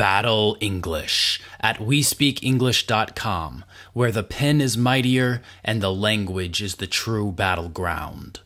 [0.00, 7.30] Battle English at WeSpeakEnglish.com, where the pen is mightier and the language is the true
[7.30, 8.40] battleground.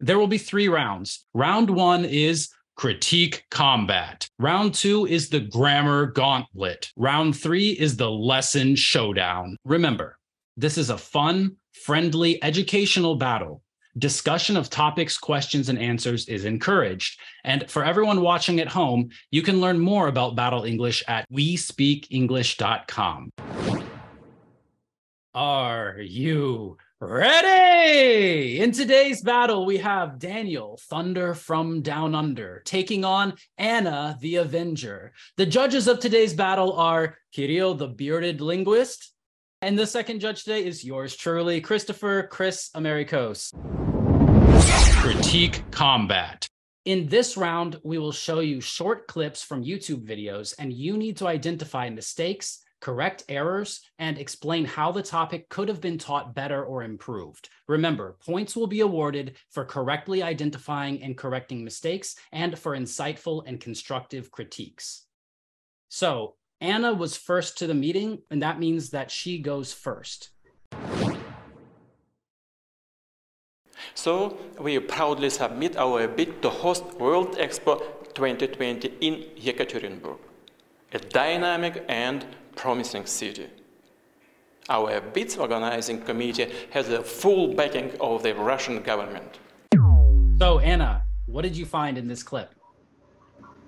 [0.00, 1.26] There will be three rounds.
[1.34, 4.30] Round one is critique combat.
[4.38, 6.90] Round two is the grammar gauntlet.
[6.96, 9.58] Round three is the lesson showdown.
[9.66, 10.16] Remember,
[10.56, 13.62] this is a fun, friendly, educational battle.
[13.98, 17.18] Discussion of topics, questions, and answers is encouraged.
[17.44, 23.30] And for everyone watching at home, you can learn more about Battle English at WeSpeakEnglish.com.
[25.32, 28.60] Are you ready?
[28.60, 35.12] In today's battle, we have Daniel, Thunder from Down Under, taking on Anna, the Avenger.
[35.38, 39.15] The judges of today's battle are Kirill, the bearded linguist,
[39.66, 43.50] and the second judge today is yours truly, Christopher Chris Americos.
[45.02, 46.46] Critique Combat.
[46.84, 51.16] In this round, we will show you short clips from YouTube videos, and you need
[51.16, 56.64] to identify mistakes, correct errors, and explain how the topic could have been taught better
[56.64, 57.48] or improved.
[57.66, 63.60] Remember, points will be awarded for correctly identifying and correcting mistakes and for insightful and
[63.60, 65.06] constructive critiques.
[65.88, 70.30] So, Anna was first to the meeting, and that means that she goes first.
[73.94, 77.82] So we proudly submit our bid to host World Expo
[78.14, 80.18] 2020 in Yekaterinburg,
[80.92, 83.48] a dynamic and promising city.
[84.70, 89.38] Our bids organizing committee has the full backing of the Russian government.
[90.38, 92.55] So Anna, what did you find in this clip?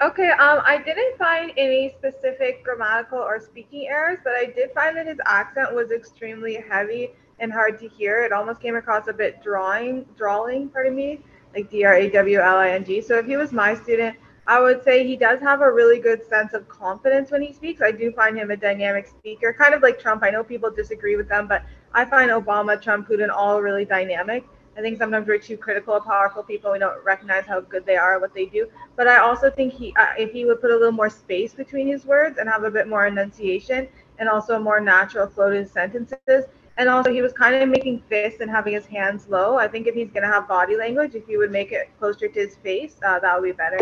[0.01, 4.97] Okay, um, I didn't find any specific grammatical or speaking errors, but I did find
[4.97, 8.23] that his accent was extremely heavy and hard to hear.
[8.23, 11.19] It almost came across a bit drawing, drawing, pardon me,
[11.53, 13.01] like D R A W L I N G.
[13.01, 16.25] So if he was my student, I would say he does have a really good
[16.29, 17.83] sense of confidence when he speaks.
[17.83, 20.23] I do find him a dynamic speaker, kind of like Trump.
[20.23, 24.45] I know people disagree with them, but I find Obama, Trump, Putin all really dynamic.
[24.79, 26.71] I think sometimes we're too critical of powerful people.
[26.71, 28.69] We don't recognize how good they are, what they do.
[28.95, 31.89] But I also think he, uh, if he would put a little more space between
[31.89, 33.89] his words and have a bit more enunciation
[34.21, 36.45] and also a more natural flow to his sentences.
[36.77, 39.57] And also, he was kind of making fists and having his hands low.
[39.57, 42.29] I think if he's going to have body language, if he would make it closer
[42.29, 43.79] to his face, uh, that would be better.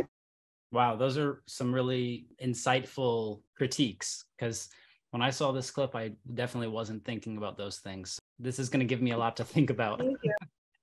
[0.73, 4.71] Wow, those are some really insightful critiques because
[5.11, 8.19] when I saw this clip, I definitely wasn't thinking about those things.
[8.39, 9.99] This is going to give me a lot to think about.
[9.99, 10.35] Thank you.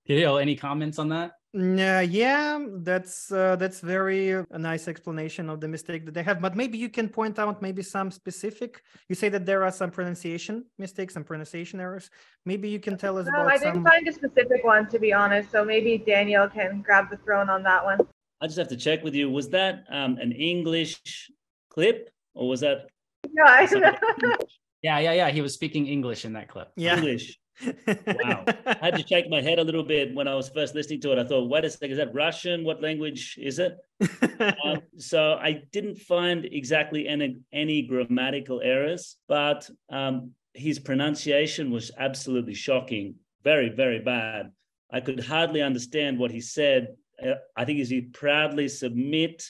[0.08, 1.32] Kirill, any comments on that?
[1.56, 6.24] Uh, yeah, that's uh, that's very uh, a nice explanation of the mistake that they
[6.24, 6.42] have.
[6.42, 8.82] But maybe you can point out maybe some specific.
[9.08, 12.10] You say that there are some pronunciation mistakes and pronunciation errors.
[12.44, 13.84] Maybe you can tell us No, about I didn't some.
[13.84, 15.52] find a specific one, to be honest.
[15.52, 18.00] So maybe Daniel can grab the throne on that one.
[18.42, 19.30] I just have to check with you.
[19.30, 21.30] Was that um, an English
[21.70, 22.88] clip or was that
[23.32, 23.68] No, I
[24.82, 25.30] Yeah, yeah, yeah.
[25.30, 26.72] He was speaking English in that clip.
[26.76, 26.98] Yeah.
[26.98, 27.38] English?
[27.62, 28.46] Wow.
[28.66, 31.12] I had to shake my head a little bit when I was first listening to
[31.12, 31.20] it.
[31.20, 32.64] I thought, wait a second, is that Russian?
[32.64, 33.78] What language is it?
[34.66, 41.92] Um, so I didn't find exactly any, any grammatical errors, but um, his pronunciation was
[41.98, 43.16] absolutely shocking.
[43.44, 44.52] Very, very bad.
[44.92, 46.96] I could hardly understand what he said.
[47.24, 49.46] Uh, I think he proudly submit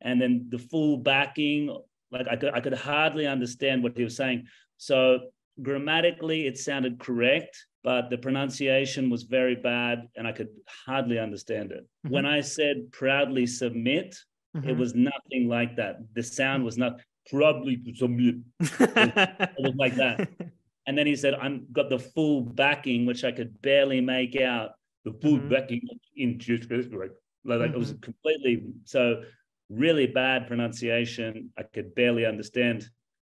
[0.00, 1.76] and then the full backing.
[2.10, 4.46] Like I could, I could hardly understand what he was saying.
[4.76, 5.20] So
[5.62, 10.48] grammatically, it sounded correct, but the pronunciation was very bad and I could
[10.86, 11.86] hardly understand it.
[12.06, 12.10] Mhm.
[12.10, 14.16] When I said proudly submit,
[14.54, 14.78] it Mhm.
[14.78, 15.96] was nothing like that.
[16.14, 18.36] The sound was not proudly submit.
[18.60, 20.16] It was like that.
[20.86, 24.70] And then he said, I'm got the full backing, which I could barely make out.
[25.04, 25.50] The full Mhm.
[25.50, 25.82] backing
[26.16, 27.12] in just like,
[27.44, 29.22] like it was completely so
[29.68, 31.52] really bad pronunciation.
[31.58, 32.88] I could barely understand.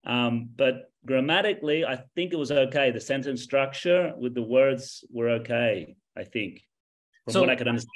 [0.04, 2.90] Um, but grammatically, I think it was okay.
[2.90, 6.62] The sentence structure with the words were okay, I think,
[7.24, 7.90] from So- what I could understand.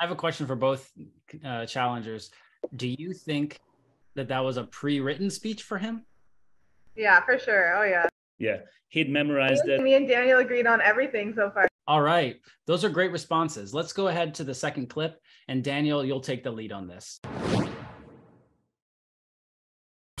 [0.00, 0.90] I have a question for both
[1.44, 2.30] uh, challengers.
[2.74, 3.58] Do you think
[4.14, 6.04] that that was a pre-written speech for him?
[6.96, 7.76] yeah, for sure.
[7.76, 8.06] Oh, yeah.
[8.38, 8.58] Yeah,
[8.88, 9.82] he'd memorized it.
[9.82, 11.68] Me and Daniel agreed on everything so far.
[11.86, 12.36] All right,
[12.66, 13.74] those are great responses.
[13.74, 17.20] Let's go ahead to the second clip, and Daniel, you'll take the lead on this.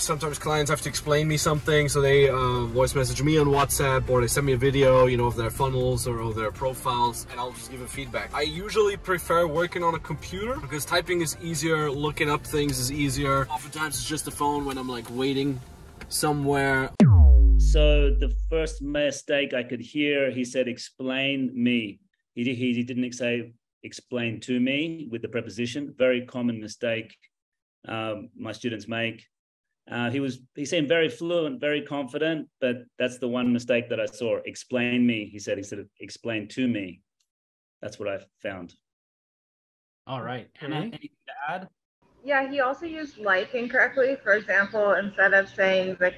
[0.00, 4.08] Sometimes clients have to explain me something, so they uh, voice message me on WhatsApp
[4.08, 7.26] or they send me a video, you know, of their funnels or of their profiles,
[7.30, 8.30] and I'll just give a feedback.
[8.32, 12.90] I usually prefer working on a computer because typing is easier, looking up things is
[12.90, 13.46] easier.
[13.48, 15.60] Oftentimes it's just the phone when I'm like waiting
[16.08, 16.90] somewhere.
[17.58, 22.00] So the first mistake I could hear, he said, "Explain me."
[22.34, 25.94] He di- he didn't say "explain to me" with the preposition.
[25.96, 27.14] Very common mistake
[27.86, 29.26] um, my students make.
[29.90, 33.98] Uh, he was he seemed very fluent, very confident, but that's the one mistake that
[33.98, 34.36] I saw.
[34.44, 37.00] Explain me, he said instead of explain to me.
[37.82, 38.74] That's what I found.
[40.06, 40.48] All right.
[40.60, 41.68] Anna, anything to add?
[42.24, 44.16] Yeah, he also used like incorrectly.
[44.22, 46.12] For example, instead of saying the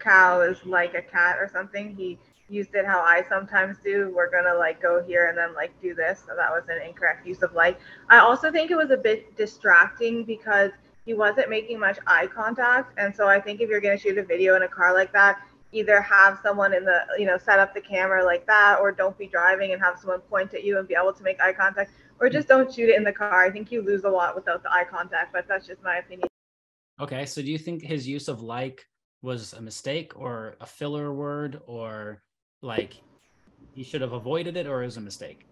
[0.00, 4.10] cow is like a cat or something, he used it how I sometimes do.
[4.14, 6.20] We're gonna like go here and then like do this.
[6.26, 7.78] So that was an incorrect use of like.
[8.08, 10.70] I also think it was a bit distracting because
[11.08, 12.92] he wasn't making much eye contact.
[12.98, 15.40] And so I think if you're gonna shoot a video in a car like that,
[15.72, 19.16] either have someone in the you know set up the camera like that or don't
[19.16, 21.92] be driving and have someone point at you and be able to make eye contact
[22.20, 23.42] or just don't shoot it in the car.
[23.42, 26.28] I think you lose a lot without the eye contact but that's just my opinion.
[27.00, 28.84] Okay so do you think his use of like
[29.22, 32.22] was a mistake or a filler word or
[32.60, 33.00] like
[33.72, 35.47] he should have avoided it or is a mistake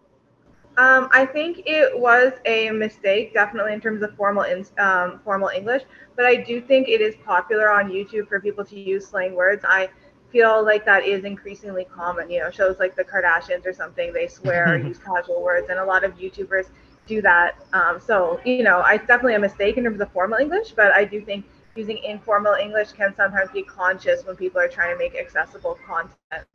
[0.78, 5.48] um, I think it was a mistake, definitely in terms of formal in, um, formal
[5.48, 5.82] English.
[6.16, 9.64] But I do think it is popular on YouTube for people to use slang words.
[9.66, 9.88] I
[10.30, 12.30] feel like that is increasingly common.
[12.30, 15.78] You know, shows like the Kardashians or something, they swear or use casual words, and
[15.78, 16.66] a lot of YouTubers
[17.06, 17.56] do that.
[17.72, 21.04] Um, so, you know, it's definitely a mistake in terms of formal English, but I
[21.04, 25.14] do think using informal English can sometimes be conscious when people are trying to make
[25.14, 26.46] accessible content.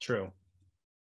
[0.00, 0.32] True.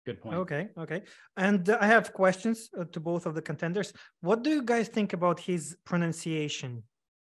[0.05, 0.35] Good point.
[0.35, 1.03] Okay, okay.
[1.37, 3.93] And uh, I have questions uh, to both of the contenders.
[4.21, 6.83] What do you guys think about his pronunciation?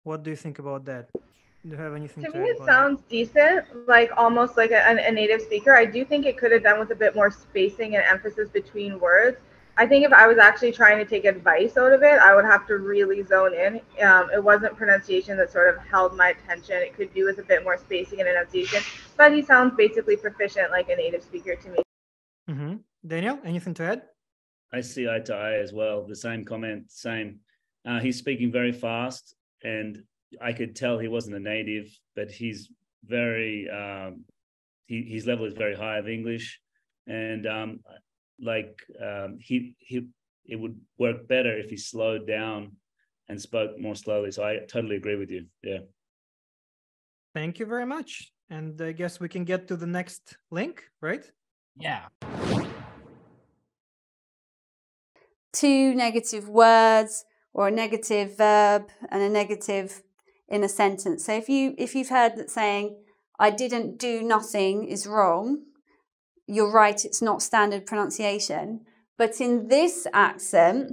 [0.03, 1.11] What do you think about that?
[1.13, 2.49] Do you have anything to, to me?
[2.49, 3.09] It sounds that?
[3.09, 5.75] decent, like almost like a, a native speaker.
[5.75, 9.01] I do think it could have done with a bit more spacing and emphasis between
[9.01, 9.39] words.
[9.77, 12.45] I think if I was actually trying to take advice out of it, I would
[12.45, 13.81] have to really zone in.
[14.05, 16.77] Um, it wasn't pronunciation that sort of held my attention.
[16.77, 18.81] It could do with a bit more spacing and enunciation,
[19.17, 21.79] but he sounds basically proficient like a native speaker to me.
[22.49, 22.77] Mm-hmm.
[23.07, 24.03] Daniel, anything to add?
[24.73, 26.05] I see eye to eye as well.
[26.07, 27.41] The same comment, same.
[27.87, 30.03] Uh, he's speaking very fast, and
[30.41, 31.87] I could tell he wasn't a native,
[32.17, 32.71] but he's
[33.07, 34.25] very um,
[34.87, 36.61] he, his level is very high of English,
[37.07, 37.81] and um,
[38.41, 40.09] like um, he he
[40.47, 42.73] it would work better if he slowed down
[43.29, 44.31] and spoke more slowly.
[44.31, 45.47] So I totally agree with you.
[45.63, 45.79] Yeah.
[47.35, 48.33] Thank you very much.
[48.51, 51.25] And I guess we can get to the next link, right?
[51.77, 52.07] Yeah.
[55.53, 60.03] Two negative words or a negative verb and a negative
[60.49, 61.25] in a sentence.
[61.25, 62.97] So if you if you've heard that saying
[63.39, 65.63] I didn't do nothing is wrong,
[66.47, 68.81] you're right, it's not standard pronunciation.
[69.17, 70.93] But in this accent,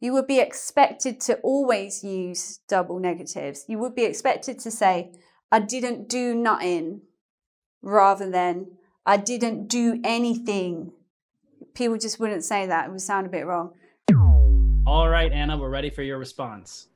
[0.00, 3.64] you would be expected to always use double negatives.
[3.68, 5.12] You would be expected to say,
[5.50, 7.02] I didn't do nothing,
[7.80, 8.72] rather than
[9.06, 10.92] I didn't do anything.
[11.74, 12.86] People just wouldn't say that.
[12.86, 13.72] It would sound a bit wrong.
[14.86, 16.88] All right, Anna, we're ready for your response.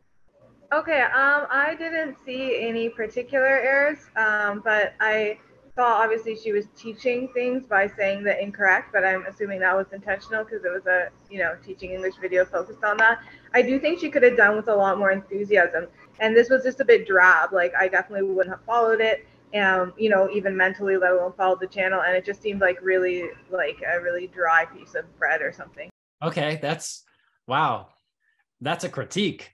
[0.73, 5.39] Okay, um, I didn't see any particular errors, um, but I
[5.75, 9.87] saw obviously she was teaching things by saying the incorrect, but I'm assuming that was
[9.93, 13.21] intentional because it was a you know teaching English video focused on that.
[13.55, 15.87] I do think she could have done with a lot more enthusiasm,
[16.21, 17.53] and this was just a bit drab.
[17.53, 21.57] Like I definitely wouldn't have followed it um, you know, even mentally, let alone follow
[21.57, 22.03] the channel.
[22.03, 25.91] And it just seemed like really like a really dry piece of bread or something.
[26.23, 27.05] Okay, that's
[27.47, 27.89] wow.
[28.61, 29.53] That's a critique.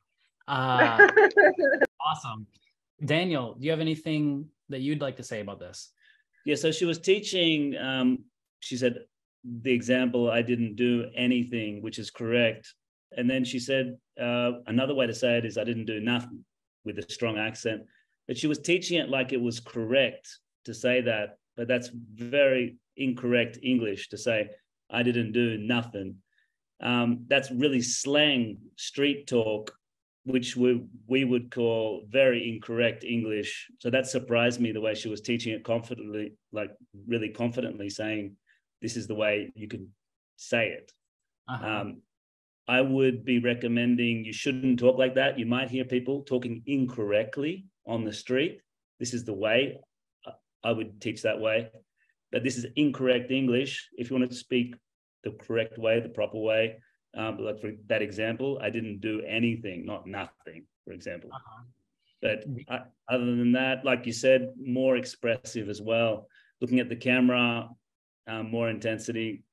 [0.49, 1.09] Uh,
[2.07, 2.47] awesome.
[3.05, 5.91] Daniel, do you have anything that you'd like to say about this?
[6.47, 8.25] Yeah, so she was teaching, um,
[8.61, 8.99] she said
[9.63, 12.73] the example, I didn't do anything, which is correct.
[13.17, 16.45] And then she said, uh, another way to say it is, I didn't do nothing
[16.85, 17.83] with a strong accent
[18.27, 22.77] but she was teaching it like it was correct to say that but that's very
[22.97, 24.49] incorrect english to say
[24.91, 26.17] i didn't do nothing.
[26.81, 29.73] Um, that's really slang street talk
[30.25, 33.71] which we, we would call very incorrect english.
[33.79, 36.71] So that surprised me the way she was teaching it confidently like
[37.07, 38.37] really confidently saying
[38.81, 39.89] this is the way you can
[40.37, 40.93] say it.
[41.47, 41.67] Uh-huh.
[41.67, 42.01] um,
[42.67, 45.39] i would be recommending you shouldn't talk like that.
[45.39, 48.61] You might hear people talking incorrectly on the street.
[49.01, 49.79] This is the way.
[50.63, 51.71] I would teach that way.
[52.33, 53.89] But this is incorrect English.
[53.97, 54.75] If you want to speak
[55.23, 56.77] the correct way, the proper way,
[57.17, 61.31] um, like for that example, I didn't do anything, not nothing, for example.
[61.33, 61.63] Uh-huh.
[62.23, 66.27] But I, other than that, like you said, more expressive as well.
[66.61, 67.69] Looking at the camera,
[68.27, 69.45] um, more intensity.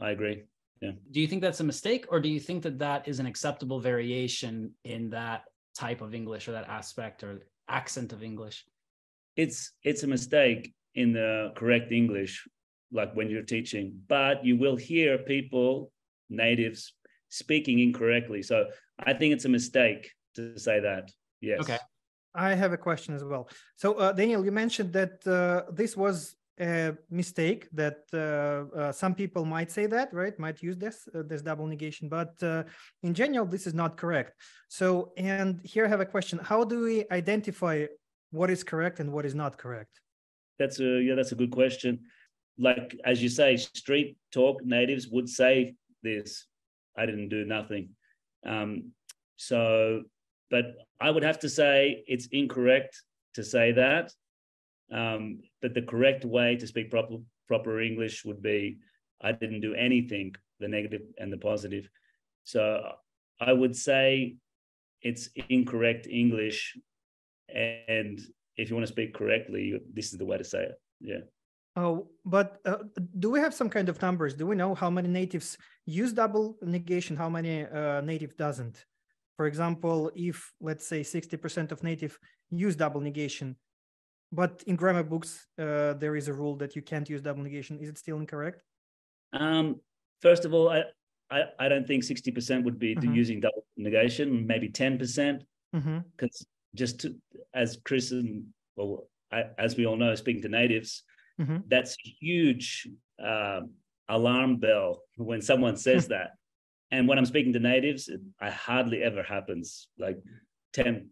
[0.00, 0.44] I agree.
[0.80, 0.92] Yeah.
[1.10, 3.80] Do you think that's a mistake, or do you think that that is an acceptable
[3.80, 8.64] variation in that type of English or that aspect, or accent of English?
[9.36, 12.46] It's it's a mistake in the correct English,
[12.92, 15.92] like when you're teaching, but you will hear people,
[16.28, 16.94] natives,
[17.28, 18.42] speaking incorrectly.
[18.42, 18.66] So
[18.98, 21.10] I think it's a mistake to say that.
[21.40, 21.60] Yes.
[21.60, 21.78] Okay.
[22.34, 23.48] I have a question as well.
[23.76, 27.68] So, uh, Daniel, you mentioned that uh, this was a mistake.
[27.72, 30.38] That uh, uh some people might say that, right?
[30.38, 32.34] Might use this uh, this double negation, but
[33.02, 34.32] in general, this is not correct.
[34.68, 37.86] So, and here I have a question: How do we identify
[38.30, 40.00] what is correct and what is not correct?
[40.58, 42.00] That's a yeah, that's a good question.
[42.58, 46.46] Like as you say, street talk natives would say this.
[46.96, 47.90] I didn't do nothing.
[48.44, 48.92] Um,
[49.36, 50.02] so,
[50.50, 53.00] but I would have to say it's incorrect
[53.34, 54.12] to say that.
[54.92, 57.16] Um, but the correct way to speak proper
[57.46, 58.78] proper English would be
[59.20, 61.88] I didn't do anything, the negative and the positive.
[62.44, 62.92] So
[63.40, 64.36] I would say
[65.02, 66.76] it's incorrect English.
[67.54, 68.20] And
[68.56, 70.80] if you want to speak correctly, this is the way to say it.
[71.00, 71.24] Yeah.
[71.76, 72.78] Oh, but uh,
[73.18, 74.34] do we have some kind of numbers?
[74.34, 77.16] Do we know how many natives use double negation?
[77.16, 78.84] How many uh, native doesn't?
[79.36, 82.18] For example, if let's say 60% of native
[82.50, 83.54] use double negation,
[84.32, 87.78] but in grammar books uh, there is a rule that you can't use double negation,
[87.78, 88.62] is it still incorrect?
[89.32, 89.80] Um,
[90.20, 90.82] first of all, I,
[91.30, 93.14] I, I don't think 60% would be Mhm.
[93.14, 95.42] using double negation, maybe 10%,
[95.74, 97.16] hmm because just to,
[97.54, 98.44] as Chris and
[98.76, 101.02] well, I, as we all know, speaking to natives,
[101.40, 101.62] Mhm.
[101.68, 102.88] that's a huge
[103.22, 103.72] um,
[104.08, 106.30] alarm bell when someone says that.
[106.90, 109.88] And when I'm speaking to natives, it I hardly ever happens.
[109.98, 110.18] Like
[110.72, 111.10] 10,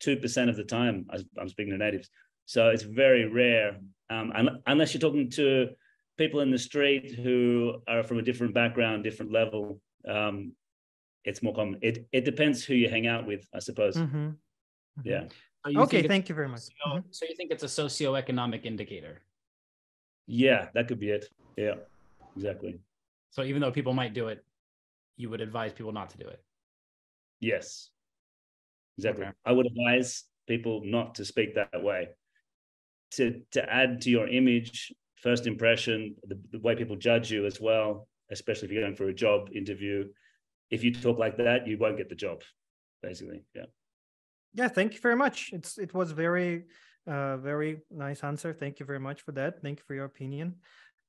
[0.00, 2.08] 2% of the time I- I'm speaking to natives.
[2.48, 3.78] So it's very rare,
[4.08, 5.68] um, un- unless you're talking to
[6.16, 9.82] people in the street who are from a different background, different level.
[10.08, 10.52] Um,
[11.26, 11.78] it's more common.
[11.82, 13.96] It it depends who you hang out with, I suppose.
[13.98, 14.30] hmm
[15.04, 15.24] Yeah.
[15.66, 16.60] So Okay, thank you very much.
[16.62, 17.14] socio- Mhm.
[17.14, 19.20] So you think it's a socioeconomic indicator?
[20.26, 21.26] Yeah, that could be it.
[21.58, 21.74] Yeah,
[22.34, 22.80] exactly.
[23.28, 24.42] So even though people might do it,
[25.18, 26.40] you would advise people not to do it.
[27.40, 27.90] Yes.
[28.96, 29.26] Exactly.
[29.26, 29.34] Okay.
[29.44, 32.08] I would advise people not to speak that way.
[33.12, 37.60] To to add to your image, first impression, the, the way people judge you as
[37.60, 40.08] well, especially if you're going for a job interview.
[40.70, 42.42] If you talk like that, you won't get the job,
[43.02, 43.42] basically.
[43.54, 43.64] Yeah.
[44.52, 45.50] Yeah, thank you very much.
[45.52, 46.64] It's it was very
[47.06, 48.52] uh very nice answer.
[48.52, 49.62] Thank you very much for that.
[49.62, 50.56] Thank you for your opinion.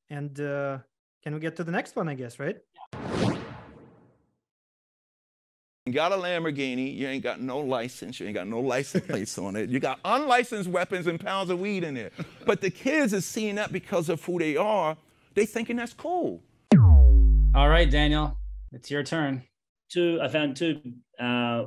[0.09, 0.79] And uh
[1.23, 2.57] can we get to the next one, I guess, right?
[3.19, 3.35] You
[5.93, 9.55] got a Lamborghini, you ain't got no license, you ain't got no license plates on
[9.55, 9.69] it.
[9.69, 12.13] You got unlicensed weapons and pounds of weed in it.
[12.45, 14.97] But the kids are seeing that because of who they are,
[15.35, 16.41] they thinking that's cool.
[17.55, 18.37] All right, Daniel,
[18.71, 19.43] it's your turn.
[19.89, 20.79] Two, I found two,
[21.19, 21.65] uh,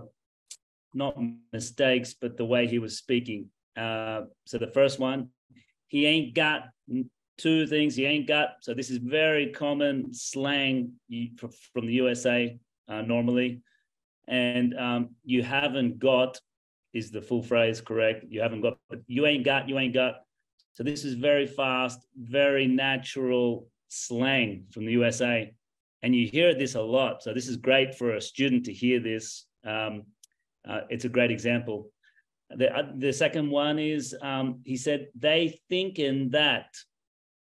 [0.95, 1.17] not
[1.53, 3.49] mistakes, but the way he was speaking.
[3.77, 5.29] Uh, so the first one,
[5.89, 6.69] he ain't got
[7.39, 7.97] two things.
[7.97, 8.57] He ain't got.
[8.61, 10.93] So this is very common slang
[11.73, 13.63] from the USA uh, normally,
[14.29, 16.41] and um, you haven't got
[16.93, 18.25] is the full phrase correct?
[18.29, 18.79] You haven't got.
[19.07, 19.69] You ain't got.
[19.69, 20.17] You ain't got.
[20.75, 25.53] So this is very fast, very natural slang from the USA,
[26.03, 27.23] and you hear this a lot.
[27.23, 29.47] So this is great for a student to hear this.
[29.65, 30.05] Um,
[30.67, 31.91] uh, it's a great example.
[32.51, 36.75] The, uh, the second one is um, he said they think in that,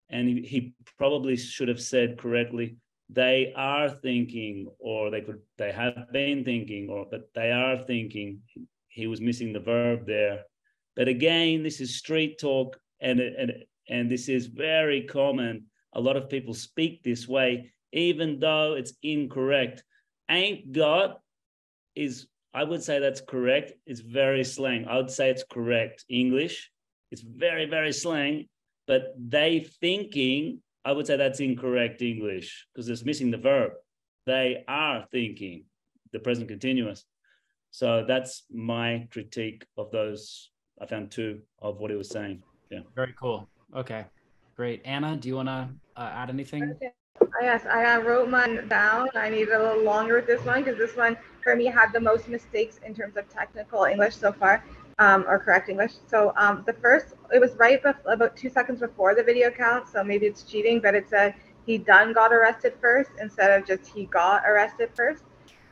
[0.09, 2.77] and he, he probably should have said correctly
[3.09, 8.41] they are thinking, or they could they have been thinking, or but they are thinking.
[8.89, 10.43] He was missing the verb there.
[10.95, 13.53] But again, this is street talk, and and
[13.89, 15.65] and this is very common.
[15.93, 19.83] A lot of people speak this way, even though it's incorrect.
[20.29, 21.21] Ain't got
[21.95, 23.73] is I would say that's correct.
[23.85, 24.85] It's very slang.
[24.87, 26.71] I would say it's correct English.
[27.11, 28.47] It's very, very slang.
[28.87, 33.73] But they thinking, I would say that's incorrect English because it's missing the verb.
[34.25, 35.65] They are thinking,
[36.13, 37.03] the present continuous.
[37.71, 40.49] So that's my critique of those.
[40.81, 42.41] I found two of what he was saying.
[42.71, 42.79] Yeah.
[42.95, 43.49] Very cool.
[43.75, 44.05] Okay,
[44.55, 44.81] great.
[44.85, 45.67] Anna, do you want to
[45.97, 46.63] uh, add anything?
[46.77, 46.93] Okay.
[47.21, 49.09] Uh, Yes, I uh, wrote mine down.
[49.13, 51.99] I needed a little longer with this one because this one for me had the
[51.99, 54.63] most mistakes in terms of technical English so far,
[54.99, 55.93] um, or correct English.
[56.07, 59.87] So um, the first, it was right bef- about two seconds before the video count,
[59.87, 61.35] so maybe it's cheating, but it said
[61.65, 65.23] he done got arrested first instead of just he got arrested first.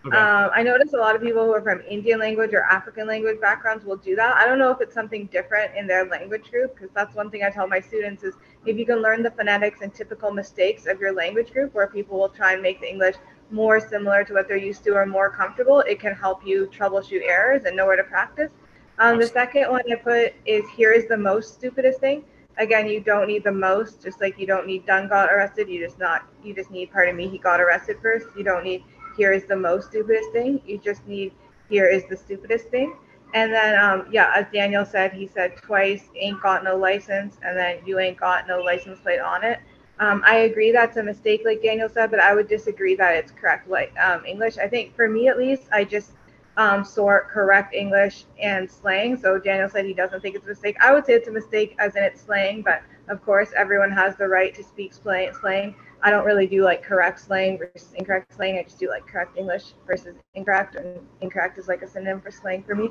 [0.05, 0.15] Okay.
[0.15, 3.41] Um, I notice a lot of people who are from Indian language or African language
[3.41, 4.35] backgrounds will do that.
[4.35, 7.43] I don't know if it's something different in their language group because that's one thing
[7.43, 8.35] I tell my students is
[8.67, 12.19] if you can learn the phonetics and typical mistakes of your language group where people
[12.19, 13.15] will try and make the English
[13.49, 17.23] more similar to what they're used to or more comfortable, it can help you troubleshoot
[17.23, 18.51] errors and know where to practice.
[18.97, 22.23] Um, the second one I put is here is the most stupidest thing.
[22.57, 25.67] Again, you don't need the most, just like you don't need done got arrested.
[25.67, 28.27] You just not you just need pardon me, he got arrested first.
[28.37, 28.83] You don't need
[29.17, 30.61] here is the most stupidest thing.
[30.65, 31.33] You just need
[31.69, 32.95] here is the stupidest thing.
[33.33, 37.57] And then, um, yeah, as Daniel said, he said twice, ain't got no license, and
[37.57, 39.59] then you ain't got no license plate on it.
[39.99, 43.31] Um, I agree that's a mistake, like Daniel said, but I would disagree that it's
[43.31, 44.57] correct like um, English.
[44.57, 46.11] I think for me at least, I just
[46.57, 49.17] um, sort correct English and slang.
[49.17, 50.77] So Daniel said he doesn't think it's a mistake.
[50.81, 54.15] I would say it's a mistake as in it's slang, but of course everyone has
[54.15, 55.75] the right to speak slang.
[56.01, 58.59] I don't really do like correct slang versus incorrect slang.
[58.59, 62.31] I just do like correct English versus incorrect, and incorrect is like a synonym for
[62.31, 62.89] slang for me.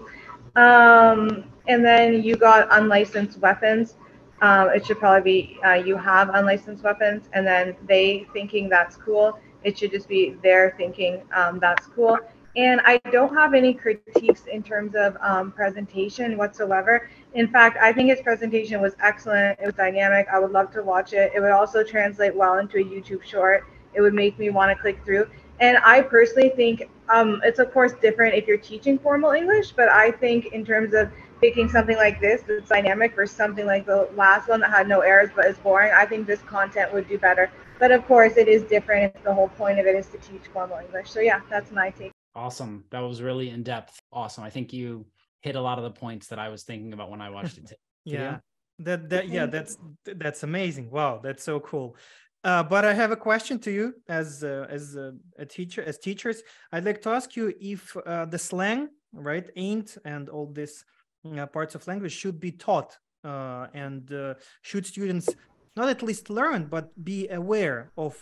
[0.56, 3.94] Um, and then you got unlicensed weapons.
[4.42, 8.96] Um, it should probably be uh, you have unlicensed weapons, and then they thinking that's
[8.96, 9.38] cool.
[9.62, 12.18] It should just be their thinking um, that's cool.
[12.56, 17.10] And I don't have any critiques in terms of um, presentation whatsoever.
[17.34, 19.58] In fact, I think his presentation was excellent.
[19.60, 20.28] It was dynamic.
[20.32, 21.32] I would love to watch it.
[21.34, 23.64] It would also translate well into a YouTube short.
[23.92, 25.28] It would make me want to click through.
[25.60, 29.88] And I personally think um, it's of course different if you're teaching formal English, but
[29.88, 34.08] I think in terms of picking something like this that's dynamic versus something like the
[34.16, 37.18] last one that had no errors but is boring, I think this content would do
[37.18, 37.50] better.
[37.78, 39.12] But of course, it is different.
[39.24, 41.10] The whole point of it is to teach formal English.
[41.10, 42.12] So yeah, that's my take.
[42.34, 42.84] Awesome.
[42.90, 44.00] That was really in depth.
[44.12, 44.44] Awesome.
[44.44, 45.06] I think you
[45.40, 47.72] hit a lot of the points that I was thinking about when I watched it.
[48.04, 48.38] yeah.
[48.80, 50.90] That that yeah, that's that's amazing.
[50.90, 51.96] Wow, that's so cool.
[52.42, 55.96] Uh, but I have a question to you as uh, as a, a, teacher as
[55.96, 56.42] teachers.
[56.72, 60.84] I'd like to ask you if uh, the slang, right, ain't and all these
[61.38, 65.28] uh, parts of language should be taught, uh, and uh, should students
[65.76, 68.14] not at least learn but be aware of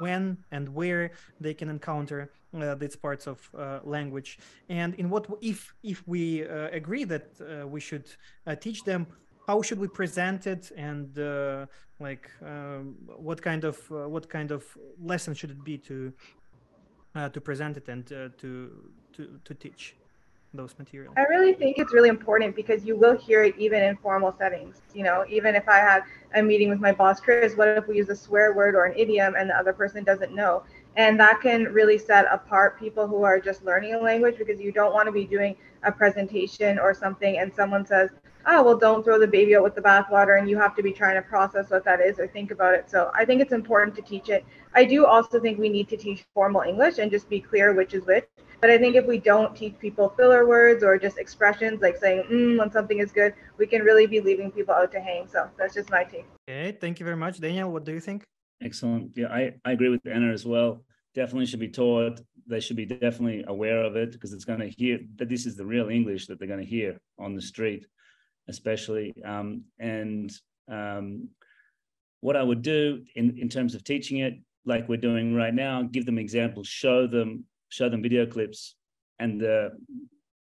[0.00, 1.10] when and where
[1.40, 4.38] they can encounter uh, these parts of uh, language.
[4.68, 8.08] And in what if if we uh, agree that uh, we should
[8.46, 9.06] uh, teach them
[9.46, 10.70] how should we present it?
[10.76, 11.66] And uh,
[11.98, 14.64] like um, what kind of what kind of
[15.02, 16.12] lesson should it be to
[17.32, 19.96] to present it and to to to teach
[20.54, 21.14] those materials?
[21.16, 24.80] I really think it's really important because you will hear it even in formal settings
[24.94, 25.24] you know?
[25.28, 26.02] Even if i have
[26.34, 28.94] a meeting with my boss chris what if we use a swear word or an
[28.96, 30.62] idiom and the other person doesn't know
[30.96, 34.72] and that can really set apart people who are just learning a language because you
[34.72, 38.10] don't want to be doing a presentation or something and someone says,
[38.46, 40.38] oh, well, don't throw the baby out with the bathwater.
[40.38, 42.90] And you have to be trying to process what that is or think about it.
[42.90, 44.44] So I think it's important to teach it.
[44.74, 47.94] I do also think we need to teach formal English and just be clear which
[47.94, 48.26] is which.
[48.60, 52.24] But I think if we don't teach people filler words or just expressions like saying
[52.30, 55.26] mm, when something is good, we can really be leaving people out to hang.
[55.28, 56.26] So that's just my take.
[56.48, 57.40] Okay, thank you very much.
[57.40, 58.24] Daniel, what do you think?
[58.62, 59.16] Excellent.
[59.16, 60.84] Yeah, I, I agree with Anna as well.
[61.14, 62.20] Definitely should be taught.
[62.46, 65.56] They should be definitely aware of it because it's going to hear that this is
[65.56, 67.86] the real English that they're going to hear on the street,
[68.48, 69.14] especially.
[69.24, 70.30] Um, and
[70.68, 71.28] um,
[72.20, 74.34] what I would do in, in terms of teaching it,
[74.66, 78.76] like we're doing right now, give them examples, show them, show them video clips,
[79.18, 79.70] and the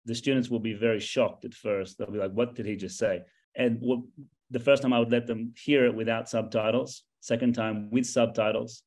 [0.05, 1.97] the students will be very shocked at first.
[1.97, 3.21] They'll be like, "What did he just say?"
[3.55, 3.99] And what,
[4.49, 8.83] the first time I would let them hear it without subtitles, second time with subtitles.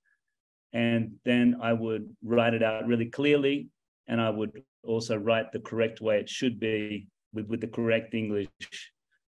[0.72, 3.68] And then I would write it out really clearly.
[4.06, 8.14] And I would also write the correct way it should be with, with the correct
[8.14, 8.48] English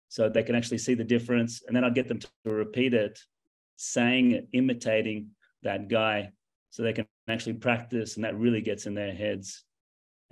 [0.09, 1.63] so they can actually see the difference.
[1.67, 3.19] And then I'd get them to repeat it,
[3.77, 5.29] saying it, imitating
[5.63, 6.33] that guy
[6.71, 9.65] so they can actually practice and that really gets in their heads.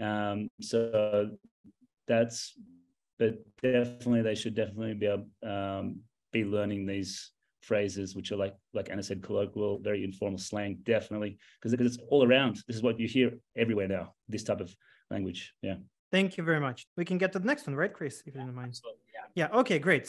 [0.00, 1.30] Um, so
[2.06, 2.54] that's,
[3.18, 5.08] but definitely they should definitely be
[5.48, 6.00] um,
[6.32, 7.32] be learning these
[7.66, 12.22] phrases which are like like Anna said colloquial very informal slang definitely because it's all
[12.28, 14.74] around this is what you hear everywhere now this type of
[15.10, 15.76] language yeah
[16.12, 18.40] thank you very much we can get to the next one right Chris if you
[18.40, 18.80] don't mind
[19.14, 20.08] yeah yeah okay great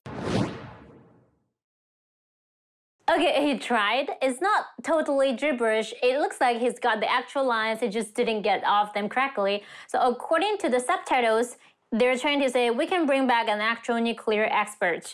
[3.09, 4.09] Okay, he tried.
[4.21, 5.93] It's not totally gibberish.
[6.03, 9.63] It looks like he's got the actual lines, he just didn't get off them correctly.
[9.87, 11.55] So according to the subtitles,
[11.93, 15.13] they're trying to say we can bring back an actual nuclear expert.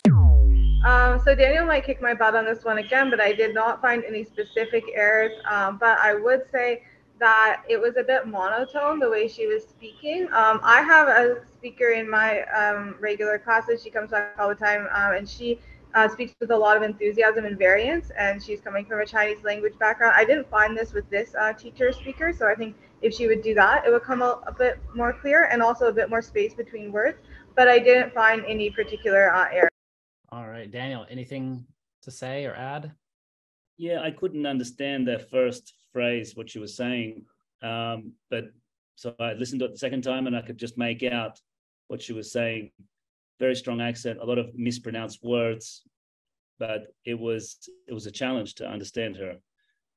[0.84, 3.80] Um, so Daniel might kick my butt on this one again, but I did not
[3.80, 5.32] find any specific errors.
[5.50, 6.82] Um, but I would say
[7.18, 10.24] that it was a bit monotone the way she was speaking.
[10.32, 13.82] Um, I have a speaker in my um, regular classes.
[13.82, 15.58] She comes back all the time, um, and she
[15.94, 18.10] uh, speaks with a lot of enthusiasm and variance.
[18.18, 20.12] And she's coming from a Chinese language background.
[20.14, 23.42] I didn't find this with this uh, teacher speaker, so I think if she would
[23.42, 26.20] do that, it would come a, a, bit more clear and also a bit more
[26.20, 27.18] space between words.
[27.54, 29.68] But I didn't find any particular uh, error.
[30.34, 31.64] All right, Daniel, anything
[32.02, 32.90] to say or add?
[33.76, 37.24] Yeah, I couldn't understand that first phrase, what she was saying.
[37.62, 38.46] Um, but
[38.96, 41.40] so I listened to it the second time and I could just make out
[41.86, 42.72] what she was saying.
[43.38, 45.82] Very strong accent, a lot of mispronounced words,
[46.58, 49.36] but it was it was a challenge to understand her.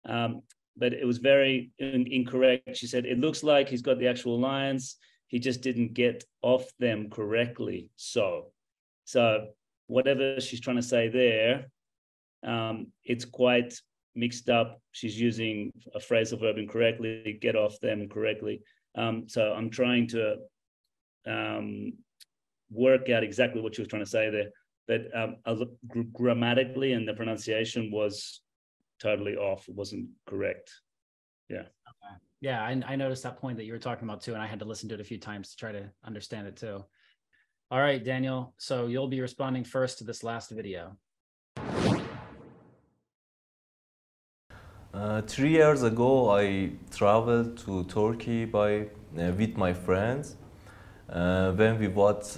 [0.06, 0.44] Um,
[0.76, 2.78] but it was very in, incorrect.
[2.78, 6.66] She said, it looks like he's got the actual lines he just didn't get off
[6.78, 7.90] them correctly.
[7.96, 8.52] So,
[9.06, 9.48] so
[9.88, 11.68] whatever she's trying to say there,
[12.46, 13.74] um, it's quite
[14.16, 14.82] mixed up.
[14.92, 18.62] She's using a phrasal verb incorrectly, get off them correctly.
[18.96, 20.38] Um, so I'm trying to
[21.26, 21.94] um,
[22.72, 24.50] work out exactly what she was trying to say there.
[24.88, 25.38] But um,
[26.14, 28.42] grammatically and the pronunciation was
[29.02, 29.68] totally off.
[29.68, 30.72] It wasn't correct.
[31.50, 31.60] Yeah.
[31.60, 32.16] Okay.
[32.40, 34.60] Yeah, I, I noticed that point that you were talking about too, and I had
[34.60, 36.86] to listen to it a few times to try to understand it too.
[37.70, 38.54] All right, Daniel.
[38.58, 40.96] So you'll be responding first to this last video.
[44.94, 48.88] Uh, three years ago, I traveled to Turkey by
[49.20, 50.38] uh, with my friends.
[51.10, 52.38] Uh, when we want,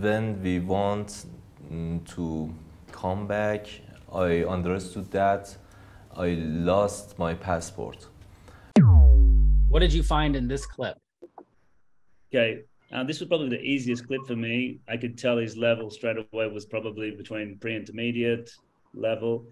[0.00, 1.26] when we want
[1.70, 2.52] mm, to
[2.90, 3.68] come back,
[4.12, 5.56] I understood that
[6.16, 8.08] I lost my passport.
[9.68, 10.98] What did you find in this clip?
[12.28, 14.78] Okay, uh, this was probably the easiest clip for me.
[14.88, 18.50] I could tell his level straight away was probably between pre-intermediate
[18.94, 19.46] level.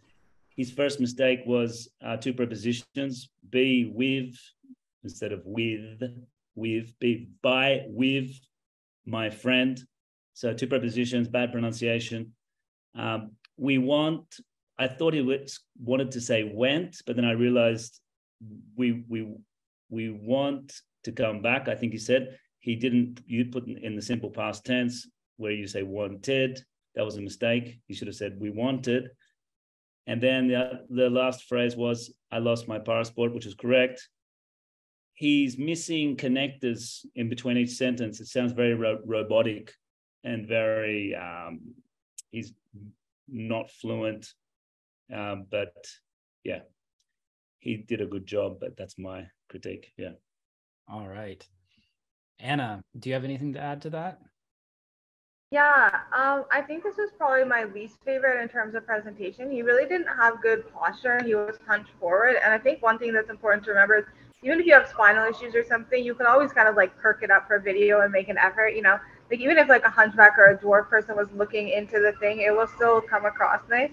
[0.57, 4.37] His first mistake was uh, two prepositions: be with
[5.03, 6.03] instead of with,
[6.55, 8.31] with, be by with
[9.05, 9.81] my friend.
[10.35, 12.35] So two prepositions, bad pronunciation.
[12.95, 14.37] Um, we want.
[14.79, 18.01] I thought he was, wanted to say went, but then I realized
[18.77, 19.35] we we
[19.91, 21.69] we want to come back.
[21.69, 23.21] I think he said he didn't.
[23.27, 26.65] You put in the simple past tense where you say wanted.
[26.95, 27.81] That was a mistake.
[27.87, 29.11] He should have said we wanted.
[30.07, 34.09] And then the, the last phrase was I lost my passport, which is correct.
[35.15, 38.21] He's missing connectors in between each sentence.
[38.21, 39.75] It sounds very ro- robotic
[40.23, 41.15] and very.
[41.17, 41.75] Um,
[42.31, 42.53] he's
[43.29, 44.33] not fluent,
[45.13, 45.75] um, but
[46.45, 46.61] yeah,
[47.59, 48.59] he did a good job.
[48.61, 49.93] But that's my critique.
[49.97, 50.13] Yeah.
[50.89, 51.45] All right.
[52.43, 54.21] Anna, do you have anything to add to that?
[55.53, 59.51] Yeah, um, I think this was probably my least favorite in terms of presentation.
[59.51, 61.23] He really didn't have good posture.
[61.23, 62.37] He was hunched forward.
[62.43, 64.05] And I think one thing that's important to remember is
[64.43, 67.23] even if you have spinal issues or something, you can always kind of like perk
[67.23, 68.99] it up for video and make an effort, you know,
[69.31, 72.41] like even if like a hunchback or a dwarf person was looking into the thing,
[72.41, 73.93] it will still come across nice.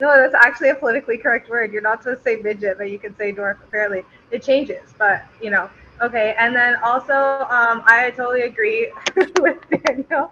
[0.00, 1.72] No, that's actually a politically correct word.
[1.72, 4.02] You're not supposed to say midget, but you can say dwarf fairly.
[4.30, 5.70] It changes, but you know.
[6.02, 7.14] Okay, and then also,
[7.50, 8.92] um, I totally agree
[9.40, 10.30] with Daniel.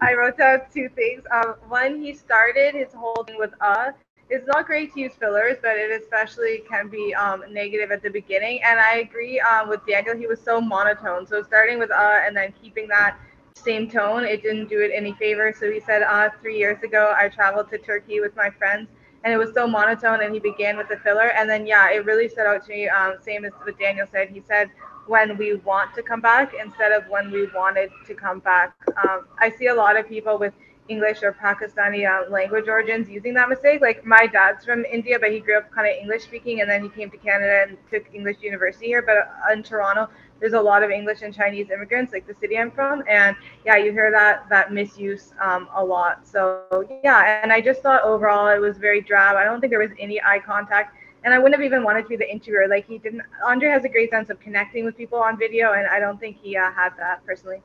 [0.00, 1.22] I wrote down two things.
[1.32, 3.92] Um, one, he started his whole thing with uh.
[4.30, 8.10] It's not great to use fillers, but it especially can be um, negative at the
[8.10, 8.60] beginning.
[8.64, 10.16] And I agree um, with Daniel.
[10.16, 11.26] He was so monotone.
[11.26, 13.16] So starting with uh and then keeping that
[13.54, 15.52] same tone, it didn't do it any favor.
[15.58, 18.88] So he said, uh, three years ago, I traveled to Turkey with my friends
[19.24, 21.30] and it was so monotone and he began with the filler.
[21.32, 22.88] And then, yeah, it really stood out to me.
[22.88, 24.28] Um, same as what Daniel said.
[24.28, 24.70] He said,
[25.08, 28.74] when we want to come back instead of when we wanted to come back.
[29.02, 30.52] Um, I see a lot of people with
[30.88, 33.80] English or Pakistani uh, language origins using that mistake.
[33.80, 36.82] Like my dad's from India, but he grew up kind of English speaking, and then
[36.82, 39.02] he came to Canada and took English university here.
[39.02, 40.08] But uh, in Toronto,
[40.40, 43.76] there's a lot of English and Chinese immigrants, like the city I'm from, and yeah,
[43.76, 46.26] you hear that that misuse um, a lot.
[46.26, 46.64] So
[47.02, 49.36] yeah, and I just thought overall it was very drab.
[49.36, 52.08] I don't think there was any eye contact, and I wouldn't have even wanted to
[52.08, 52.66] be the interviewer.
[52.68, 53.22] Like he didn't.
[53.44, 56.38] Andre has a great sense of connecting with people on video, and I don't think
[56.42, 57.62] he uh, had that personally.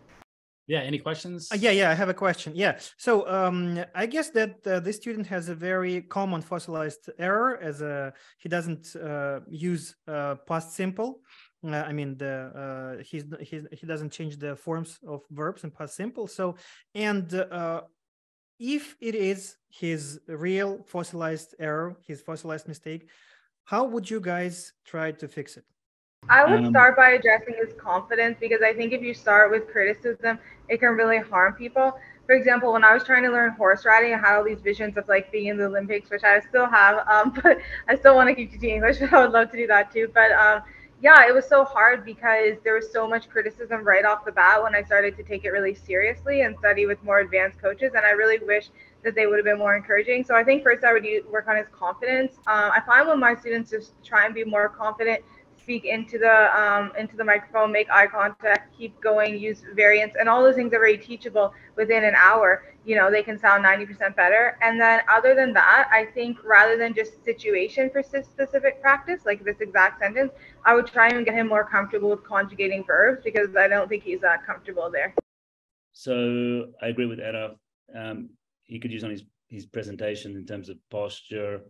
[0.68, 0.80] Yeah.
[0.80, 1.50] Any questions?
[1.52, 1.90] Uh, yeah, yeah.
[1.90, 2.54] I have a question.
[2.56, 2.80] Yeah.
[2.98, 7.82] So um, I guess that uh, this student has a very common fossilized error as
[7.82, 11.20] a he doesn't uh, use uh, past simple.
[11.66, 15.72] Uh, I mean, the uh, he's, he's he doesn't change the forms of verbs in
[15.72, 16.28] past simple.
[16.28, 16.56] So,
[16.94, 17.82] and uh,
[18.60, 23.10] if it is his real fossilized error, his fossilized mistake,
[23.64, 25.64] how would you guys try to fix it?
[26.30, 29.68] I would um, start by addressing his confidence because I think if you start with
[29.68, 31.94] criticism, it can really harm people.
[32.26, 34.96] For example, when I was trying to learn horse riding, I had all these visions
[34.98, 38.30] of like being in the Olympics, which I still have, um, but I still want
[38.30, 39.02] to keep teaching English.
[39.12, 40.10] I would love to do that too.
[40.14, 40.62] But um,
[41.04, 44.64] yeah, it was so hard because there was so much criticism right off the bat
[44.64, 47.92] when I started to take it really seriously and study with more advanced coaches.
[47.94, 48.70] And I really wish
[49.04, 50.24] that they would have been more encouraging.
[50.24, 52.36] So I think first I would work on his confidence.
[52.48, 55.22] Um, I find when my students just try and be more confident,
[55.64, 60.28] speak into the um, into the microphone, make eye contact, keep going, use variants, and
[60.30, 62.66] all those things are very teachable within an hour.
[62.86, 64.58] You know, they can sound 90% better.
[64.62, 69.44] And then other than that, I think rather than just situation for specific practice, like
[69.46, 70.34] this exact sentence,
[70.66, 74.04] I would try and get him more comfortable with conjugating verbs because I don't think
[74.04, 75.16] he's that comfortable there.
[75.94, 77.52] So I agree with Anna.
[77.98, 78.32] Um,
[78.64, 81.62] he could use on his his presentation in terms of posture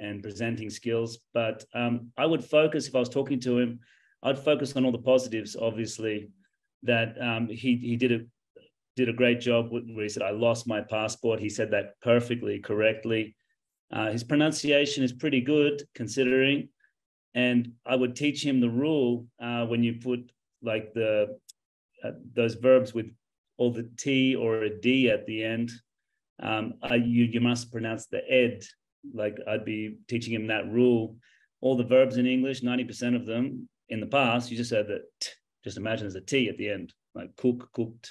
[0.00, 1.18] and presenting skills.
[1.34, 3.78] But um, I would focus, if I was talking to him,
[4.22, 6.30] I'd focus on all the positives, obviously.
[6.82, 8.20] that um, he he did a
[8.96, 11.40] did a great job where he said I lost my passport.
[11.40, 13.36] He said that perfectly correctly.
[13.92, 16.68] Uh, his pronunciation is pretty good considering,
[17.34, 20.30] and I would teach him the rule uh, when you put
[20.62, 21.38] like the
[22.04, 23.06] uh, those verbs with
[23.58, 25.70] all the T or a D at the end.
[26.42, 28.64] Um, you you must pronounce the ed.
[29.14, 31.16] Like I'd be teaching him that rule.
[31.60, 34.86] All the verbs in English, ninety percent of them in the past, you just said
[34.88, 35.02] that.
[35.20, 35.30] T,
[35.62, 38.10] just imagine there's a T at the end, like cook, cooked,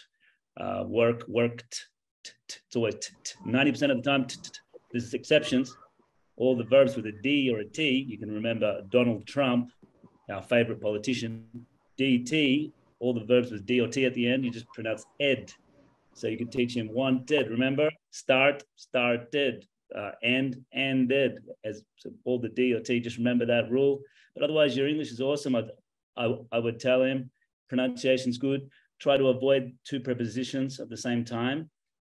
[0.59, 1.87] uh, work, worked.
[2.23, 2.95] T, t, it's always
[3.45, 4.27] ninety percent of the time.
[4.91, 5.75] There's exceptions.
[6.37, 9.71] All the verbs with a D or a T, you can remember Donald Trump,
[10.31, 11.45] our favorite politician.
[11.99, 15.51] DT, all the verbs with D or T at the end, you just pronounce ed.
[16.13, 17.49] So you can teach him one did.
[17.49, 21.39] Remember, start, started, uh, end, ended.
[21.63, 24.01] As so all the D or T, just remember that rule.
[24.35, 25.55] But otherwise, your English is awesome.
[25.55, 25.63] I,
[26.17, 27.29] I, I would tell him
[27.67, 28.69] pronunciation's good.
[28.99, 31.69] Try to avoid two prepositions at the same time.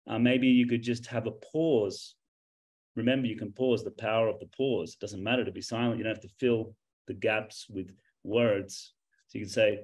[0.06, 2.14] Uh, maybe you could just have a pause.
[2.96, 4.94] Remember, you can pause, the power of the pause.
[4.94, 5.98] It doesn't matter to be silent.
[5.98, 6.74] You don't have to fill
[7.06, 7.90] the gaps with
[8.22, 8.92] words.
[9.28, 9.80] So you can say,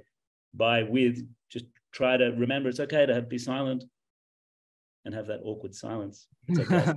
[0.55, 3.85] by with, just try to remember it's okay to have, be silent
[5.05, 6.27] and have that awkward silence.
[6.49, 6.95] It's okay.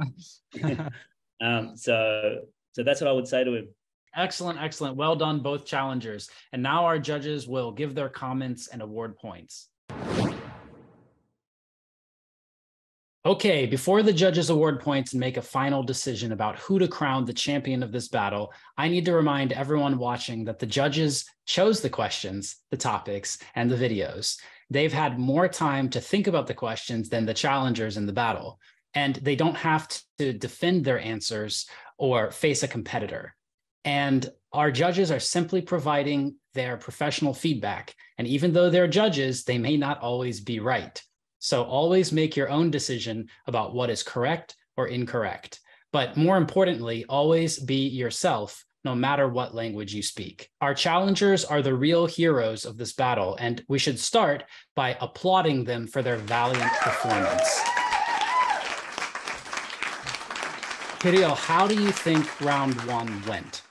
[1.41, 2.41] um, so,
[2.73, 3.67] so that's what I would say to him.
[4.15, 4.95] Excellent, excellent.
[4.95, 6.29] Well done, both challengers.
[6.51, 9.69] And now our judges will give their comments and award points.
[13.25, 17.23] Okay, before the judges award points and make a final decision about who to crown
[17.23, 21.79] the champion of this battle, I need to remind everyone watching that the judges chose
[21.79, 24.37] the questions, the topics, and the videos.
[24.73, 28.59] They've had more time to think about the questions than the challengers in the battle,
[28.95, 31.67] and they don't have to defend their answers
[31.99, 33.35] or face a competitor.
[33.85, 37.93] And our judges are simply providing their professional feedback.
[38.17, 40.99] And even though they're judges, they may not always be right.
[41.37, 45.59] So always make your own decision about what is correct or incorrect.
[45.91, 50.49] But more importantly, always be yourself, no matter what language you speak.
[50.61, 54.43] Our challengers are the real heroes of this battle, and we should start
[54.75, 57.61] by applauding them for their valiant performance.
[60.99, 63.63] Kirill, how do you think round one went?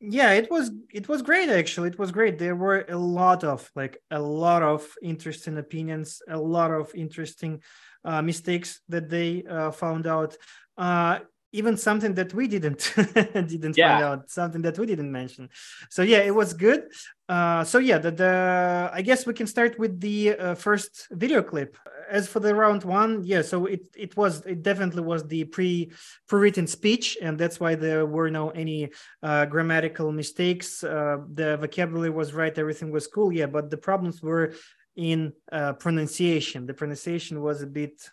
[0.00, 3.70] yeah it was it was great actually it was great there were a lot of
[3.74, 7.62] like a lot of interesting opinions a lot of interesting
[8.04, 10.36] uh, mistakes that they uh, found out
[10.76, 11.18] uh,
[11.58, 12.92] even something that we didn't
[13.54, 13.88] didn't yeah.
[13.88, 15.48] find out something that we didn't mention
[15.90, 16.82] so yeah it was good
[17.28, 21.42] uh, so yeah the, the i guess we can start with the uh, first video
[21.42, 21.76] clip
[22.08, 25.90] as for the round one, yeah, so it it was it definitely was the pre
[26.28, 28.90] pre-written speech, and that's why there were no any
[29.22, 30.84] uh, grammatical mistakes.
[30.84, 34.54] Uh, the vocabulary was right, everything was cool, yeah, but the problems were
[34.96, 36.66] in uh, pronunciation.
[36.66, 38.08] The pronunciation was a bit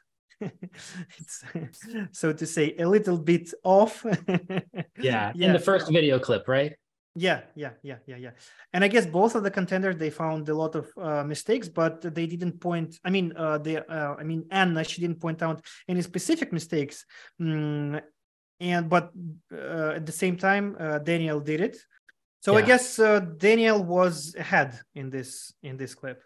[2.12, 4.62] so to say a little bit off yeah,
[5.00, 6.76] yeah in the first video clip right
[7.16, 8.32] yeah, yeah, yeah, yeah, yeah.
[8.74, 12.02] And I guess both of the contenders they found a lot of uh, mistakes, but
[12.02, 13.00] they didn't point.
[13.06, 17.06] I mean, uh, they, uh, I mean, Anna she didn't point out any specific mistakes.
[17.40, 18.02] Mm,
[18.60, 19.12] and but
[19.54, 21.78] uh, at the same time, uh, Daniel did it.
[22.40, 22.60] So yeah.
[22.60, 26.24] I guess uh, Daniel was ahead in this in this clip.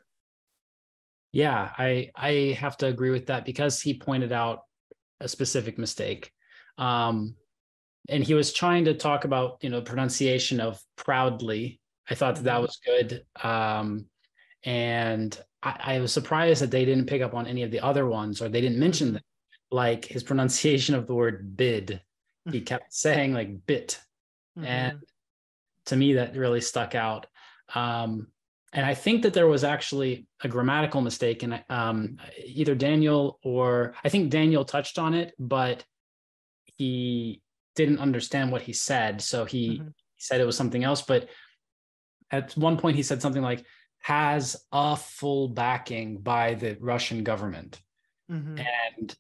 [1.38, 4.62] Yeah, I I have to agree with that because he pointed out
[5.20, 6.32] a specific mistake.
[6.80, 7.36] Um,
[8.10, 12.36] and he was trying to talk about you know the pronunciation of proudly i thought
[12.36, 12.62] that that mm-hmm.
[12.62, 14.06] was good um,
[14.64, 18.08] and I, I, was surprised that they didn't pick up on any of the other
[18.08, 19.16] ones or they didn't mention mm-hmm.
[19.16, 19.24] them
[19.72, 22.02] like his pronunciation of the word bid
[22.50, 24.00] he kept saying like bit
[24.58, 24.66] mm-hmm.
[24.66, 25.00] and
[25.86, 27.28] to me that really stuck out
[27.76, 28.28] um,
[28.78, 33.94] and i think that there was actually a grammatical mistake and um, either daniel or
[34.06, 35.84] i think daniel touched on it but
[36.78, 37.42] he
[37.78, 39.22] didn't understand what he said.
[39.22, 39.88] So he, mm-hmm.
[40.18, 41.04] said it was something else.
[41.04, 41.30] But
[42.32, 43.64] at one point, he said something like,
[44.00, 47.80] has a full backing by the Russian government.
[48.30, 48.58] Mm-hmm.
[48.98, 49.16] And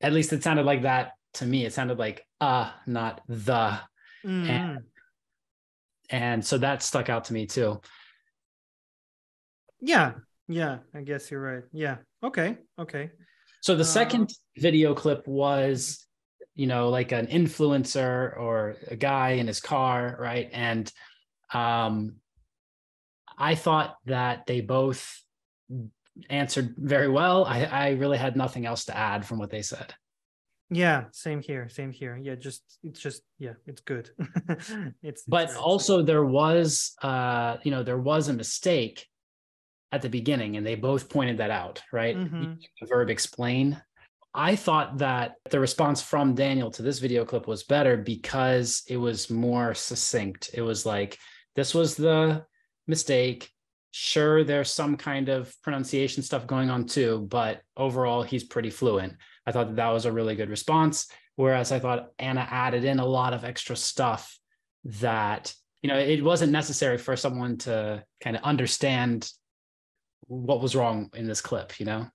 [0.00, 1.66] at least it sounded like that to me.
[1.66, 3.78] It sounded like uh, not the.
[4.24, 4.50] Mm-hmm.
[4.50, 4.82] And,
[6.10, 7.80] and so that stuck out to me too.
[9.80, 10.12] Yeah.
[10.48, 10.78] Yeah.
[10.94, 11.64] I guess you're right.
[11.72, 11.96] Yeah.
[12.22, 12.58] Okay.
[12.78, 13.10] Okay.
[13.60, 16.08] So the uh, second video clip was
[16.58, 20.50] you know, like an influencer or a guy in his car, right?
[20.52, 20.92] And
[21.54, 22.16] um,
[23.38, 25.22] I thought that they both
[26.28, 27.44] answered very well.
[27.44, 29.94] I, I really had nothing else to add from what they said.
[30.68, 32.18] Yeah, same here, same here.
[32.20, 34.10] Yeah, just it's just yeah, it's good.
[35.02, 39.06] it's but also there was uh you know there was a mistake
[39.92, 42.16] at the beginning, and they both pointed that out, right?
[42.16, 42.58] Mhm.
[42.80, 43.80] The verb explain.
[44.34, 48.98] I thought that the response from Daniel to this video clip was better because it
[48.98, 50.50] was more succinct.
[50.52, 51.18] It was like,
[51.56, 52.44] this was the
[52.86, 53.50] mistake.
[53.90, 59.14] Sure, there's some kind of pronunciation stuff going on too, but overall, he's pretty fluent.
[59.46, 61.10] I thought that that was a really good response.
[61.36, 64.38] Whereas I thought Anna added in a lot of extra stuff
[64.84, 69.30] that, you know, it wasn't necessary for someone to kind of understand
[70.28, 72.06] what was wrong in this clip, you know?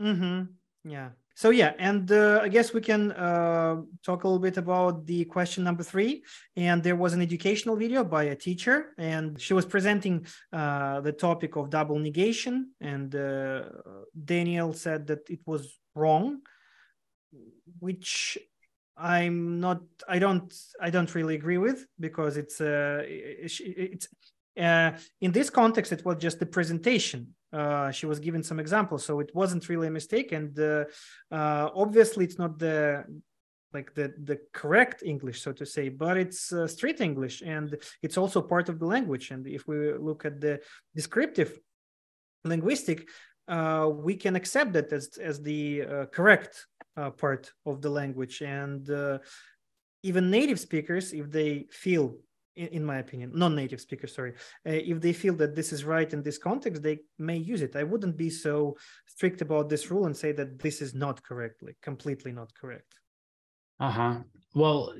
[0.00, 0.90] Mm-hmm.
[0.90, 1.10] Yeah.
[1.34, 5.24] So yeah, and uh, I guess we can uh, talk a little bit about the
[5.24, 6.22] question number three.
[6.56, 11.12] And there was an educational video by a teacher, and she was presenting uh, the
[11.12, 12.72] topic of double negation.
[12.80, 13.62] And uh,
[14.22, 16.42] Daniel said that it was wrong,
[17.78, 18.36] which
[18.96, 19.80] I'm not.
[20.06, 20.52] I don't.
[20.78, 23.62] I don't really agree with because it's uh, it's.
[23.64, 24.08] it's
[24.60, 24.90] uh,
[25.22, 29.04] in this context, it was just the presentation uh, she was given some examples.
[29.04, 30.32] So it wasn't really a mistake.
[30.32, 30.84] And uh,
[31.30, 33.04] uh, obviously it's not the
[33.72, 38.18] like the the correct english so to say but it's uh, street english and it's
[38.18, 39.30] also part of the language.
[39.30, 40.60] And if we look at the
[40.94, 41.58] descriptive
[42.44, 43.08] linguistic
[43.48, 46.66] uh, we can accept that as as the uh, correct
[47.16, 48.42] part of the language.
[48.42, 48.88] And
[50.02, 52.16] even native speakers if they feel
[52.66, 54.32] in my opinion, non-native speakers, sorry,
[54.66, 57.76] uh, if they feel that this is right in this context, they may use it.
[57.76, 61.76] I wouldn't be so strict about this rule and say that this is not correctly,
[61.82, 62.94] completely not correct.
[63.78, 64.18] Uh-huh.
[64.54, 64.94] Well,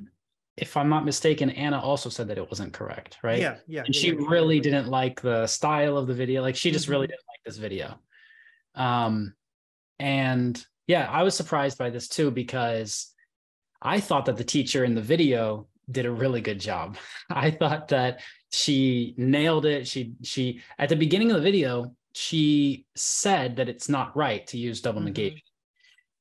[0.56, 3.40] if I'm not mistaken, Anna also said that it wasn't correct, right?
[3.40, 3.82] Yeah, yeah.
[3.84, 6.42] And yeah, she yeah, really didn't like the style of the video.
[6.42, 7.10] Like she just really Mhm.
[7.10, 8.00] didn't like this video.
[8.74, 9.34] Um,
[9.98, 13.14] and yeah, I was surprised by this too because
[13.82, 16.96] I thought that the teacher in the video did a really good job.
[17.30, 18.20] I thought that
[18.52, 19.86] she nailed it.
[19.86, 24.58] She she at the beginning of the video, she said that it's not right to
[24.58, 25.04] use double Mhm.
[25.06, 25.40] negation.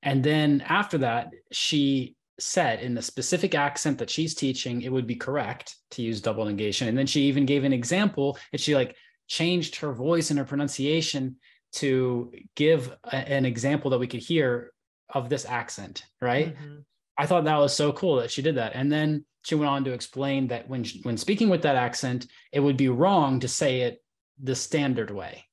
[0.03, 5.05] And then after that, she said in the specific accent that she's teaching, it would
[5.07, 6.87] be correct to use double negation.
[6.87, 8.95] And then she even gave an example and she like
[9.27, 11.35] changed her voice and her pronunciation
[11.73, 14.71] to give a- an example that we could hear
[15.09, 16.55] of this accent, right?
[16.55, 16.85] Mhm.
[17.17, 18.71] I thought that was so cool that she did that.
[18.75, 22.59] And then she went on to explain that when when speaking with that accent, it
[22.59, 24.03] would be wrong to say it
[24.41, 25.45] the standard way.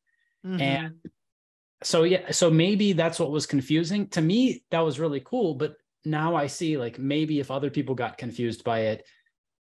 [0.45, 0.61] Mhm.
[0.61, 0.95] And
[1.83, 4.09] so yeah, so maybe that's what was confusing.
[4.09, 7.95] To me, that was really cool, but now I see like maybe if other people
[7.95, 9.07] got confused by it,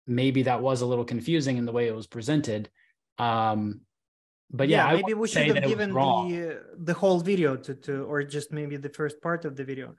[0.07, 2.71] maybe that was a little confusing in the way it was presented.
[3.19, 3.83] Um
[4.53, 8.05] but yeah, I maybe we should have given the uh, the whole video to to
[8.05, 9.95] or just maybe the first part of the video.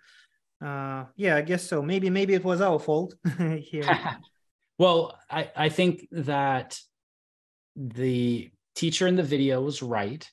[0.61, 1.81] Uh, yeah, I guess so.
[1.81, 3.83] Maybe maybe it was our fault here.
[4.77, 6.79] well, I, I think that
[7.75, 10.29] the teacher in the video was right.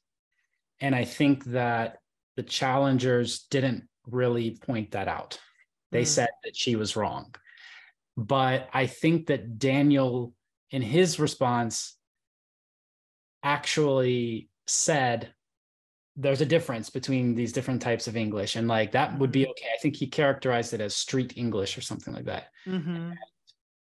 [0.81, 1.99] And I think that
[2.37, 5.41] the challengers didn't really point that out.
[5.91, 6.07] They Mm.
[6.07, 7.35] said that she was wrong.
[8.17, 10.35] But I think that Daniel,
[10.71, 11.97] in his response,
[13.43, 15.33] actually said
[16.21, 18.57] there's a difference between these different types of English.
[18.57, 19.67] And like that would be okay.
[19.73, 22.49] I think he characterized it as street English or something like that.
[22.67, 23.15] Mhm.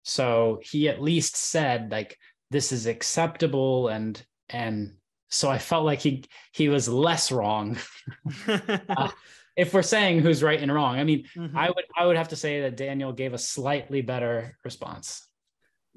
[0.03, 2.17] So he at least said like
[2.51, 4.93] this is acceptable and and
[5.29, 7.77] so I felt like he he was less wrong.
[8.47, 9.09] Uh,
[9.57, 11.55] if we're saying who's right and wrong, I mean, Mhm.
[11.55, 15.27] I would I would have to say that Daniel gave a slightly better response.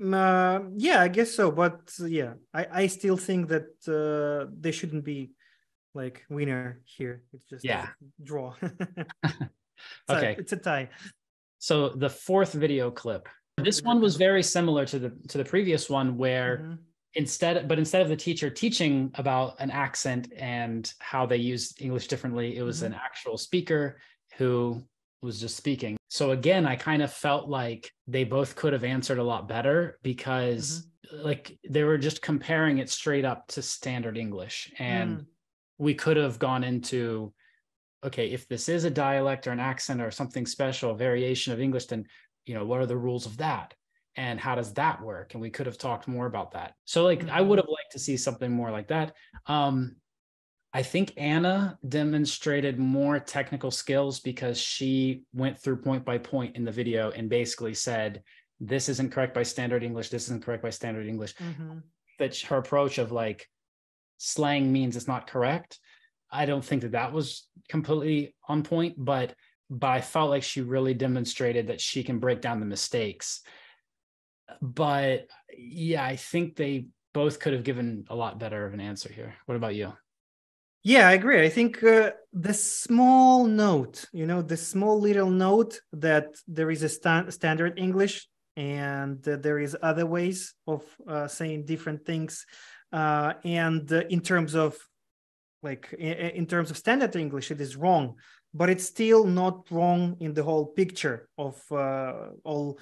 [0.03, 1.51] Uh, yeah, I guess so.
[1.53, 5.34] But yeah, I, I still think that uh, they shouldn't be
[5.95, 7.23] like winner here.
[7.33, 7.89] It's just a Yeah.
[8.23, 8.55] draw.
[8.63, 10.37] It's a- Okay.
[10.39, 10.89] it's a tie.
[11.59, 13.29] So the fourth video clip.
[13.59, 16.79] This one was very similar to the to the previous one where Mhm.
[17.15, 22.09] instead but instead of the teacher teaching about an accent and how they use english
[22.09, 22.87] differently it was Mhm.
[22.87, 24.01] an actual speaker
[24.39, 24.83] who
[25.23, 29.19] was just speaking so again i kind of felt like they both could have answered
[29.19, 34.73] a lot better because like they were just comparing it straight up to standard english
[34.81, 35.27] and Mm.
[35.79, 37.33] We could have gone into
[38.05, 41.61] okay if this is a dialect or an accent or something special a variation of
[41.61, 42.05] english then
[42.47, 43.75] you know what are the rules of that?
[44.17, 45.35] And how does that work?
[45.35, 46.75] And we could have talked more about that.
[46.85, 49.15] So like i would have liked to see something more like that.
[49.47, 49.97] Um
[50.73, 56.65] i think anna demonstrated more technical skills because she went through point by point in
[56.65, 58.23] the video and basically said
[58.61, 60.11] this isn't correct by standard english.
[60.11, 61.35] This isn't correct by standard english.
[61.35, 61.83] Mhm.
[62.19, 63.49] that her approach of like
[64.19, 65.79] slang means it's not correct
[66.31, 69.35] i don't think that that was completely on point but
[69.71, 73.41] but i felt like she really demonstrated that she can break down the mistakes
[74.61, 79.13] but yeah i think they both could have given a lot better of an answer
[79.13, 79.93] here what about you
[80.87, 81.43] Yeah, I agree.
[81.43, 86.83] I think uh, the small note, you know, the small little note that there is
[86.83, 92.45] a sta- standard English and uh, there is other ways of uh, saying different things.
[92.95, 94.77] Uh, and uh, in terms of
[95.65, 98.15] like in, terms of standard English, it is wrong,
[98.53, 102.79] but it's still not wrong in the whole picture of uh, all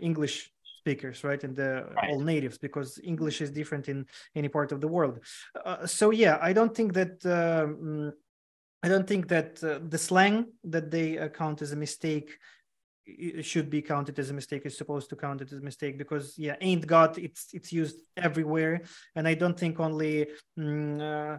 [0.00, 0.50] English
[0.82, 2.10] speakers right and the right.
[2.10, 4.04] all natives because english is different in
[4.34, 5.20] any part of the world
[5.64, 8.12] uh, so yeah i don't think that um,
[8.82, 12.30] i don't think that uh, the slang that they uh, count as a mistake
[13.42, 16.38] should be counted as a mistake is supposed to count it as a mistake because
[16.38, 18.82] yeah ain't got it's it's used everywhere
[19.16, 20.28] and i don't think only
[20.58, 21.38] mm, uh,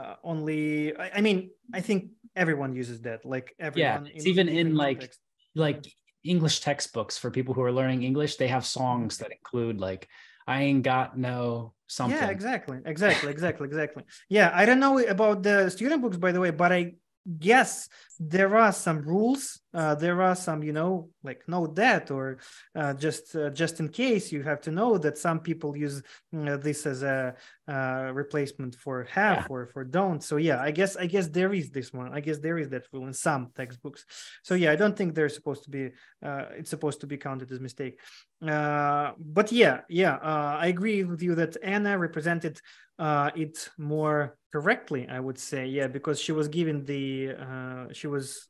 [0.00, 4.30] uh, only I, I, mean i think everyone uses that like everyone yeah it's in
[4.30, 5.20] even in like context.
[5.54, 5.86] like
[6.26, 10.08] English textbooks for people who are learning English, they have songs that include like
[10.46, 12.16] I ain't got no something.
[12.16, 12.78] Yeah, exactly.
[12.84, 14.04] Exactly, exactly, exactly.
[14.28, 16.94] Yeah, I don't know about the student books by the way, but I
[17.38, 22.38] guess there are some rules uh, there are some you know like note that or
[22.74, 26.02] uh, just uh, just in case you have to know that some people use
[26.34, 27.34] uh, this as a
[27.68, 29.46] uh, replacement for have yeah.
[29.50, 30.22] or for don't.
[30.22, 32.10] So yeah i guess i guess there is this one.
[32.14, 34.06] I guess there is that rule in some textbooks.
[34.42, 35.90] So yeah i don't think they're supposed to be
[36.24, 38.00] uh, it's supposed to be counted as mistake.
[38.40, 40.16] But yeah yeah
[40.64, 42.58] i agree with you that anna represented
[42.98, 45.66] it more correctly i would say.
[45.66, 48.48] Yeah because she was given the she was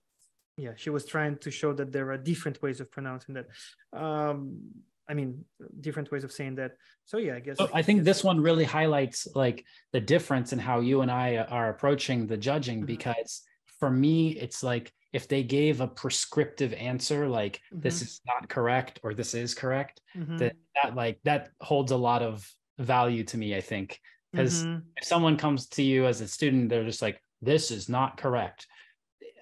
[0.56, 3.46] yeah she was trying to show that there are different ways of pronouncing that
[3.92, 4.58] um
[5.08, 5.44] i mean
[5.80, 6.72] different ways of saying that
[7.04, 10.80] so yeah i guess i think this one really highlights like the difference in how
[10.80, 12.86] you and i are approaching the judging mm-hmm.
[12.86, 13.42] because
[13.78, 17.80] for me it's like if they gave a prescriptive answer like mm-hmm.
[17.80, 20.36] this is not correct or this is correct mm-hmm.
[20.38, 24.00] that that like that holds a lot of value to me i think
[24.32, 24.80] because mm-hmm.
[24.96, 28.66] if someone comes to you as a student they're just like this is not correct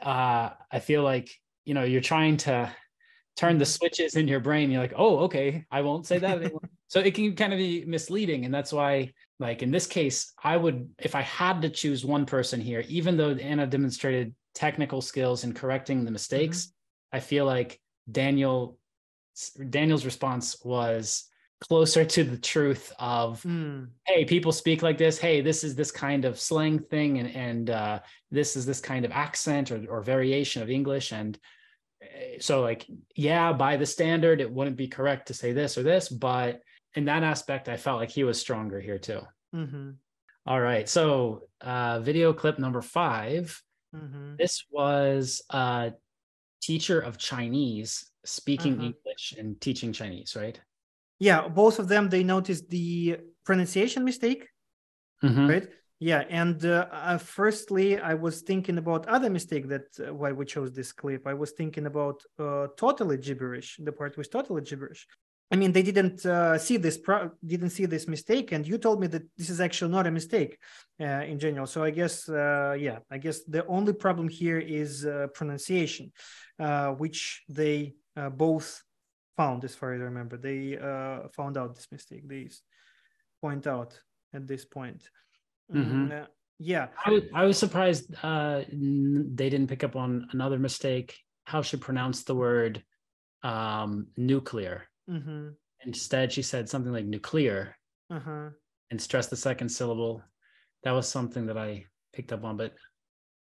[0.03, 1.31] uh, I feel like
[1.65, 2.71] you know you're trying to
[3.37, 4.71] turn the switches in your brain.
[4.71, 6.61] You're like, oh, okay, I won't say that anymore.
[6.89, 10.57] so it can kind of be misleading, and that's why, like in this case, I
[10.57, 15.45] would, if I had to choose one person here, even though Anna demonstrated technical skills
[15.45, 17.17] in correcting the mistakes, mm-hmm.
[17.17, 17.81] I feel like
[18.11, 18.79] Daniel
[19.71, 21.25] Daniel's response was
[21.61, 23.87] closer to the truth of mm.
[24.07, 27.71] hey people speak like this hey this is this kind of slang thing and and
[27.71, 28.01] uh,
[28.31, 31.39] this is this kind of accent or, or variation of english and
[32.03, 35.83] eh, so like yeah by the standard it wouldn't be correct to say this or
[35.83, 36.61] this but
[36.95, 39.21] in that aspect i felt like he was stronger here too
[39.55, 39.91] mm-hmm.
[40.47, 43.63] All right so uh, video clip number 5
[43.97, 44.37] mm-hmm.
[44.37, 45.93] this was a
[46.61, 48.85] teacher of chinese speaking uh-huh.
[48.85, 50.61] english and teaching chinese right
[51.19, 54.49] yeah both of them they noticed the pronunciation mistake
[55.23, 55.49] mm-hmm.
[55.49, 55.69] right?
[56.01, 60.45] Yeah and uh, uh, firstly i was thinking about other mistake that uh, why we
[60.45, 61.27] chose this clip.
[61.27, 65.07] I was thinking about uh, totally gibberish the part was totally gibberish.
[65.51, 69.01] I mean they didn't uh, see this pro- didn't see this mistake and you told
[69.01, 70.59] me that this is actually not a mistake
[71.01, 71.67] uh, in general.
[71.67, 76.13] So i guess yeah i guess the only problem here is pronunciation
[76.99, 77.95] which they
[78.33, 78.84] both
[79.37, 80.37] found, as far as I remember.
[80.37, 82.29] They uh, found out this mistake.
[82.29, 82.49] They
[83.41, 83.99] point out
[84.33, 85.09] at this point.
[85.73, 86.13] Mm-hmm.
[86.13, 86.27] Uh,
[86.59, 91.19] yeah, I was, I was surprised uh, they didn't pick up on another mistake.
[91.45, 92.83] How she pronounced the word
[93.43, 94.89] um, nuclear.
[95.11, 95.49] Mm-hmm.
[95.87, 97.77] Instead, she said something like nuclear
[98.11, 98.49] uh-huh.
[98.91, 100.23] and stressed the second syllable.
[100.85, 102.73] That was something that I picked up on, but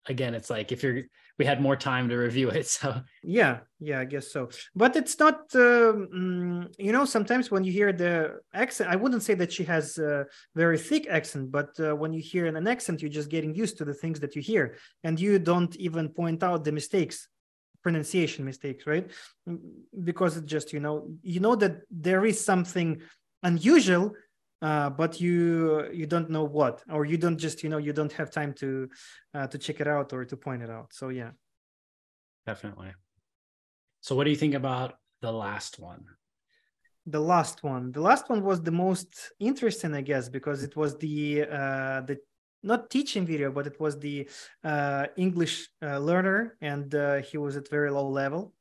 [0.08, 1.04] again it's like if you're
[1.40, 3.02] we had more time to review it so.
[3.24, 4.50] Yeah yeah i guess so.
[4.76, 9.34] But it's not um, you know sometimes when you hear the accent i wouldn't say
[9.36, 10.26] that she has a
[10.56, 13.86] very thick accent but uh, when you hear an accent you're just getting used to
[13.86, 14.76] the things that you hear.
[15.04, 17.28] And you don't even point out the mistakes
[17.82, 19.10] pronunciation mistakes right?
[19.48, 19.60] Mm,
[20.04, 23.02] because it just you know you know that there is something
[23.44, 24.14] unusual
[24.64, 28.14] uh, but you you don't know what or you don't just you know you don't
[28.14, 28.90] have time to
[29.36, 30.94] uh, to check it out or to point it out.
[30.94, 31.32] So yeah.
[32.48, 32.94] Definitely.
[34.00, 36.06] So what do you think about the last one?
[37.06, 37.92] The last one.
[37.92, 42.18] The last one was the most interesting i guess because it was the uh the
[42.64, 44.30] not teaching video but it was the
[44.64, 48.54] uh english uh, learner and uh, he was at very low level.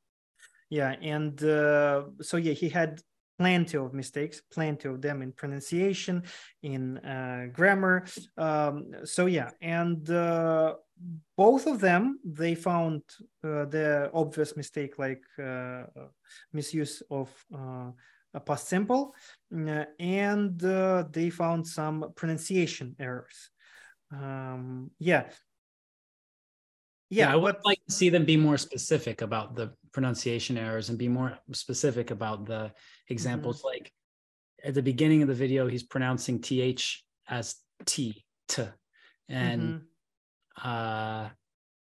[0.68, 3.00] Yeah and uh, so yeah he had
[3.42, 6.22] plenty of mistakes, plenty of them in pronunciation,
[6.62, 8.04] in uh, grammar.
[8.36, 8.74] Um,
[9.04, 10.74] so yeah, and uh,
[11.36, 13.02] both of them they found
[13.42, 15.82] uh, the obvious mistake like uh,
[16.52, 17.90] misuse of uh,
[18.34, 19.14] a past simple,
[19.52, 20.60] uh, and
[21.12, 23.50] they found some pronunciation errors.
[24.12, 25.24] um, yeah.
[27.16, 30.88] Yeah, Yeah, I would like to see them be more specific about the pronunciation errors
[30.88, 32.74] and be more specific about the
[33.08, 33.62] examples.
[33.64, 33.92] Like
[34.64, 37.56] at the beginning of the video, he's pronouncing th as
[37.86, 38.64] t, t,
[39.28, 39.88] and Mhm,
[40.62, 41.30] uh,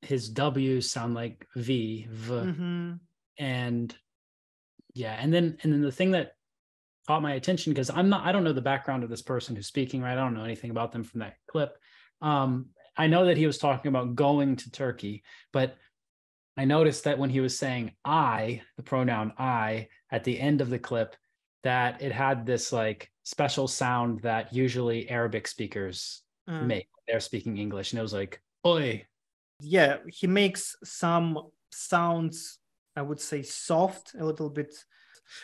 [0.01, 2.99] his w's sound like v, v, mhm.
[3.37, 3.97] and
[4.93, 6.33] yeah, and then and then the thing that
[7.07, 9.67] caught my attention because I'm not I don't know the background of this person who's
[9.67, 10.13] speaking, right?
[10.13, 11.77] I don't know anything about them from that clip.
[12.21, 15.75] Um, I know that he was talking about going to Turkey, but
[16.55, 20.69] I noticed that when he was saying I, the pronoun I, at the end of
[20.69, 21.15] the clip,
[21.63, 26.87] that it had this like special sound that usually Arabic speakers Uh, make.
[26.93, 29.05] when They're speaking English, and it was like oi.
[29.61, 31.39] yeah he makes some
[31.71, 32.59] sounds
[32.95, 34.73] i would say soft a little bit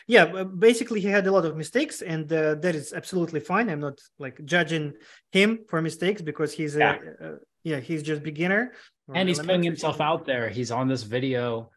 [0.07, 3.69] yeah basically he had a lot of mistakes and uh, that is absolutely fine.
[3.69, 4.93] I'm not like judging
[5.31, 6.97] him for mistakes because he's a Yeah.
[7.25, 8.73] uh, yeah he's just beginner
[9.13, 10.49] and he's putting himself out there.
[10.49, 11.71] He's on this video,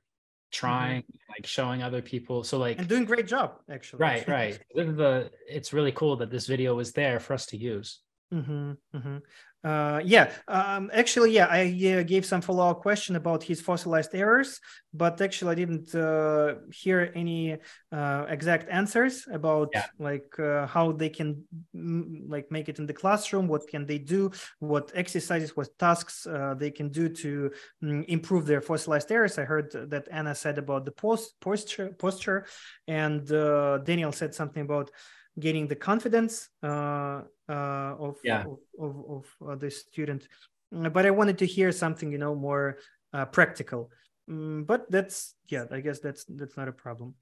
[0.51, 2.45] trying like showing other people.
[2.45, 4.01] So like and doing great job actually.
[4.01, 4.59] Right right.
[4.75, 8.01] This is the it's really cool that this video was there for us to use.
[8.31, 9.19] Hmm hmm
[9.65, 11.63] Uh, yeah, um, actually, yeah, I
[11.99, 14.61] uh, gave some follow-up question about his fossilized errors,
[14.93, 17.59] but actually, I didn't uh, hear any
[17.93, 19.87] uh, exact answers about Yeah.
[20.01, 23.47] like uh, how they can like make it in the classroom.
[23.47, 24.33] What can they do?
[24.59, 27.53] What exercises, what tasks uh, they can do to
[27.85, 29.39] mm, improve their fossilized errors?
[29.39, 32.47] I heard that Anna said about the post posture posture,
[32.89, 34.91] and uh, Daniel said something about
[35.39, 38.45] gaining the confidence uh, uh, of, Yeah.
[38.45, 40.29] of of, of uh, the student.
[40.75, 42.79] Uh, But I wanted to hear something, you know, more
[43.13, 43.91] uh, practical.
[44.31, 47.15] Mm, but that's yeah, I guess that's that's not a problem.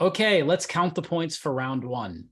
[0.00, 2.28] okay let's count the points for round one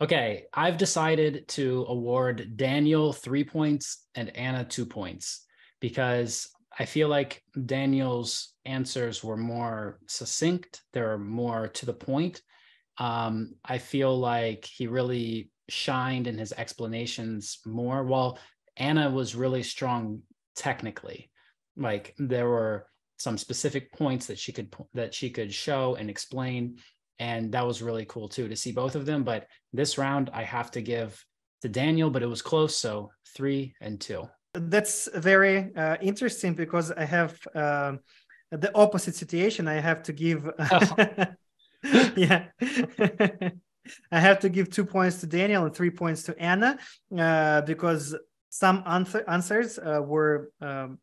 [0.00, 5.44] okay i've decided to award daniel three points and anna two points
[5.80, 6.48] because
[6.78, 12.42] i feel like daniel's answers were more succinct they're more to the point
[12.98, 18.04] um, I feel like he really shined in his explanations more.
[18.04, 18.38] While
[18.76, 20.22] Anna was really strong
[20.54, 21.30] technically,
[21.76, 26.78] like there were some specific points that she could that she could show and explain,
[27.18, 29.24] and that was really cool too to see both of them.
[29.24, 31.24] But this round, I have to give
[31.62, 34.28] to Daniel, but it was close, so three and two.
[34.54, 38.00] That's very uh, interesting because I have um
[38.50, 39.66] the opposite situation.
[39.66, 40.50] I have to give.
[42.16, 42.44] yeah.
[44.12, 46.78] I have to give two points to Daniel and three points to Anna
[47.18, 48.14] uh, because
[48.48, 50.98] some answer, answers uh, were um,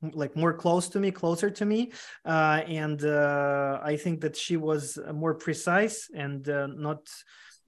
[0.00, 1.90] like more close to me, closer to me,
[2.24, 7.08] uh, and uh, I think that she was more precise and uh, not.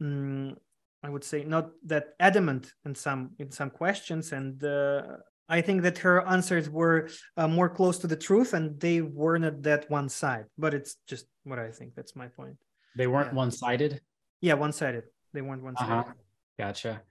[0.01, 0.55] mm,
[1.03, 5.03] I would say not that adamant in some in some questions, and uh,
[5.49, 9.39] I think that her answers were uh, more close to the truth, and they were
[9.39, 10.47] not that one side.
[10.57, 11.95] But it's just what I think.
[11.97, 12.57] That's my point.
[12.97, 13.37] They weren't Yeah.
[13.43, 14.01] one-sided.
[14.41, 15.05] Yeah, one sided.
[15.33, 15.93] They weren't one sided.
[15.93, 16.13] Uh-huh.
[16.59, 17.03] Gotcha.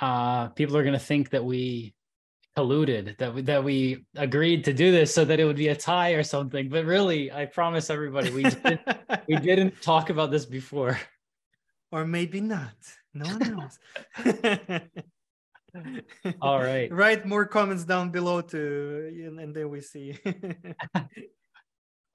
[0.00, 1.94] Uh, people are gonna think that we
[2.56, 5.76] colluded, that we that we agreed to do this so that it would be a
[5.76, 6.68] tie or something.
[6.68, 8.80] But really, I promise everybody, we didn't,
[9.28, 10.98] we didn't talk about this before.
[11.90, 12.76] or maybe not.
[13.14, 13.78] No one knows.
[16.40, 16.92] All right.
[16.92, 20.18] Write more comments down below to, and then we see.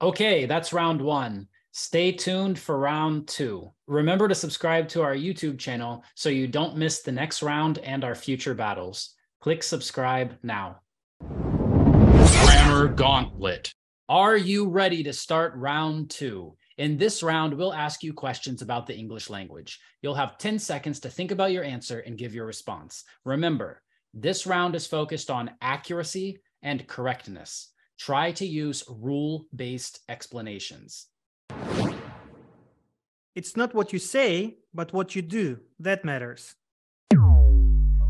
[0.02, 1.48] Okay, that's round one.
[1.72, 3.72] Stay tuned for round two.
[3.86, 8.04] Remember to subscribe to our YouTube channel so you don't miss the next round and
[8.04, 9.14] our future battles.
[9.40, 10.80] Click subscribe now.
[11.26, 13.72] Grammar Gauntlet.
[14.06, 16.56] Are you ready to start round two?
[16.78, 19.80] In this round, we'll ask you questions about the English language.
[20.02, 23.02] You'll have 10 seconds to think about your answer and give your response.
[23.24, 23.80] Remember,
[24.12, 27.72] this round is focused on accuracy and correctness.
[27.98, 31.06] Try to use rule based explanations.
[33.34, 36.56] it's not what you say, but what you do that matters.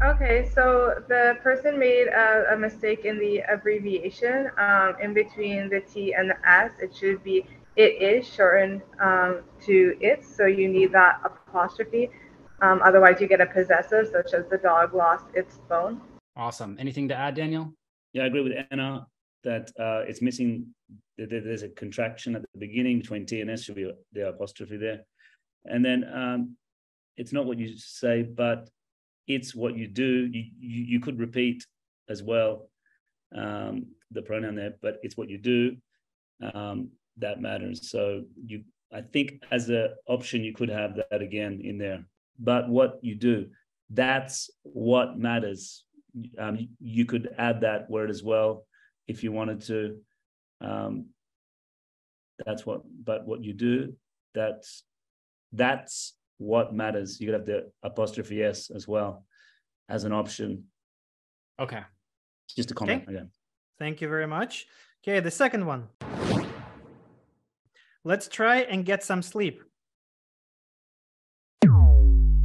[0.05, 5.81] Okay, so the person made a, a mistake in the abbreviation um, in between the
[5.81, 6.73] T and the S.
[6.81, 7.47] It should be
[7.77, 12.11] it is shortened um, to it, so you need that apostrophe.
[12.63, 16.01] Um, otherwise, you get a possessive, such as the dog lost its bone.
[16.37, 16.77] Awesome.
[16.79, 17.75] Anything to add, Daniel?
[18.13, 19.07] Yeah, I agree with Anna
[19.45, 20.67] that uh, it's missing.
[21.19, 23.65] that There's a contraction at the beginning between T and S.
[23.65, 25.01] Should be the apostrophe there,
[25.67, 26.57] and then um,
[27.17, 28.71] it's not what you say, but
[29.27, 30.27] it's what you do.
[30.27, 31.67] You you, you could repeat
[32.09, 32.71] as well
[33.35, 35.77] um, the pronoun there, but it's what you do
[36.55, 37.91] um, that matters.
[37.91, 38.63] So you,
[38.93, 42.05] I think, as an option, you could have that again in there.
[42.39, 43.47] But what you do,
[43.91, 45.85] That's what matters.
[46.39, 48.67] Um, you could add that word as well
[49.07, 49.79] if you wanted to.
[50.61, 51.07] Um,
[52.45, 53.95] that's what, but what you do,
[54.35, 54.83] that's
[55.53, 57.21] that's what matters.
[57.21, 59.25] You could have the apostrophe s as well
[59.89, 60.65] as an option.
[61.61, 61.83] Okay.
[62.57, 63.13] Just a comment Okay.
[63.15, 63.31] again.
[63.79, 64.67] Thank you very much.
[65.03, 65.89] Okay, the second one.
[68.07, 69.65] Let's try and get some sleep.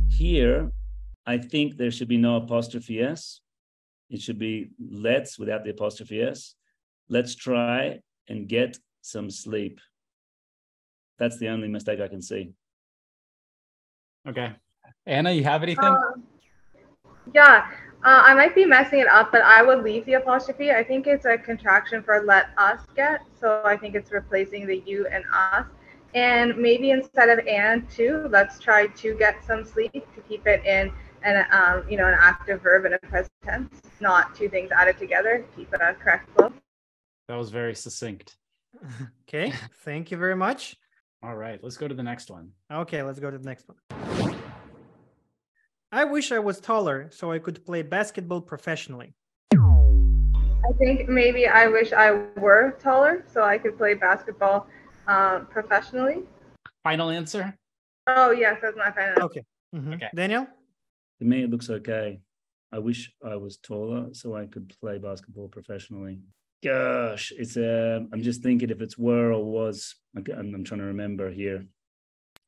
[0.09, 0.71] Here,
[1.27, 3.41] I think there should be no apostrophe s.
[4.09, 6.55] It should be let's without the apostrophe s.
[7.09, 9.79] Let's try and get some sleep.
[11.19, 12.53] That's the only mistake I can see.
[14.27, 14.53] Okay.
[15.05, 15.85] Anna, you have anything?
[15.85, 16.23] Um,
[17.35, 17.69] yeah,
[18.03, 20.71] uh, I might be messing it up, but I would leave the apostrophe.
[20.71, 24.81] I think it's a contraction for let us get, so I think it's replacing the
[24.85, 25.65] you and us.
[26.15, 30.65] And maybe instead of and to, let's try to get some sleep to keep it
[30.65, 30.91] in
[31.23, 34.97] an um, you know an active verb in a present tense, not two things added
[34.97, 35.45] together.
[35.55, 36.51] Keep it a correct flow.
[37.27, 38.37] that was very succinct.
[39.29, 39.53] Okay,
[39.85, 40.75] thank you very much.
[41.23, 42.51] All right, let's go to the next one.
[42.69, 44.35] Okay, let's go to the next one.
[45.93, 49.13] I wish I was taller so I could play basketball professionally.
[49.53, 54.67] I think maybe I wish I were taller so I could play basketball
[55.07, 56.23] um, professionally.
[56.81, 57.57] Final answer?
[58.07, 59.23] Oh yes, that's my final.
[59.23, 59.43] Okay.
[59.75, 59.95] Mhm.
[59.95, 60.09] Okay.
[60.15, 60.47] Daniel?
[61.19, 62.21] To me, it looks okay.
[62.71, 66.19] I wish I was taller so I could play basketball professionally.
[66.63, 68.07] Gosh, it's um.
[68.13, 69.95] I'm just thinking if it's were or was.
[70.15, 70.23] I'm,
[70.55, 71.65] I'm trying to remember here.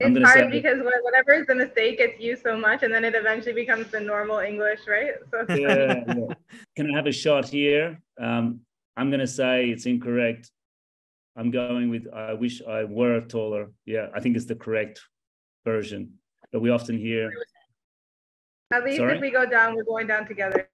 [0.03, 3.05] I'm It's hard because wha- whatever is the mistake gets used so much, and then
[3.05, 5.13] it eventually becomes the normal English, right?
[5.31, 6.33] So yeah, yeah.
[6.75, 7.99] Can I have a shot here?
[8.19, 8.61] Um,
[8.97, 10.51] I'm gonna say it's incorrect.
[11.35, 13.71] I'm going with I wish I were taller.
[13.85, 15.01] Yeah, I think it's the correct
[15.65, 16.13] version.
[16.51, 17.31] But we often hear
[18.71, 19.15] at least Sorry?
[19.15, 20.69] if we go down, we're going down together.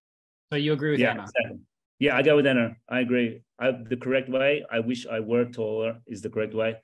[0.52, 1.24] So you agree with yeah, Anna?
[1.24, 1.60] exactly.
[2.00, 2.76] Yeah, I go with Anna.
[2.88, 3.42] I agree.
[3.60, 6.78] I, the correct way, I wish I were taller is the correct way.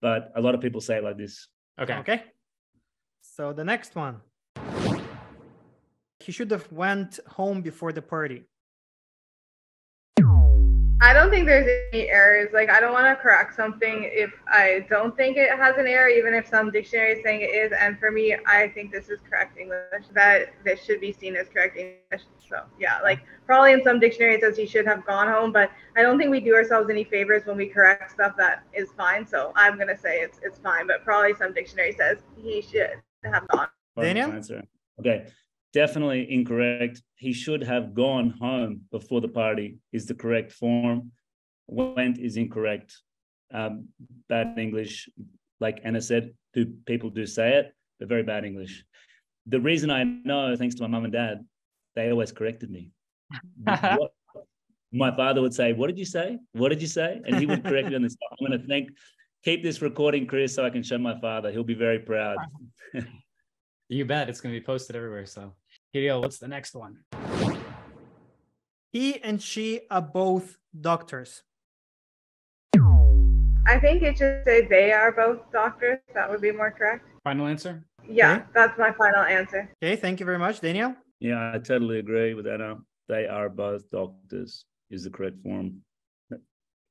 [0.00, 1.48] But a lot of people say it like this.
[1.80, 1.94] Okay.
[1.94, 2.22] Okay.
[3.20, 4.20] So the next one.
[6.20, 8.44] He should have went home before the party.
[11.04, 12.48] I don't think there's any errors.
[12.54, 16.08] Like I don't want to correct something if I don't think it has an error,
[16.08, 17.72] even if some dictionary is saying it is.
[17.78, 20.06] And for me, I think this is correct English.
[20.14, 22.26] That this should be seen as correct English.
[22.48, 25.70] So yeah, like probably in some dictionary it says he should have gone home, but
[25.94, 29.26] I don't think we do ourselves any favors when we correct stuff that is fine.
[29.26, 32.92] So I'm gonna say it's it's fine, but probably some dictionary says he should
[33.24, 33.68] have gone.
[33.94, 34.32] Final Daniel?
[34.32, 34.62] Answer.
[35.00, 35.26] Okay.
[35.74, 37.02] Definitely incorrect.
[37.16, 41.10] He should have gone home before the party is the correct form.
[41.66, 42.96] Went is incorrect.
[43.52, 43.88] Um,
[44.28, 45.08] bad English,
[45.60, 48.84] like Anna said, do people do say it, but very bad English.
[49.46, 51.44] The reason I know, thanks to my mum and dad,
[51.96, 52.90] they always corrected me.
[53.64, 54.12] What-
[54.92, 56.38] my father would say, "What did you say?
[56.52, 58.16] What did you say?" And he would correct me on this.
[58.30, 58.90] I'm going to thank,
[59.42, 61.50] keep this recording, Chris, so I can show my father.
[61.50, 62.36] He'll be very proud.
[63.90, 65.26] You bet it's going to be posted everywhere.
[65.26, 65.52] So,
[65.94, 66.98] Hideo, what's the next one?
[68.92, 71.42] He and she are both doctors.
[73.66, 75.98] I think it should say they are both doctors.
[76.14, 77.06] That would be more correct.
[77.22, 77.84] Final answer?
[78.06, 78.44] Yeah, Okay.
[78.54, 79.70] that's my final answer.
[79.82, 80.94] Okay, thank you very much, Daniel.
[81.20, 82.72] Yeah, I totally agree with Anna.
[82.72, 85.80] Um, they are both doctors, is the correct form.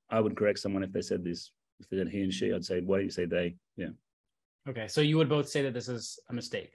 [0.09, 1.51] I would correct someone if they said this.
[1.79, 3.55] If they said he and she, I'd say, why do you say they?
[3.77, 3.89] Yeah.
[4.67, 4.87] Okay.
[4.87, 6.71] So you would both say that this is a mistake.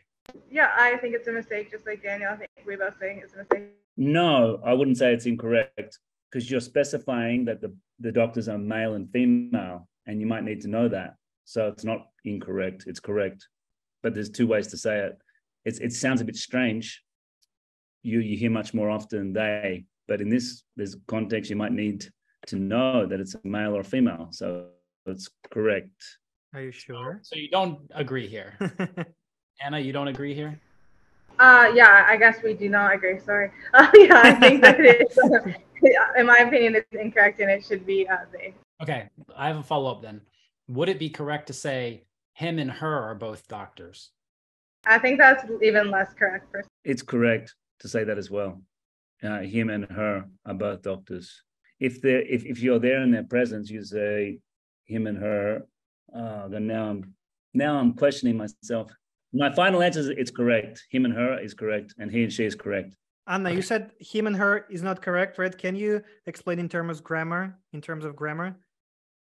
[0.51, 2.33] Yeah, I think it's a mistake, just like Daniel.
[2.33, 3.69] I think we both think it's a mistake.
[3.97, 5.99] No, I wouldn't say it's incorrect
[6.31, 10.61] because you're specifying that the, the doctors are male and female, and you might need
[10.63, 11.15] to know that.
[11.45, 13.47] So it's not incorrect, it's correct.
[14.03, 15.19] But there's two ways to say it.
[15.65, 17.03] It's, it sounds a bit strange.
[18.03, 22.07] You, you hear much more often they, but in this there's context you might need
[22.47, 24.29] to know that it's a male or a female.
[24.31, 24.67] So
[25.07, 26.19] it's correct.
[26.55, 27.21] Are you sure?
[27.23, 28.57] So you don't agree here.
[29.65, 30.59] Anna, you don't agree here?
[31.39, 33.19] Uh, yeah, I guess we do not agree.
[33.19, 33.51] Sorry.
[33.75, 35.19] Uh, yeah, I think that it is.
[35.19, 35.53] Uh,
[36.19, 38.55] in my opinion, it's incorrect, and it should be uh, they.
[38.83, 39.09] Okay.
[39.37, 40.21] I have a follow up then.
[40.69, 44.11] Would it be correct to say him and her are both doctors?
[44.87, 46.51] I think that's even less correct.
[46.51, 48.63] For It's correct to say that as well.
[49.23, 51.43] Uh, him and her are both doctors.
[51.81, 54.39] If they if, if you're there in their presence, you say
[54.85, 55.67] him and her.
[56.15, 57.15] Uh, then now I'm
[57.55, 58.91] now I'm questioning myself.
[59.33, 60.85] My final answer is it's correct.
[60.91, 62.97] Him and her is correct, and he and she is correct.
[63.27, 65.57] Anna, you said him and her is not correct, right?
[65.57, 67.59] Can you explain in terms of grammar?
[67.75, 68.57] In terms of grammar,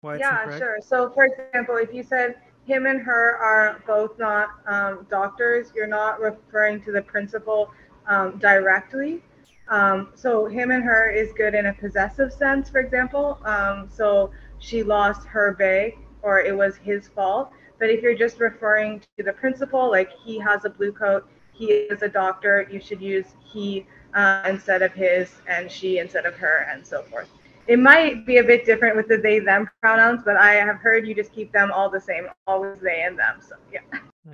[0.02, 0.58] why it's yeah, incorrect?
[0.60, 0.76] sure.
[0.80, 2.36] So, for example, if you said
[2.68, 5.72] him and her are both not um, doctors.
[5.74, 7.72] You're not referring to the principal
[8.06, 9.22] um, directly.
[9.68, 13.38] Um, so him and her is good in a possessive sense, for example.
[13.44, 17.50] Um, so she lost her bag or it was his fault.
[17.78, 21.66] But if you're just referring to the principal, like he has a blue coat, he
[21.66, 26.34] is a doctor, you should use he uh, instead of his and she instead of
[26.34, 27.28] her and so forth.
[27.66, 31.06] It might be a bit different with the they them pronouns, but I have heard
[31.06, 33.40] you just keep them all the same, always they and them.
[33.46, 33.80] So yeah.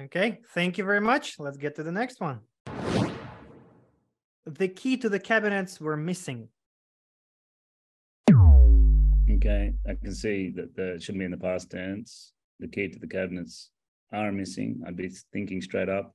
[0.03, 1.39] Okay, thank you very much.
[1.39, 2.41] Let's get to the next one.
[4.47, 6.49] The key to the cabinets were missing.
[9.31, 12.34] Okay, I can see that the, it shouldn't be in the past tense.
[12.61, 13.71] The key to the cabinets
[14.13, 14.83] are missing.
[14.87, 16.15] I'd be thinking straight up.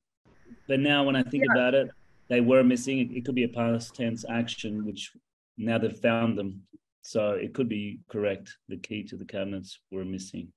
[0.67, 1.53] But now, when I think yeah.
[1.53, 1.89] about it,
[2.27, 2.99] they were missing.
[2.99, 5.11] It, it could be a past tense action, which
[5.57, 6.61] now they've found them.
[7.01, 8.55] So it could be correct.
[8.67, 10.51] The key to the cabinets were missing.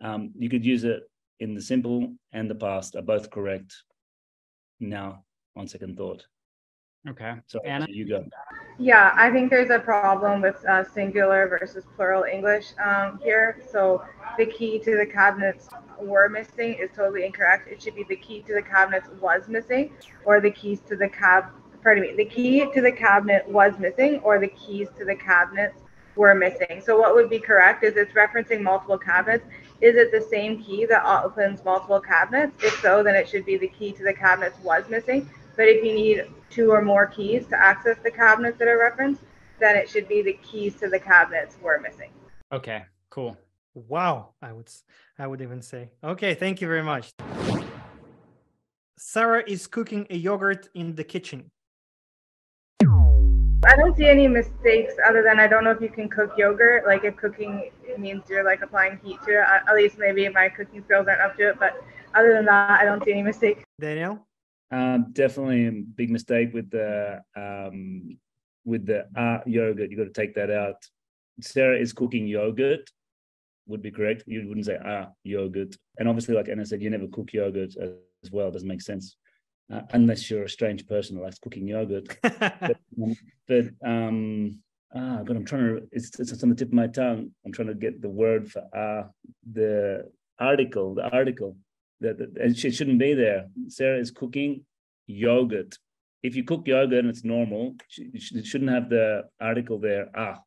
[0.00, 1.02] Um, you could use it
[1.40, 3.74] in the simple and the past are both correct
[4.80, 5.24] now
[5.56, 6.26] on second thought.
[7.08, 7.34] Okay.
[7.46, 8.24] So Anna, you go.
[8.78, 13.62] Yeah, I think there's a problem with uh, singular versus plural English um, here.
[13.70, 14.02] So
[14.38, 15.68] the key to the cabinets
[16.00, 17.68] were missing is totally incorrect.
[17.68, 19.92] It should be the key to the cabinets was missing,
[20.24, 21.46] or the keys to the cab.
[21.82, 22.14] Pardon me.
[22.16, 25.80] The key to the cabinet was missing, or the keys to the cabinets
[26.14, 26.80] were missing.
[26.84, 29.44] So what would be correct is it's referencing multiple cabinets.
[29.80, 32.56] Is it the same key that opens multiple cabinets?
[32.62, 35.28] If so, then it should be the key to the cabinets was missing.
[35.56, 39.22] But if you need two or more keys to access the cabinets that are referenced,
[39.58, 42.10] then it should be the keys to the cabinets were missing.
[42.52, 43.36] Okay, cool.
[43.74, 44.68] Wow, I would
[45.18, 45.90] I would even say.
[46.04, 47.12] Okay, thank you very much.
[48.98, 51.50] Sarah is cooking a yogurt in the kitchen.
[53.64, 56.84] I don't see any mistakes other than I don't know if you can cook yogurt.
[56.84, 59.44] Like if cooking means you're like applying heat to it.
[59.68, 61.58] At least maybe my cooking skills aren't up to it.
[61.58, 61.82] But
[62.14, 63.62] other than that, I don't see any mistakes.
[63.80, 64.26] Daniel.
[64.72, 68.16] Um, definitely a big mistake with the um,
[68.64, 69.90] with the uh, yogurt.
[69.90, 70.76] You got to take that out.
[71.40, 72.90] Sarah is cooking yogurt.
[73.66, 74.24] Would be correct.
[74.26, 75.76] You wouldn't say ah yogurt.
[75.98, 78.48] And obviously, like Anna said, you never cook yogurt as well.
[78.48, 79.16] It doesn't make sense
[79.72, 82.16] uh, unless you're a strange person who likes cooking yogurt.
[82.22, 83.16] but, um,
[83.46, 84.58] but um,
[84.94, 85.88] ah, God, I'm trying to.
[85.92, 87.30] It's, it's on the tip of my tongue.
[87.44, 89.08] I'm trying to get the word for ah
[89.52, 90.94] the article.
[90.94, 91.56] The article
[92.02, 93.46] that, and it shouldn't be there.
[93.68, 94.64] Sarah is cooking
[95.06, 95.78] yogurt.
[96.22, 100.08] If you cook yogurt and it's normal, it shouldn't have the article there.
[100.14, 100.38] Ah,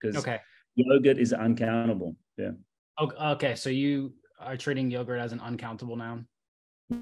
[0.00, 0.40] because okay.
[0.74, 2.16] yogurt is uncountable.
[2.36, 2.52] Yeah.
[3.00, 6.26] Okay, so you are treating yogurt as an uncountable noun.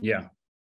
[0.00, 0.28] Yeah.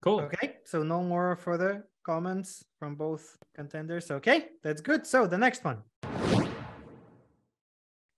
[0.01, 0.21] Cool.
[0.21, 4.11] Okay, so no more further comments from both contenders.
[4.11, 5.05] Okay, that's good.
[5.05, 5.83] So the next one.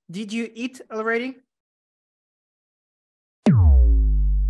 [0.10, 1.38] Did you eat already?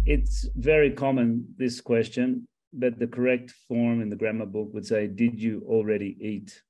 [0.07, 5.05] It's very common, this question, but the correct form in the grammar book would say,
[5.05, 6.63] Did you already eat?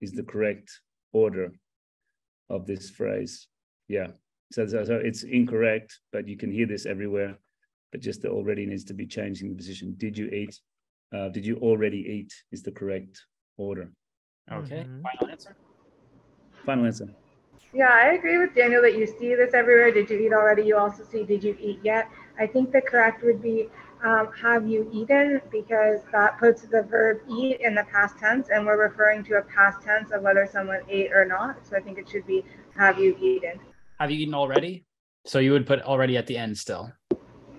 [0.00, 0.70] is the correct
[1.12, 1.52] order
[2.48, 3.48] of this phrase.
[3.88, 4.12] Yeah.
[4.52, 7.38] So, so, so it's incorrect, but you can hear this everywhere.
[7.90, 9.94] But just the already needs to be changed in the position.
[9.98, 10.56] Did you eat?
[11.12, 12.32] Uh, did you already eat?
[12.52, 13.20] Is the correct
[13.56, 13.90] order.
[14.50, 14.84] Okay.
[14.84, 15.02] Mm-hmm.
[15.02, 15.56] Final answer.
[16.64, 17.08] Final answer.
[17.74, 19.92] Yeah, I agree with Daniel that you see this everywhere.
[19.92, 20.62] Did you eat already?
[20.62, 22.08] You also see, did you eat yet?
[22.40, 23.68] I think the correct would be,
[24.02, 25.42] um, have you eaten?
[25.52, 29.42] Because that puts the verb eat in the past tense, and we're referring to a
[29.42, 31.66] past tense of whether someone ate or not.
[31.68, 32.42] So I think it should be,
[32.78, 33.60] have you eaten?
[33.98, 34.86] Have you eaten already?
[35.26, 36.90] So you would put already at the end still.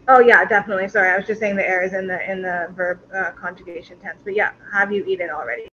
[0.08, 0.88] Oh yeah, definitely.
[0.88, 4.00] Sorry, I was just saying the air is in the in the verb uh, conjugation
[4.00, 4.20] tense.
[4.24, 5.68] But yeah, have you eaten already?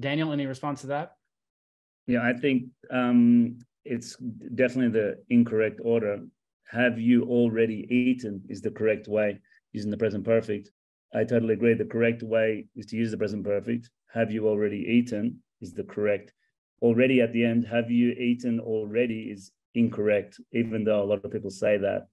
[0.00, 1.14] Daniel, any response to that?
[2.08, 6.18] Yeah, I think um, it's definitely the incorrect order.
[6.72, 9.38] Have you already eaten is the correct way
[9.72, 10.70] using the present perfect.
[11.14, 11.74] I totally agree.
[11.74, 13.90] The correct way is to use the present perfect.
[14.14, 16.32] Have you already eaten is the correct.
[16.80, 21.30] Already at the end, have you eaten already is incorrect, even though a lot of
[21.30, 22.06] people say that.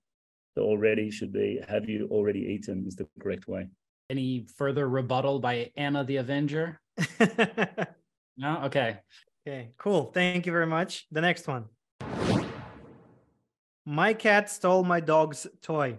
[0.55, 3.70] The already should be have you already eaten is the correct way.
[4.10, 6.82] Any further rebuttal by Anna the Avenger?
[8.38, 8.64] no?
[8.66, 8.99] Okay.
[9.47, 10.12] Okay, cool.
[10.12, 11.07] Thank you very much.
[11.12, 11.66] The next one.
[13.90, 15.98] My cat stole my dog's toy.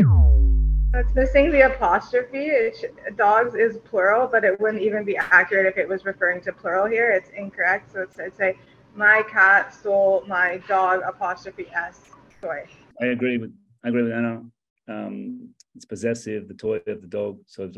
[0.00, 2.46] It's missing the apostrophe.
[2.46, 6.52] It dogs is plural, but it wouldn't even be accurate if it was referring to
[6.52, 7.12] plural here.
[7.12, 7.92] It's incorrect.
[7.92, 8.58] So it's, I'd say,
[8.96, 12.00] my cat stole my dog apostrophe s
[12.42, 12.64] toy.
[13.00, 13.52] I agree with
[13.84, 14.42] I agree with Anna.
[14.88, 17.38] Um, it's possessive, the toy of the dog.
[17.46, 17.70] So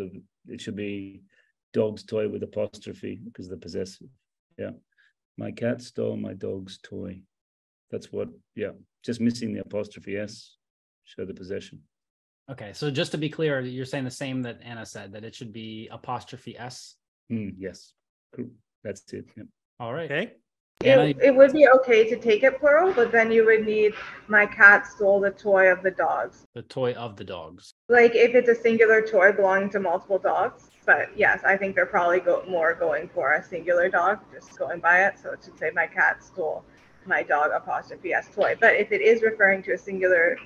[0.47, 1.21] it should be
[1.75, 4.09] dog's toy with apostrophe because the possessive.
[4.57, 4.71] Yeah.
[5.37, 7.21] My cat stole my dog's toy.
[7.91, 8.71] That's what, yeah,
[9.05, 10.57] just missing the apostrophe S,
[11.05, 11.81] show the possession.
[12.51, 15.35] Okay, so just to be clear, you're saying the same that Anna said, that it
[15.35, 16.97] should be apostrophe S?
[17.31, 17.93] Mm, yes,
[18.35, 18.51] cool.
[18.85, 19.27] That's it.
[19.37, 19.47] Yep.
[19.81, 20.11] All right.
[20.11, 20.33] Okay.
[20.85, 23.95] It, it would be okay to take it plural, but then you would need
[24.29, 26.45] my cat stole the toy of the dogs.
[26.55, 27.73] the toy of the dogs.
[27.89, 30.71] Like if it's a singular toy belonging to multiple dogs.
[30.87, 34.79] But yes, I think they're probably go- more going for a singular dog, just going
[34.79, 35.19] by it.
[35.21, 36.65] So it should say my cat stole
[37.09, 38.57] my dog apostrophe s toy.
[38.61, 40.37] But if it is referring to a singular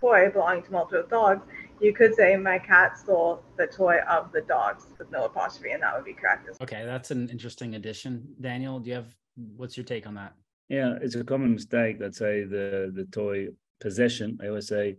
[0.00, 1.42] toy belonging to multiple dogs,
[1.80, 5.82] you could say my cat stole the toy of the dogs with no apostrophe, and
[5.82, 6.60] that would be correct as.
[6.60, 8.26] Okay, that's an interesting addition.
[8.40, 9.14] Daniel, do you have
[9.56, 10.34] what's your take on that?
[10.68, 13.48] Yeah, it's a common mistake that say the the toy
[13.80, 14.38] possession.
[14.42, 14.96] I always say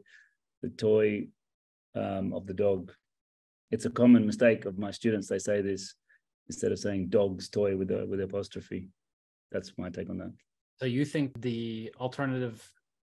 [0.61, 1.27] the toy
[1.95, 2.91] um, of the dog.
[3.71, 5.27] It's a common mistake of my students.
[5.27, 5.95] They say this
[6.47, 8.89] instead of saying dog's toy with a with the apostrophe.
[9.51, 10.33] That's my take on that.
[10.83, 12.61] So you think the alternative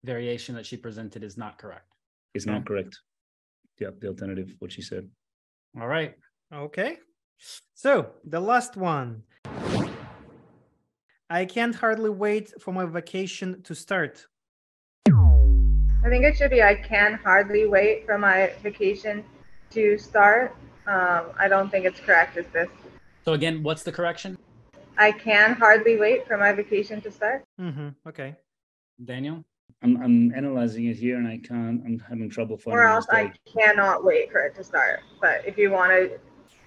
[0.05, 1.95] variation that she presented is not correct?
[2.35, 3.01] It's not correct.
[3.81, 5.09] Yeah, the alternative, what she said.
[5.81, 6.15] All right.
[6.53, 6.99] Okay.
[7.73, 9.23] So the last one.
[11.31, 14.27] I can't hardly wait for my vacation to start.
[15.09, 19.25] I think it should be I can hardly wait for my vacation
[19.71, 20.55] to start.
[20.87, 22.69] Um, I don't think it's correct is this.
[23.25, 24.37] So again, what's the correction?
[24.97, 27.45] I can hardly wait for my vacation to start.
[27.61, 27.89] Mm-hmm.
[28.09, 28.37] Okay.
[29.05, 29.45] Daniel?
[29.83, 31.83] I'm I'm analyzing it here and I can't.
[31.85, 32.81] I'm having trouble finding.
[32.81, 32.85] It.
[32.85, 35.01] Or else I cannot wait for it to start.
[35.21, 36.19] But if you want to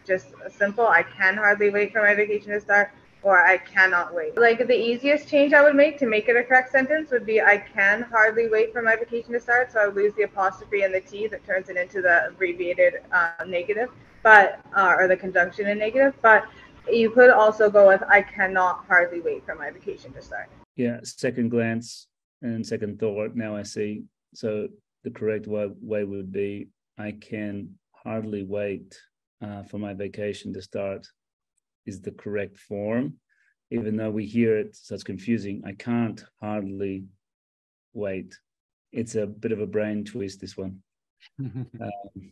[0.06, 2.92] just a simple, I can hardly wait for my vacation to start,
[3.24, 4.38] or I cannot wait.
[4.38, 7.42] Like the easiest change I would make to make it a correct sentence would be
[7.42, 9.72] I can hardly wait for my vacation to start.
[9.72, 13.02] So I would lose the apostrophe and the T that turns it into the abbreviated
[13.12, 13.90] uh, negative,
[14.22, 16.14] but uh, or the conjunction in negative.
[16.22, 16.46] But
[16.92, 20.50] you could also go with I cannot hardly wait for my vacation to start.
[20.76, 22.08] Yeah, second glance
[22.42, 23.36] and second thought.
[23.36, 24.04] Now I see.
[24.34, 24.68] So
[25.04, 26.68] the correct way, way would be
[26.98, 29.00] I can hardly wait
[29.44, 31.08] uh, for my vacation to start.
[31.86, 33.14] Is the correct form,
[33.72, 35.64] even though we hear it, so it's confusing.
[35.66, 37.06] I can't hardly
[37.94, 38.38] wait.
[38.92, 40.42] It's a bit of a brain twist.
[40.42, 40.82] This one.
[41.40, 42.32] Um,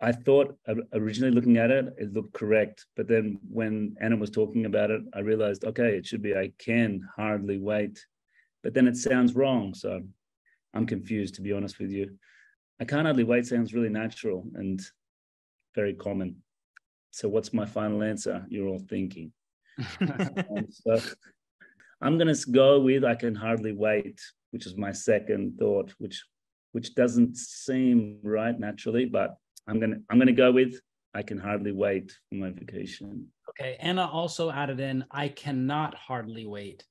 [0.00, 0.56] I thought
[0.92, 2.86] originally looking at it, it looked correct.
[2.96, 6.52] But then when Anna was talking about it, I realized, okay, it should be I
[6.58, 8.04] can hardly wait.
[8.62, 9.72] But then it sounds wrong.
[9.74, 10.02] So
[10.74, 12.18] I'm confused, to be honest with you.
[12.80, 14.82] I can't hardly wait sounds really natural and
[15.74, 16.36] very common.
[17.10, 18.44] So what's my final answer?
[18.48, 19.32] You're all thinking.
[20.00, 21.00] Um, so
[22.00, 24.20] I'm going to go with I can hardly wait,
[24.50, 26.22] which is my second thought, which
[26.72, 29.36] which doesn't seem right naturally, but
[29.66, 30.80] I'm gonna I'm gonna go with
[31.14, 33.28] I can hardly wait for my vacation.
[33.50, 33.76] Okay.
[33.80, 36.84] Anna also added in I cannot hardly wait.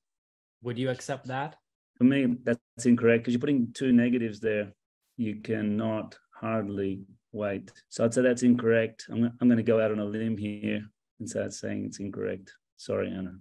[0.62, 1.56] Would you accept that?
[1.98, 4.72] For me, that's incorrect because you're putting two negatives there.
[5.16, 7.02] You cannot hardly
[7.32, 7.70] wait.
[7.90, 9.06] So I'd say that's incorrect.
[9.10, 10.84] I'm I'm gonna go out on a limb here
[11.20, 12.52] and start saying it's incorrect.
[12.76, 13.34] Sorry, Anna.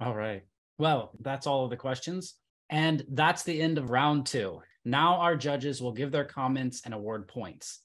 [0.00, 0.42] All right.
[0.78, 2.34] Well, that's all of the questions.
[2.70, 4.60] And that's the end of round two.
[4.84, 7.83] Now our judges will give their comments and award points.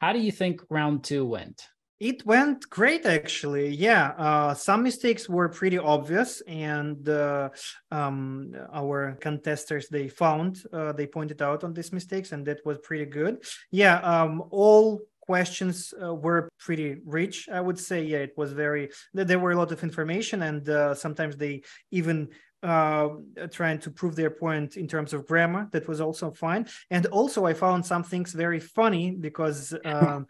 [0.00, 1.62] How do you think round two went?
[2.00, 3.70] It went great, actually.
[3.70, 7.48] Yeah, uh, some mistakes were pretty obvious, and uh,
[7.90, 12.78] um, our contestants they found uh, they pointed out on these mistakes, and that was
[12.84, 13.42] pretty good.
[13.72, 17.48] Yeah, um, all questions uh, were pretty rich.
[17.52, 18.04] I would say.
[18.04, 18.90] Yeah, it was very.
[19.12, 22.28] There were a lot of information, and uh, sometimes they even
[22.62, 23.08] uh
[23.50, 25.68] trying to prove their point in terms of grammar.
[25.72, 26.66] That was also fine.
[26.90, 30.26] And also i found some things very funny because um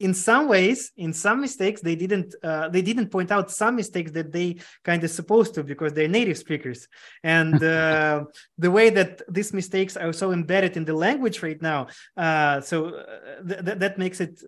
[0.00, 4.10] in some ways in some mistakes they didn't uh, they didn't point out some mistakes
[4.10, 6.88] that they kind of supposed to because they're native speakers.
[7.22, 8.24] And uh,
[8.58, 11.86] the way that these mistakes are so embedded in the language right now
[12.16, 14.42] uh, so uh, th- th- that makes it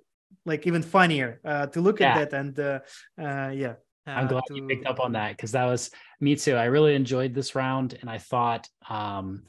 [0.45, 2.09] like even funnier uh, to look Yeah.
[2.09, 2.81] at that and uh,
[3.21, 3.75] uh, yeah
[4.07, 5.91] I'm uh, glad you picked up on that because that was
[6.21, 6.55] me too.
[6.55, 9.43] I really enjoyed this round and I thought um,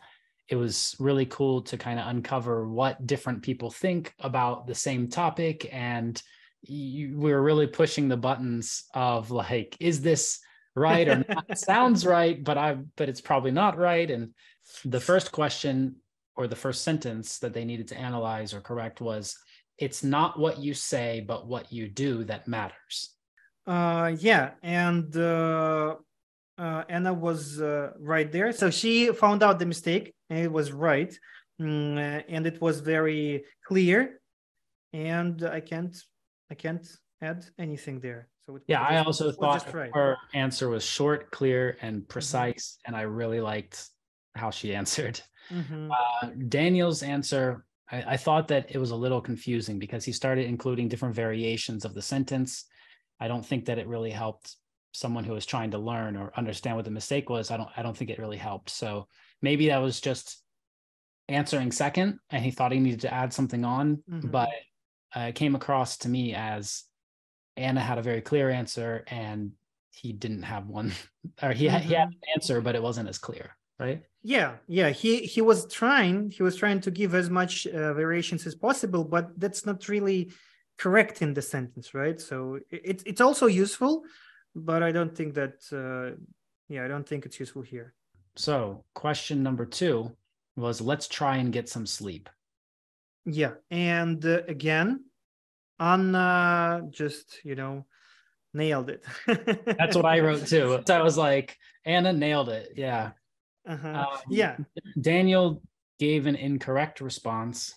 [0.50, 5.10] it was really cool to kind of uncover what different people think about the same
[5.10, 5.70] topic.
[5.72, 6.22] And
[6.64, 10.40] you, we were really pushing the buttons of like, is this
[10.76, 11.58] right or not?
[11.58, 14.10] Sounds right, but I but it's probably not right.
[14.10, 14.34] And
[14.86, 15.98] the first question
[16.36, 19.36] or the first sentence that they needed to analyze or correct was
[19.78, 23.17] it's not what you say, but what you do that matters.
[23.68, 25.96] Uh, yeah, and uh,
[26.58, 28.54] uh, Anna was uh, right there.
[28.54, 31.14] So she found out the mistake, and it was right,
[31.60, 34.22] Mm, and it was very clear.
[34.94, 35.98] And I can't,
[36.52, 36.88] I can't
[37.20, 38.30] add anything there.
[38.46, 39.92] So it Yeah, was I also thought right.
[39.94, 43.90] her answer was short, clear, and precise, and I really liked
[44.36, 45.20] how she answered.
[45.52, 45.90] Mhm.
[45.90, 50.46] Uh, Daniel's answer, I, I thought that it was a little confusing because he started
[50.46, 52.66] including different variations of the sentence.
[53.20, 54.56] I don't think that it really helped
[54.94, 57.52] someone who was trying to learn or understand what the mistake was.
[57.52, 58.70] I don't I don't think it really helped.
[58.70, 59.08] So
[59.42, 60.42] maybe that was just
[61.30, 64.32] answering second and he thought he needed to add something on, Mhm.
[64.32, 64.50] but
[65.16, 66.84] uh, it came across to me as
[67.58, 69.52] Anna had a very clear answer and
[69.92, 70.92] he didn't have one
[71.42, 74.04] or he, had he had an answer, but it wasn't as clear, right?
[74.24, 78.46] yeah yeah he he was trying he was trying to give as much uh, variations
[78.48, 80.30] as possible but that's not really
[80.78, 84.04] correct in the sentence right so it's it's also useful
[84.56, 86.16] but i don't think that uh,
[86.70, 87.94] yeah i don't think it's useful here
[88.36, 90.12] So, question number two
[90.56, 92.30] was let's try and get some sleep.
[93.26, 95.04] yeah and uh, again
[95.80, 97.86] anna just you know
[98.54, 99.04] nailed it
[99.80, 100.82] That's what I wrote too.
[100.88, 102.70] So I was like, Anna nailed it.
[102.76, 103.12] Yeah.
[103.68, 104.06] uh-huh.
[104.08, 104.58] Um, yeah
[105.00, 105.62] Daniel
[106.00, 107.76] gave an incorrect response.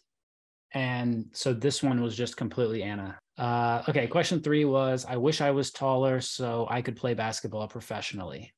[0.73, 3.18] And so this one was just completely Anna.
[3.37, 4.07] Uh, okay.
[4.07, 8.53] Question three was I wish I was taller so I could play basketball professionally.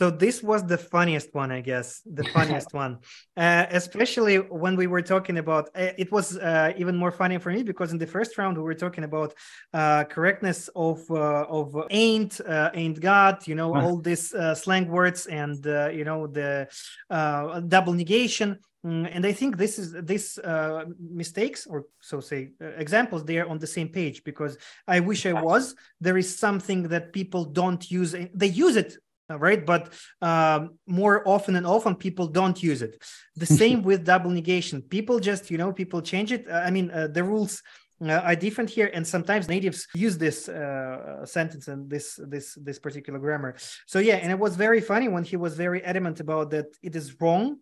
[0.00, 3.00] So this was the funniest one, I guess, the funniest one,
[3.36, 5.68] uh, especially when we were talking about.
[5.74, 8.62] Uh, it was uh, even more funny for me because in the first round we
[8.62, 9.34] were talking about
[9.74, 14.88] uh, correctness of uh, of ain't, uh, ain't got, you know, all these uh, slang
[14.88, 16.66] words and uh, you know the
[17.10, 18.58] uh, double negation.
[18.84, 23.38] Mm, and I think this is this uh, mistakes or so say uh, examples they
[23.38, 24.56] are on the same page because
[24.88, 25.74] I wish I was.
[26.00, 28.14] There is something that people don't use.
[28.34, 28.96] They use it
[29.30, 33.02] uh, right but um, more often and often people don't use it
[33.36, 36.90] the same with double negation people just you know people change it Uh, i mean
[36.90, 37.62] uh, the rules
[38.02, 42.78] uh, are different here and sometimes natives use this uh, sentence and this this this
[42.78, 43.54] particular grammar
[43.86, 46.96] so yeah and it was very funny when he was very adamant about that it
[46.96, 47.56] is wrong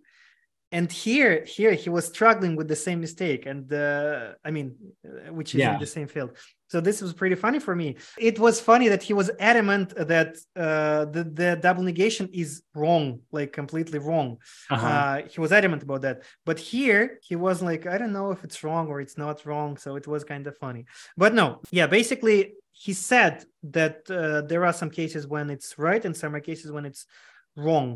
[0.71, 4.69] and here here he was struggling with the same mistake and uh, i mean
[5.07, 5.75] uh, which is Yeah.
[5.75, 6.33] in the same field.
[6.73, 7.97] So this was pretty funny for me.
[8.19, 13.21] It was funny that he was adamant that uh, the, the double negation is wrong
[13.33, 14.29] like completely wrong.
[14.69, 14.87] Uh-huh.
[14.87, 16.17] uh, he was adamant about that.
[16.45, 19.71] But here he was like i don't know if it's wrong or it's not wrong.
[19.79, 20.83] So it was kind of funny.
[21.23, 21.47] But no
[21.79, 22.39] yeah basically
[22.85, 23.35] he said
[23.79, 27.07] that uh, there are some cases when it's right and some are cases when it's
[27.57, 27.89] wrong.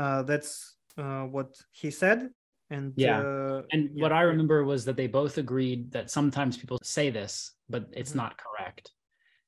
[0.00, 2.28] Uh, that's uh, what he said
[2.68, 3.20] and Yeah.
[3.20, 4.02] uh, And yeah.
[4.02, 8.12] what I remember was that they both agreed that sometimes people say this, but it's
[8.12, 8.16] Mhm.
[8.22, 8.92] not correct.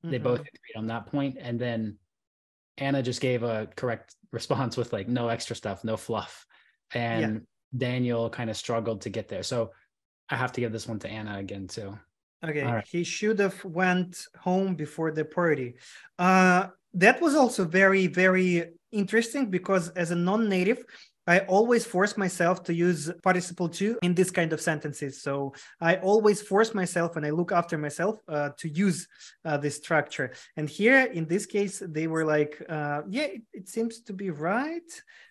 [0.02, 0.22] They Mhm.
[0.24, 1.98] both agreed on that point, And then
[2.78, 6.46] Anna just gave a correct response with like no extra stuff, no fluff.
[6.94, 7.46] And
[7.76, 9.42] Daniel kind of struggled to get there.
[9.42, 9.72] So
[10.28, 11.98] I have to give this one to Anna again too.
[12.44, 12.86] Okay, right.
[12.88, 15.76] he should have went home before the party.
[16.18, 20.84] Uh, that was also very, very interesting because as a non-native,
[21.32, 25.12] I always force myself to use participle to in this kind of sentences.
[25.26, 25.32] So
[25.90, 28.98] I always force myself and I look after myself uh, to use
[29.48, 30.28] uh, this structure.
[30.58, 34.28] And here in this case, they were like, uh, yeah, it, it seems to be
[34.50, 34.90] right.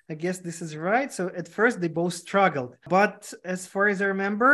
[0.09, 1.09] I guess this is right.
[1.17, 2.71] So at first they both struggled.
[2.89, 3.19] But
[3.55, 4.53] as far as I remember,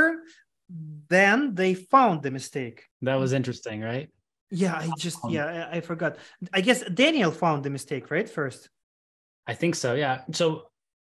[1.07, 2.79] then they found the mistake.
[3.07, 4.09] That was interesting, right?
[4.51, 6.11] Yeah, I just Um, yeah, I, I forgot.
[6.51, 8.29] I guess Daniel found the mistake, right?
[8.39, 8.69] First.
[9.51, 9.89] I think so.
[9.93, 10.15] Yeah.
[10.31, 10.45] So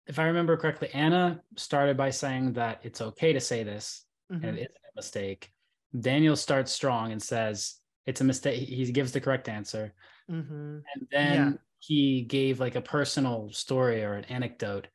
[0.07, 4.43] if I remember correctly, Anna started by saying that it's okay to say this and
[4.43, 4.55] Mhm.
[4.59, 5.53] it isn't a mistake.
[5.99, 8.69] Daniel starts strong and says it's a mistake.
[8.69, 9.95] He gives the correct answer.
[10.29, 10.83] Mhm.
[10.95, 14.89] And then he gave like a personal story or an anecdote.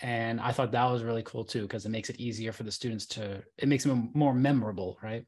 [0.00, 2.72] And I thought that was really cool too, because it makes it easier for the
[2.72, 5.24] students to, it makes them more memorable, right?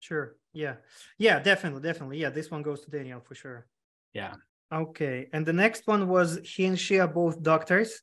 [0.00, 0.36] Sure.
[0.52, 0.76] Yeah.
[1.18, 2.18] Yeah, definitely, definitely.
[2.18, 3.66] Yeah, this one goes to Daniel for sure.
[4.12, 4.34] Yeah.
[4.72, 5.28] Okay.
[5.32, 8.02] And the next one was he and she are both doctors.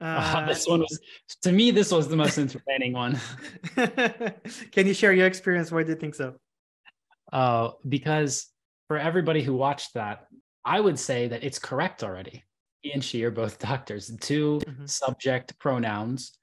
[0.00, 1.00] Uh, this one was,
[1.42, 3.18] to me, this was the most entertaining one.
[4.72, 5.70] Can you share your experience?
[5.72, 6.34] Why do you think so?
[7.32, 8.46] Uh, because
[8.88, 10.26] for everybody who watched that,
[10.64, 12.44] I would say that it's correct already.
[12.82, 14.88] He and she are both doctors, two Mhm.
[14.88, 16.36] subject pronouns.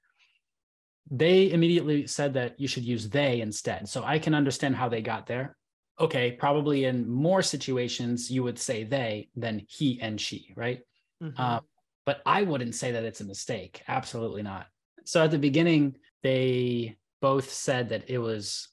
[1.10, 3.88] They immediately said that you should use they instead.
[3.88, 5.56] So I can understand how they got there.
[6.00, 10.80] Okay, probably in more situations, you would say they than he and she, right?
[11.22, 11.38] Mhm.
[11.38, 11.64] Um,
[12.04, 13.82] but I wouldn't say that it's a mistake.
[13.88, 14.66] Absolutely not.
[15.04, 18.68] So at the beginning, they both said that it was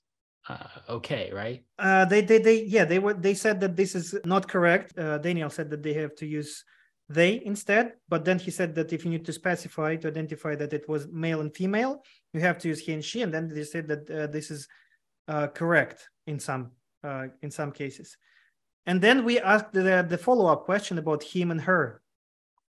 [0.48, 1.64] uh, okay, right?
[1.78, 3.14] Uh, they, they, they, yeah, they were.
[3.14, 4.98] They said that this is not correct.
[4.98, 6.64] Uh, Daniel said that they have to use
[7.08, 10.74] they instead, but then he said that if you need to specify to identify that
[10.74, 12.04] it was male and female,
[12.34, 14.68] you have to use he and she, and then they said that uh, this is
[15.28, 16.72] uh, correct in some
[17.04, 18.18] uh, in some cases.
[18.86, 22.02] And then we asked the, the follow up question about him and her.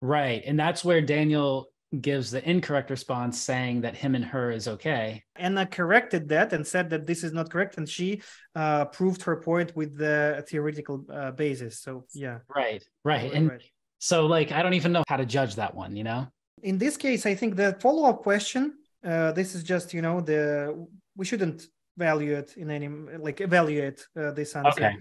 [0.02, 0.44] Right.
[0.46, 1.70] And that's where Daniel
[2.02, 5.24] gives the incorrect response saying that him and her is okay.
[5.36, 7.78] Anna corrected that and said that this is not correct.
[7.78, 8.22] And she
[8.56, 11.82] uh, proved her point with the theoretical uh, basis.
[11.82, 12.40] So, yeah.
[12.56, 12.84] Right.
[13.04, 13.34] Right.
[13.34, 13.64] And right.
[13.98, 16.28] so, like, I don't even know how to judge that one, you know?
[16.62, 20.22] In this case, I think the follow up question, uh, this is just, you know,
[20.22, 21.66] the we shouldn't
[21.98, 24.70] value it in any like evaluate uh, this answer.
[24.72, 24.96] Okay.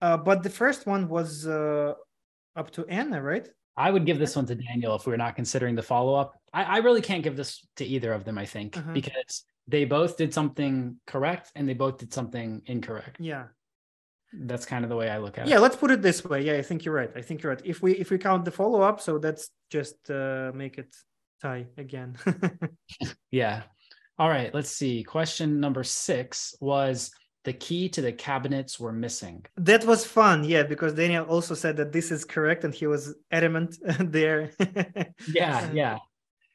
[0.00, 1.94] Uh, but the first one was uh,
[2.56, 3.48] up to Anna, right?
[3.76, 6.40] I would give this one to Daniel if we are not considering the follow up.
[6.52, 8.92] I, I, really can't give this to either of them, I think, uh-huh.
[8.92, 13.16] because they both did something correct and they both did something incorrect.
[13.18, 13.46] Yeah.
[14.32, 15.56] That's kind of the way I look at yeah, it.
[15.56, 16.42] Yeah, let's put it this way.
[16.42, 17.10] Yeah, I think you're right.
[17.14, 17.62] I think you're right.
[17.64, 20.92] If we if we count the follow up, so that's just uh, make it
[21.40, 22.16] tie again.
[23.30, 23.62] yeah.
[24.18, 25.04] All right, let's see.
[25.04, 27.12] Question number six was
[27.44, 29.44] the key to the cabinets were missing.
[29.56, 33.14] That was fun, yeah, because Daniel also said that this is correct and he was
[33.30, 34.50] adamant there.
[35.28, 35.98] yeah, yeah.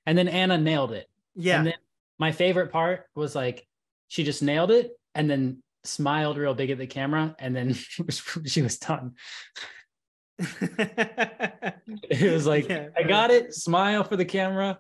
[0.06, 1.08] And then Anna nailed it.
[1.36, 1.60] Yeah.
[1.60, 1.76] And then
[2.18, 3.68] my favorite part was like
[4.08, 7.74] she just nailed it and then smiled real big at the camera and then
[8.46, 9.14] she was done.
[10.40, 14.80] it was like, yeah, I got it, smile for the camera.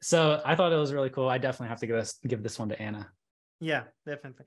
[0.00, 1.28] So I thought it was really cool.
[1.28, 3.10] I definitely have to give this give this one to Anna.
[3.60, 4.46] Yeah, definitely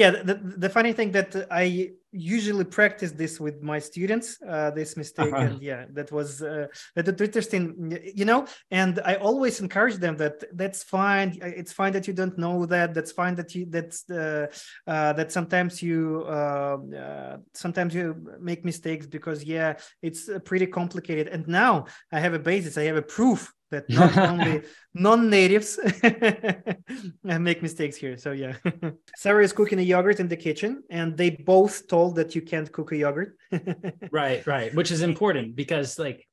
[0.00, 0.34] yeah the,
[0.64, 1.64] the funny thing that i
[2.12, 5.42] usually practice this with my students uh, this mistake uh-huh.
[5.42, 10.44] and yeah that was uh, that interesting you know and i always encourage them that
[10.56, 14.46] that's fine it's fine that you don't know that that's fine that you that's uh,
[14.86, 21.28] uh, that sometimes you uh, uh, sometimes you make mistakes because yeah it's pretty complicated
[21.28, 24.62] and now i have a basis i have a proof that not only
[24.94, 25.78] non-natives
[27.22, 28.16] make mistakes here.
[28.16, 28.54] So yeah,
[29.16, 32.70] Sarah is cooking a yogurt in the kitchen, and they both told that you can't
[32.76, 33.36] cook a yogurt.
[34.12, 36.26] right, right, which is important because like,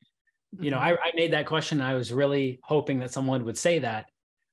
[0.59, 1.01] you know, mm-hmm.
[1.03, 1.82] I, I made that question.
[1.82, 4.05] I was really hoping that someone would say that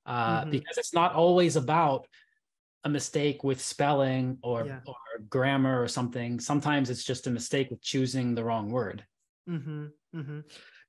[0.05, 0.51] uh, mm-hmm.
[0.51, 2.07] because it's not always about
[2.83, 4.79] a mistake with spelling or yeah.
[4.85, 4.95] or
[5.29, 6.39] grammar or something.
[6.39, 9.05] Sometimes it's just a mistake with choosing the wrong word.
[9.49, 9.85] Mm-hmm.
[10.15, 10.39] mm-hmm.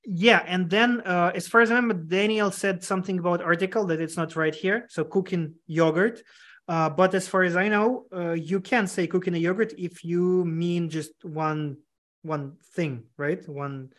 [0.07, 3.99] Yeah, and then uh, as far as I remember, Daniel said something about article that
[3.99, 4.85] it's not right here.
[4.89, 6.21] So cooking yogurt.
[6.67, 10.03] Uh, but as far as I know, uh, you can say cooking a yogurt if
[10.03, 11.77] you mean just one
[12.23, 13.47] one thing, right?
[13.47, 13.89] One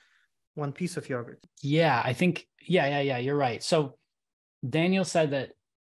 [0.54, 1.40] one piece of yogurt.
[1.62, 3.18] Yeah, I think yeah, yeah, yeah.
[3.18, 3.62] You're right.
[3.62, 3.96] So
[4.68, 5.52] Daniel said that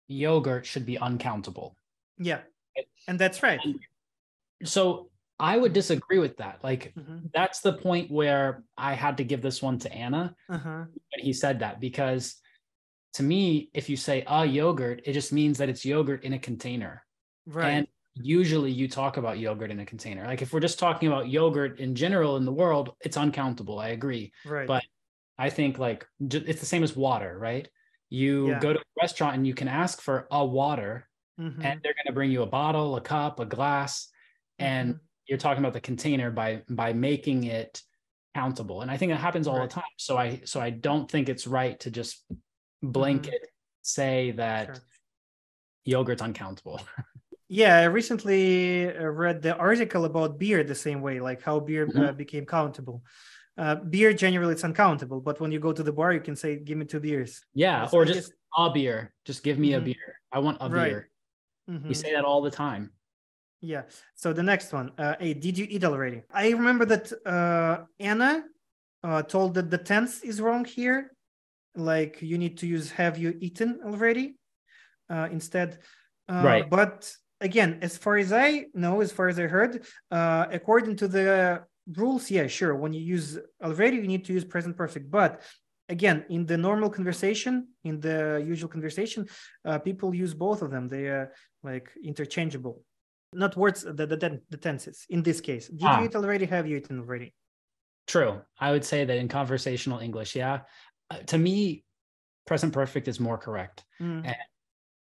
[0.09, 1.77] yogurt should be uncountable.
[2.19, 2.41] Yeah,
[3.07, 3.61] and that's right.
[4.65, 6.61] So I would disagree with that.
[6.65, 7.27] Like mm-hmm.
[7.33, 10.85] that's the point where I had to give this one to Anna uh-huh.
[10.89, 12.37] when he said that because
[13.17, 16.39] to me, if you say a yogurt, it just means that it's yogurt in a
[16.39, 17.05] container.
[17.47, 17.69] Right.
[17.69, 20.25] And usually you talk about yogurt in a container.
[20.25, 23.79] Like if we're just talking about yogurt in general in the world, it's uncountable.
[23.79, 24.33] I agree.
[24.45, 24.67] Right.
[24.67, 24.85] But
[25.39, 27.69] I think like it's the same as water, right?
[28.09, 28.61] You yeah.
[28.61, 31.09] go to a restaurant and you can ask for a water
[31.39, 31.61] mm-hmm.
[31.61, 34.09] and they're going to bring you a bottle, a cup, a glass.
[34.59, 37.83] And mm-hmm you're talking about the container by by making it
[38.35, 39.69] countable and i think that happens all right.
[39.69, 42.25] the time so i so i don't think it's right to just
[42.83, 43.83] blanket mm-hmm.
[43.83, 44.85] say that sure.
[45.85, 46.81] yogurt's uncountable
[47.49, 51.85] yeah i recently uh, read the article about beer the same way like how beer
[51.85, 52.03] uh, mm-hmm.
[52.03, 53.03] uh, became countable
[53.59, 56.57] uh, beer generally it's uncountable but when you go to the bar you can say
[56.57, 59.83] give me two beers yeah or just a beer just give me mm-hmm.
[59.83, 60.89] a beer i want a right.
[60.89, 61.11] beer
[61.71, 61.89] mm-hmm.
[61.89, 62.91] we say that all the time
[63.61, 63.83] yeah.
[64.15, 66.23] So the next one, uh, hey, did you eat already?
[66.33, 68.45] I remember that uh, Anna
[69.03, 71.13] uh, told that the tense is wrong here.
[71.77, 74.37] Like you need to use "Have you eaten already?"
[75.09, 75.79] Uh, instead.
[76.29, 76.71] Uh, right.
[76.71, 81.09] But again, as far as I know, as far as I heard, uh, according to
[81.09, 81.63] the
[81.95, 82.75] rules, yeah, sure.
[82.75, 85.11] When you use already, you need to use present perfect.
[85.11, 85.43] But
[85.89, 89.29] again, in the normal conversation, in the usual conversation,
[89.65, 90.89] uh, people use both of them.
[90.89, 91.33] They are
[91.63, 92.83] like interchangeable
[93.33, 96.01] not words the, the, the tenses in this case did ah.
[96.01, 97.35] you eat already have you eaten already
[98.07, 100.61] true i would say that in conversational english yeah
[101.11, 101.85] uh, to me
[102.47, 103.85] present perfect is more correct.
[104.01, 104.23] Mm.
[104.25, 104.37] and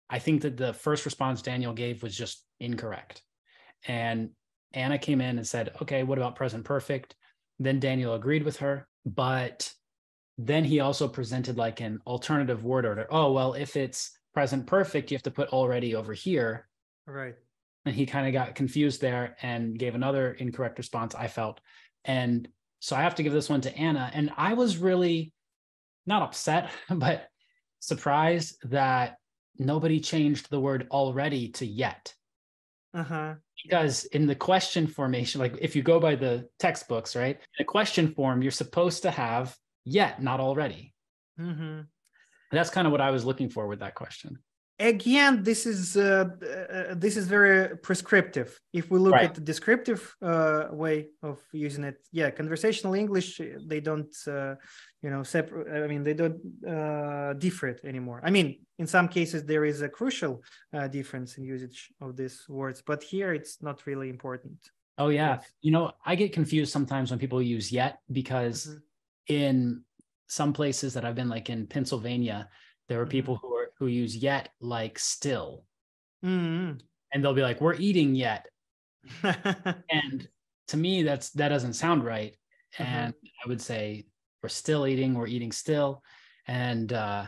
[0.10, 3.22] i think that the first response daniel gave was just incorrect.
[3.88, 4.30] And
[4.74, 7.16] anna came in and said okay what about present perfect?
[7.60, 9.72] Then daniel agreed with her but
[10.38, 13.08] then he also presented like an alternative word order.
[13.10, 16.68] Oh well if it's present perfect you have to put already over here.
[17.08, 17.36] Right.
[17.86, 21.60] And he kind of got confused there and gave another incorrect response i felt.
[22.06, 22.48] And
[22.80, 24.12] so i have to give this one to anna.
[24.14, 25.34] And i was really
[26.06, 27.28] not upset but
[27.80, 29.18] surprised that
[29.58, 32.14] nobody changed the word already to yet
[32.94, 33.36] Uh-huh.
[33.64, 37.38] Because in the question formation, like if you go by the textbooks, right?
[37.58, 39.56] In a question form, you're supposed to have
[39.86, 40.94] yet, not already.
[41.40, 41.82] Mm-hmm.
[42.52, 44.40] That's kind of what I was looking for with that question.
[44.82, 48.60] Again, this is uh, uh, this is very prescriptive.
[48.74, 49.26] If we look Right.
[49.30, 53.40] at the descriptive uh, way of using it, yeah, conversational English
[53.72, 54.56] they don't, uh,
[55.04, 55.84] you know, separate.
[55.84, 58.20] I mean, they don't uh, differ it anymore.
[58.24, 58.48] I mean,
[58.80, 60.34] in some cases there is a crucial
[60.74, 64.58] uh, difference in usage of these words, but here it's not really important.
[64.98, 65.36] Oh yeah.
[65.36, 65.52] Yes.
[65.62, 68.82] You know, I get confused sometimes when people use yet because Mhm.
[69.28, 69.84] in
[70.28, 72.50] some places that I've been like in Pennsylvania,
[72.88, 73.18] there are Mhm.
[73.18, 75.66] people who are who use yet like still.
[76.24, 76.78] Mm-hmm.
[77.12, 78.46] And they'll be like, we're eating yet.
[79.24, 80.28] And
[80.68, 82.36] to me, that's that doesn't sound right.
[82.78, 82.86] Mhm.
[82.86, 83.14] And
[83.44, 84.06] I would say
[84.44, 86.04] we're still eating, we're eating still.
[86.48, 87.26] And uh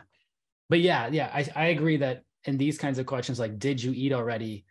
[0.69, 3.91] but yeah, yeah, I, I agree that in these kinds of questions, like did you
[3.91, 4.65] eat already?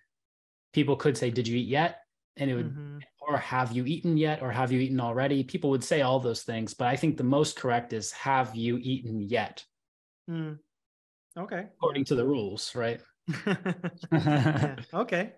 [0.72, 1.98] People could say, Did you eat yet?
[2.36, 3.02] And it would Mhm.
[3.20, 6.42] or have you eaten yet or have you eaten already people would say all those
[6.42, 9.64] things but i think the most correct is have you eaten yet
[10.30, 10.58] Mm.
[11.36, 11.66] Okay.
[11.78, 13.00] according to the rules right
[14.12, 15.32] Yeah, Okay.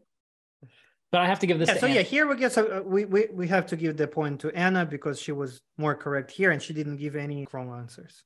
[1.12, 1.94] but i have to give this Yeah, to so Anna.
[1.96, 4.50] yeah, here we get so uh, we, we we have to give the point to
[4.54, 8.24] Anna because she was more correct here and she didn't give any wrong answers.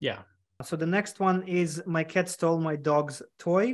[0.00, 0.20] yeah
[0.62, 3.66] So the next one is my cat stole my dog's toy.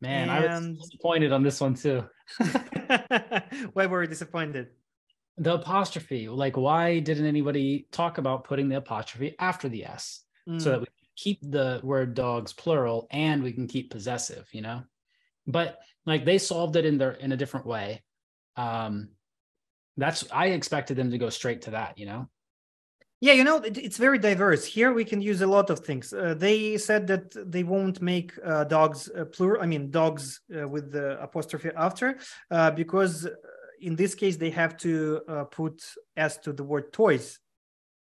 [0.00, 2.04] man i was disappointed on this one too
[3.74, 4.66] Why were you disappointed?
[5.46, 10.04] the apostrophe like why didn't anybody talk about putting the apostrophe after the s
[10.48, 10.60] Mm.
[10.62, 14.62] so that we can keep the word dogs plural and we can keep possessive you
[14.62, 14.82] know
[15.46, 18.02] but like they solved it in their in a different way
[18.56, 19.08] um
[19.96, 22.28] that's i expected them to go straight to that you know
[23.20, 24.64] Yeah, you know, it, it's very diverse.
[24.64, 26.12] Here we can use a lot of things.
[26.12, 29.60] Uh, they said that they won't make uh, dogs uh, plural.
[29.60, 32.18] I mean, dogs uh, with the apostrophe after,
[32.52, 33.30] uh, because uh,
[33.80, 35.82] in this case they have to uh, put
[36.16, 37.40] s to the word toys.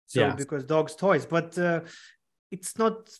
[0.06, 0.36] So Yeah.
[0.36, 1.80] because dogs toys, but uh,
[2.50, 3.10] it's not.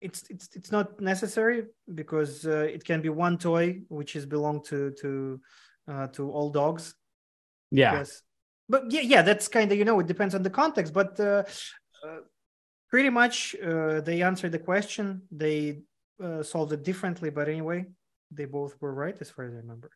[0.00, 4.62] It's it's it's not necessary because uh, it can be one toy which is belong
[4.64, 5.40] to to
[5.86, 6.94] uh, to all dogs.
[7.70, 8.22] yeah Yes.
[8.68, 11.44] But yeah, yeah, that's kind of, you know, it depends on the context, but uh,
[12.04, 12.20] uh,
[12.88, 15.22] pretty much uh, they answered the question.
[15.30, 15.82] They
[16.22, 17.86] uh, solved it differently, but anyway,
[18.30, 19.90] they both were right as far as I remember.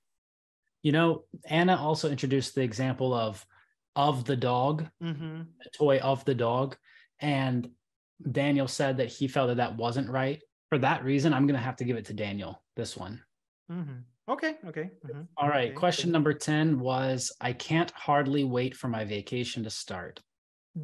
[0.82, 3.44] You know, Anna also introduced the example of
[3.96, 5.38] of the dog, Mm-hmm.
[5.64, 6.76] the toy of the dog,
[7.18, 7.70] and
[8.32, 10.42] Daniel said that he felt that that wasn't right.
[10.68, 12.62] For that reason, I'm going to have to give it to Daniel.
[12.74, 13.22] This one.
[13.70, 14.00] Mm-hmm.
[14.28, 14.56] Okay.
[14.66, 14.90] Okay.
[15.06, 15.68] mhm, All right.
[15.68, 15.74] okay.
[15.74, 20.20] Question number 10 was I can't hardly wait for my vacation to start.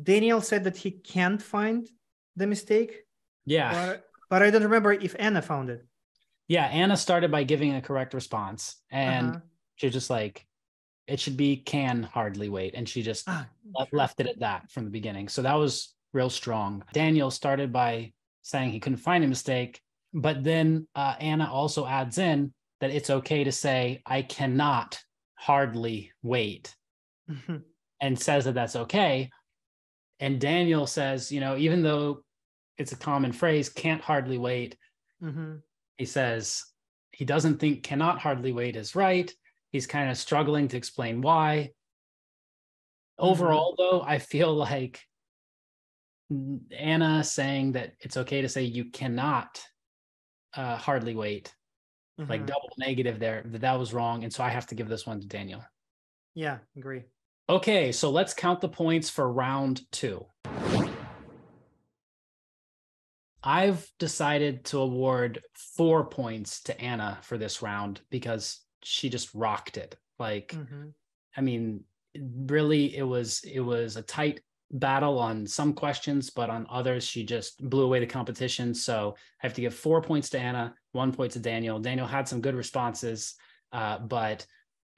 [0.04, 1.88] Daniel said that he can't find
[2.36, 3.04] the mistake,
[3.44, 3.72] Yeah.
[3.72, 5.84] but, but I don't remember if Anna found it.
[6.48, 6.66] Yeah.
[6.66, 9.40] Anna started by giving a correct response and Uh-huh.
[9.76, 10.46] she just like,
[11.08, 12.74] it should be can hardly wait.
[12.74, 15.28] And she just Ah, le- left it at that from the beginning.
[15.28, 16.84] So that was real strong.
[16.92, 18.12] Daniel started by
[18.42, 19.80] saying he couldn't find a mistake,
[20.12, 25.00] but then uh, Anna also adds in that it's okay to say, I cannot
[25.34, 26.74] hardly wait,
[27.30, 27.62] mhm,
[28.00, 29.30] and says that that's okay.
[30.20, 32.22] And Daniel says, you know, even though
[32.78, 34.76] it's a common phrase, can't hardly wait,
[35.22, 35.62] mhm.
[35.96, 36.64] he says
[37.12, 39.32] he doesn't think cannot hardly wait is right.
[39.70, 41.70] He's kind of struggling to explain why.
[43.18, 45.00] Overall, though, I feel like
[46.70, 49.62] Anna saying that it's okay to say you cannot
[50.54, 51.54] uh, hardly wait,
[52.18, 52.46] like Mhm.
[52.46, 54.22] double negative there, that that was wrong.
[54.22, 55.64] And so I have to give this one to Daniel.
[56.34, 57.04] Yeah, agree.
[57.48, 60.26] Okay, so let's count the points for round two.
[63.42, 69.76] I've decided to award four points to Anna for this round because she just rocked
[69.76, 69.96] it.
[70.18, 70.94] Like, Mhm.
[71.36, 71.84] I mean,
[72.14, 74.42] really, it was it was a tight
[74.72, 78.74] battle on some questions, but on others, she just blew away the competition.
[78.74, 81.78] So I have to give four points to Anna, one point to Daniel.
[81.78, 83.34] Daniel had some good responses,
[83.72, 84.46] uh, but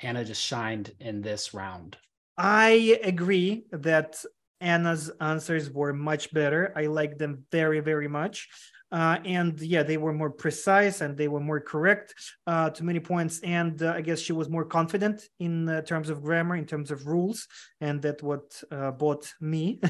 [0.01, 1.96] Anna just shined in this round.
[2.36, 4.24] I agree that
[4.60, 6.72] Anna's answers were much better.
[6.76, 8.48] I like them very, very much.
[8.94, 12.14] Uh, and yeah, they were more precise and they were more correct
[12.46, 13.40] uh, to many points.
[13.40, 16.92] And uh, I guess she was more confident in uh, terms of grammar, in terms
[16.92, 17.48] of rules,
[17.80, 19.80] and that what uh, bought me.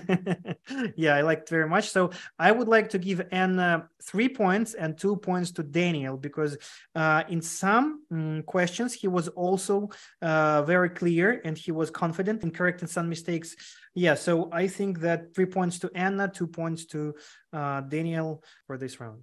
[0.96, 1.90] yeah, I liked very much.
[1.90, 6.56] So I would like to give Anna three points and two points to Daniel because
[6.94, 9.90] uh, in some mm, questions he was also
[10.22, 13.54] very clear and he was confident in correcting some mistakes.
[13.94, 17.14] Yeah, so I think that three points to Anna, two points to
[17.52, 19.22] uh, Daniel for this round.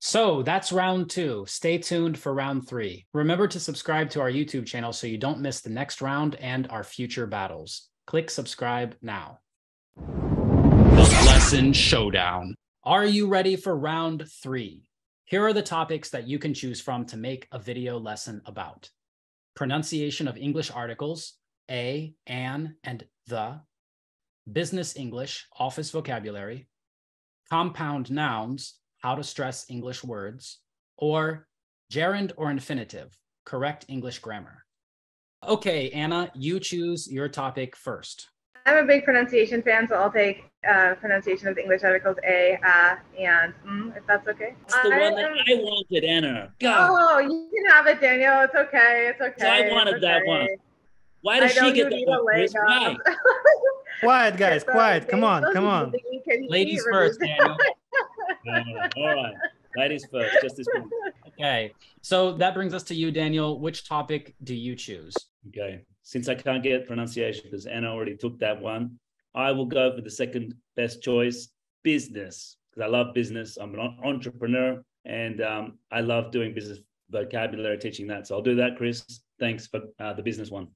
[0.00, 1.44] So that's round two.
[1.46, 3.04] Stay tuned for round three.
[3.12, 6.66] Remember to subscribe to our YouTube channel so you don't miss the next round and
[6.70, 7.90] our future battles.
[8.06, 9.40] Click subscribe now.
[9.96, 12.54] The Lesson Showdown.
[12.84, 14.87] Are you ready for round three?
[15.28, 18.88] Here are the topics that you can choose from to make a video lesson about
[19.54, 21.34] pronunciation of English articles,
[21.70, 23.60] a, an, and the,
[24.50, 26.66] business English, office vocabulary,
[27.50, 30.60] compound nouns, how to stress English words,
[30.96, 31.46] or
[31.92, 33.14] gerund or infinitive,
[33.44, 34.64] correct English grammar.
[35.46, 38.28] Okay, Anna, you choose your topic first.
[38.68, 42.58] I'm a big pronunciation fan, so I'll take uh, pronunciation of the English articles a,
[42.62, 44.54] uh, and mm, if that's okay.
[44.68, 46.52] That's the one that I wanted, Anna.
[46.60, 46.90] God.
[46.92, 48.40] Oh, you can have it, Daniel.
[48.42, 49.10] It's okay.
[49.10, 49.68] It's okay.
[49.68, 50.00] I wanted okay.
[50.02, 50.48] that one.
[51.22, 52.52] Why does she get that one, Chris?
[52.52, 52.96] Why?
[54.00, 54.64] quiet, guys.
[54.64, 55.08] Quiet.
[55.08, 55.50] Come on.
[55.54, 55.92] Come on.
[56.48, 57.56] Ladies first, Daniel.
[58.96, 59.34] all right.
[59.76, 60.90] Ladies first, just this one.
[61.28, 61.72] Okay.
[62.02, 63.58] So that brings us to you, Daniel.
[63.58, 65.14] Which topic do you choose?
[65.48, 65.84] Okay.
[66.08, 68.98] Since I can't get pronunciation because Anna already took that one,
[69.34, 71.50] I will go for the second best choice
[71.84, 73.58] business because I love business.
[73.58, 76.78] I'm an entrepreneur and um, I love doing business
[77.10, 78.26] vocabulary, teaching that.
[78.26, 79.04] So I'll do that, Chris.
[79.38, 80.68] Thanks for uh, the business one.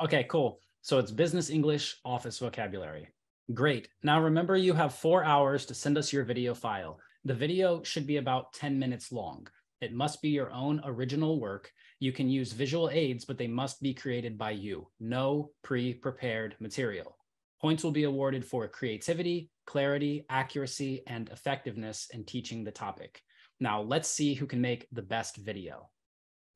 [0.00, 0.60] Okay, cool.
[0.82, 3.08] So it's business English office vocabulary.
[3.52, 3.88] Great.
[4.04, 7.00] Now remember, you have four hours to send us your video file.
[7.24, 9.48] The video should be about 10 minutes long.
[9.80, 11.72] It must be your own original work.
[12.00, 14.86] You can use visual aids, but they must be created by you.
[15.00, 17.16] No pre prepared material.
[17.60, 23.20] Points will be awarded for creativity, clarity, accuracy, and effectiveness in teaching the topic.
[23.58, 25.90] Now, let's see who can make the best video.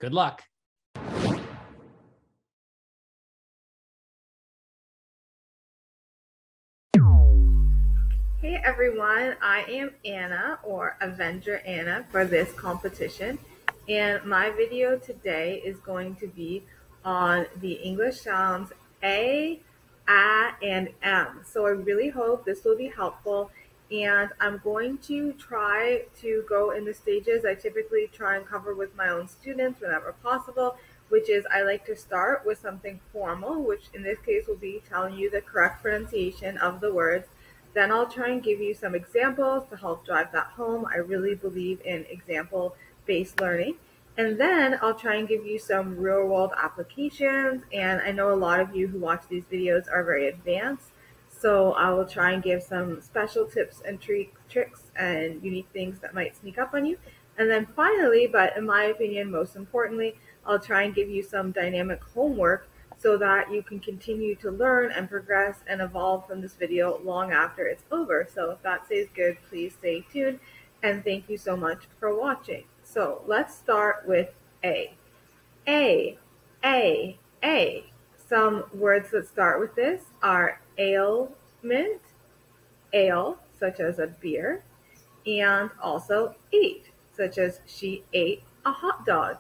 [0.01, 0.45] Good luck.
[8.41, 13.39] Hey everyone, I am Anna or Avenger Anna for this competition
[13.89, 16.63] and my video today is going to be
[17.05, 18.73] on the English sounds
[19.03, 19.61] A,
[20.09, 21.41] A, and M.
[21.45, 23.51] So I really hope this will be helpful
[23.91, 28.75] and I'm going to try to go in the stages I typically try and cover
[28.75, 30.77] with my own students whenever possible
[31.09, 34.83] which is I like to start with something formal which in this case will be
[34.89, 37.27] telling you the correct pronunciation of the words
[37.75, 40.87] then I'll try and give you some examples to help drive that home.
[40.87, 42.77] I really believe in example
[43.07, 43.77] based learning.
[44.17, 47.63] And then I'll try and give you some real world applications.
[47.73, 50.89] And I know a lot of you who watch these videos are very advanced.
[51.31, 56.15] So I will try and give some special tips and tricks and unique things that
[56.15, 56.99] might sneak up on you.
[57.39, 60.15] And then finally, but in my opinion, most importantly,
[60.45, 62.69] I'll try and give you some dynamic homework
[62.99, 67.33] so that you can continue to learn and progress and evolve from this video long
[67.33, 68.29] after it's over.
[68.33, 70.39] So if that stays good, please stay tuned
[70.83, 72.65] and thank you so much for watching.
[72.93, 74.29] So let's start with
[74.63, 74.93] A.
[75.67, 76.19] A,
[76.63, 77.87] A, A.
[78.29, 82.03] Some words that start with this are ailment,
[82.93, 84.63] ale, such as a beer,
[85.27, 89.39] and also ate, such as she ate a hot dog.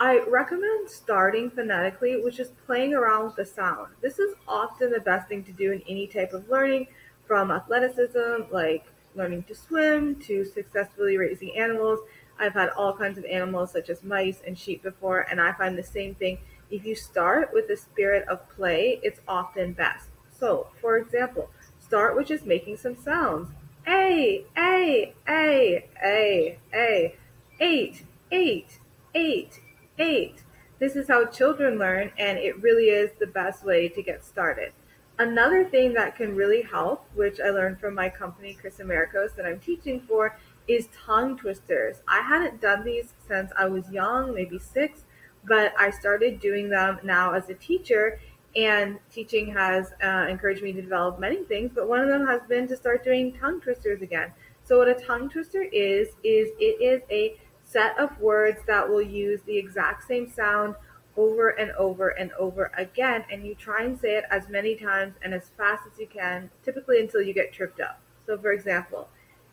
[0.00, 3.92] I recommend starting phonetically, which is playing around with the sound.
[4.00, 6.88] This is often the best thing to do in any type of learning,
[7.28, 12.00] from athleticism, like learning to swim, to successfully raising animals.
[12.38, 15.76] I've had all kinds of animals, such as mice and sheep, before, and I find
[15.76, 16.38] the same thing.
[16.70, 20.08] If you start with the spirit of play, it's often best.
[20.38, 21.50] So, for example,
[21.80, 23.50] start with just making some sounds.
[23.86, 27.16] A, A, A, A, A,
[27.60, 28.78] eight, eight,
[29.14, 29.60] eight,
[29.98, 30.42] eight.
[30.78, 34.72] This is how children learn, and it really is the best way to get started.
[35.18, 39.44] Another thing that can really help, which I learned from my company, Chris Americos, that
[39.44, 40.38] I'm teaching for,
[40.68, 42.02] is tongue twisters.
[42.06, 45.04] I hadn't done these since I was young, maybe six,
[45.44, 48.20] but I started doing them now as a teacher,
[48.54, 52.42] and teaching has uh, encouraged me to develop many things, but one of them has
[52.48, 54.32] been to start doing tongue twisters again.
[54.64, 59.02] So, what a tongue twister is, is it is a set of words that will
[59.02, 60.74] use the exact same sound
[61.16, 63.24] over and over and over again.
[63.30, 66.50] And you try and say it as many times and as fast as you can,
[66.64, 68.00] typically until you get tripped up.
[68.26, 69.08] So, for example,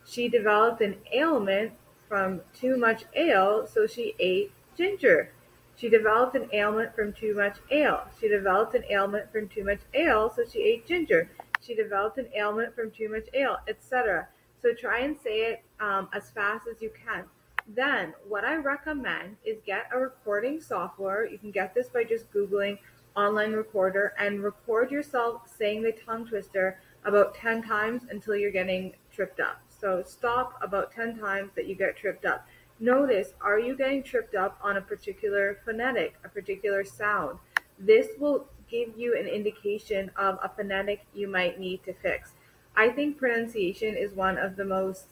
[0.06, 1.74] she developed an ailment
[2.08, 5.32] from too much ale, so she ate ginger.
[5.76, 8.08] She developed an ailment from too much ale.
[8.20, 11.30] She developed an ailment from too much ale, so she ate ginger.
[11.60, 14.28] She developed an ailment from too much ale, etc.
[14.62, 17.26] So try and say it um, as fast as you can.
[17.68, 21.26] Then what I recommend is get a recording software.
[21.26, 22.78] You can get this by just Googling
[23.16, 28.94] online recorder and record yourself saying the tongue twister about 10 times until you're getting
[29.12, 29.65] tripped up.
[29.86, 32.48] So stop about 10 times that you get tripped up.
[32.80, 37.38] Notice, are you getting tripped up on a particular phonetic, a particular sound?
[37.78, 42.32] This will give you an indication of a phonetic you might need to fix.
[42.76, 45.06] I think pronunciation is one of the most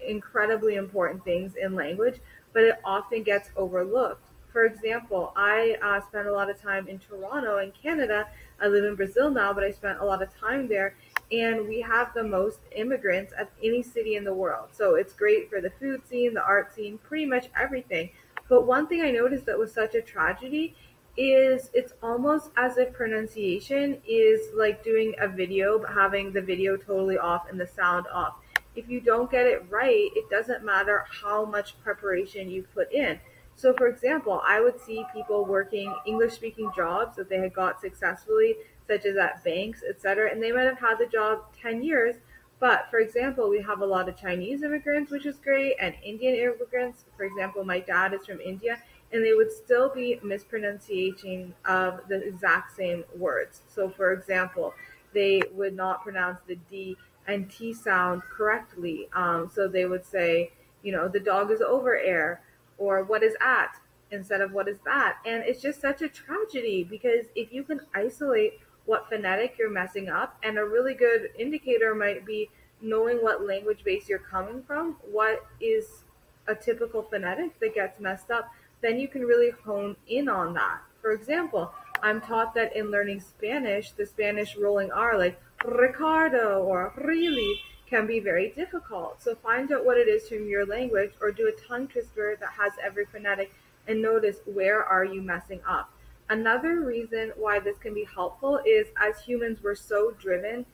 [0.00, 2.20] incredibly important things in language,
[2.54, 4.26] but it often gets overlooked.
[4.54, 8.28] For example, I uh, spent a lot of time in Toronto in Canada.
[8.58, 10.94] I live in Brazil now, but I spent a lot of time there.
[11.40, 14.68] And we have the most immigrants of any city in the world.
[14.72, 18.10] So it's great for the food scene, the art scene, pretty much everything.
[18.48, 20.76] But one thing I noticed that was such a tragedy
[21.16, 26.76] is it's almost as if pronunciation is like doing a video, but having the video
[26.76, 28.34] totally off and the sound off.
[28.76, 33.18] If you don't get it right, it doesn't matter how much preparation you put in.
[33.56, 37.80] So, for example, I would see people working English speaking jobs that they had got
[37.80, 38.56] successfully,
[38.88, 42.16] such as at banks, etc., and they might have had the job 10 years.
[42.60, 46.34] But for example, we have a lot of Chinese immigrants, which is great, and Indian
[46.34, 47.04] immigrants.
[47.16, 48.78] For example, my dad is from India,
[49.12, 53.62] and they would still be mispronunciating of the exact same words.
[53.68, 54.74] So, for example,
[55.12, 56.96] they would not pronounce the D
[57.26, 59.08] and T sound correctly.
[59.14, 60.52] Um, so they would say,
[60.82, 62.42] you know, the dog is over air
[62.76, 63.76] or what is at
[64.10, 65.18] instead of what is that.
[65.24, 70.08] And it's just such a tragedy because if you can isolate what phonetic you're messing
[70.08, 72.50] up, and a really good indicator might be
[72.80, 76.04] knowing what language base you're coming from, what is
[76.46, 78.50] a typical phonetic that gets messed up,
[78.82, 80.80] then you can really hone in on that.
[81.00, 86.92] For example, I'm taught that in learning Spanish, the Spanish rolling R, like Ricardo or
[86.96, 87.58] really,
[87.88, 89.22] can be very difficult.
[89.22, 92.50] So find out what it is from your language or do a tongue twister that
[92.50, 93.54] has every phonetic
[93.86, 95.90] and notice where are you messing up.
[96.30, 100.64] Another reason why this can be helpful is as humans, we're so driven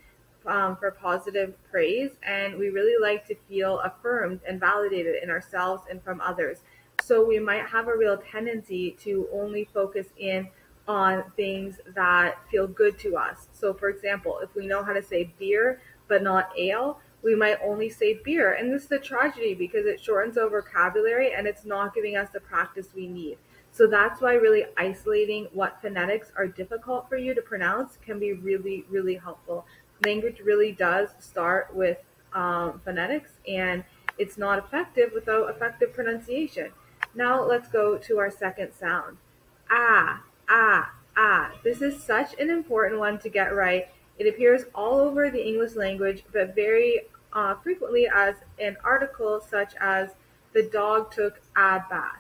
[0.47, 5.83] um, for positive praise and we really like to feel affirmed and validated in ourselves
[5.91, 6.59] and from others.
[7.03, 10.49] So we might have a real tendency to only focus in
[10.87, 13.49] on things that feel good to us.
[13.53, 17.59] So, for example, if we know how to say beer but not ale, we might
[17.63, 18.55] only say beer.
[18.55, 22.31] And this is a tragedy because it shortens our vocabulary and it's not giving us
[22.33, 23.39] the practice we need.
[23.73, 28.33] So that's why really isolating what phonetics are difficult for you to pronounce can be
[28.33, 29.65] really, really helpful.
[30.05, 31.99] Language really does start with
[32.33, 33.85] um, phonetics and
[34.19, 36.71] it's not effective without effective pronunciation.
[37.15, 39.17] Now let's go to our second sound.
[39.71, 41.53] Ah, ah, ah.
[41.65, 43.89] This is such an important one to get right
[44.21, 47.01] it appears all over the English language, but very
[47.33, 50.11] uh, frequently as an article such as
[50.53, 52.20] the dog took a bath.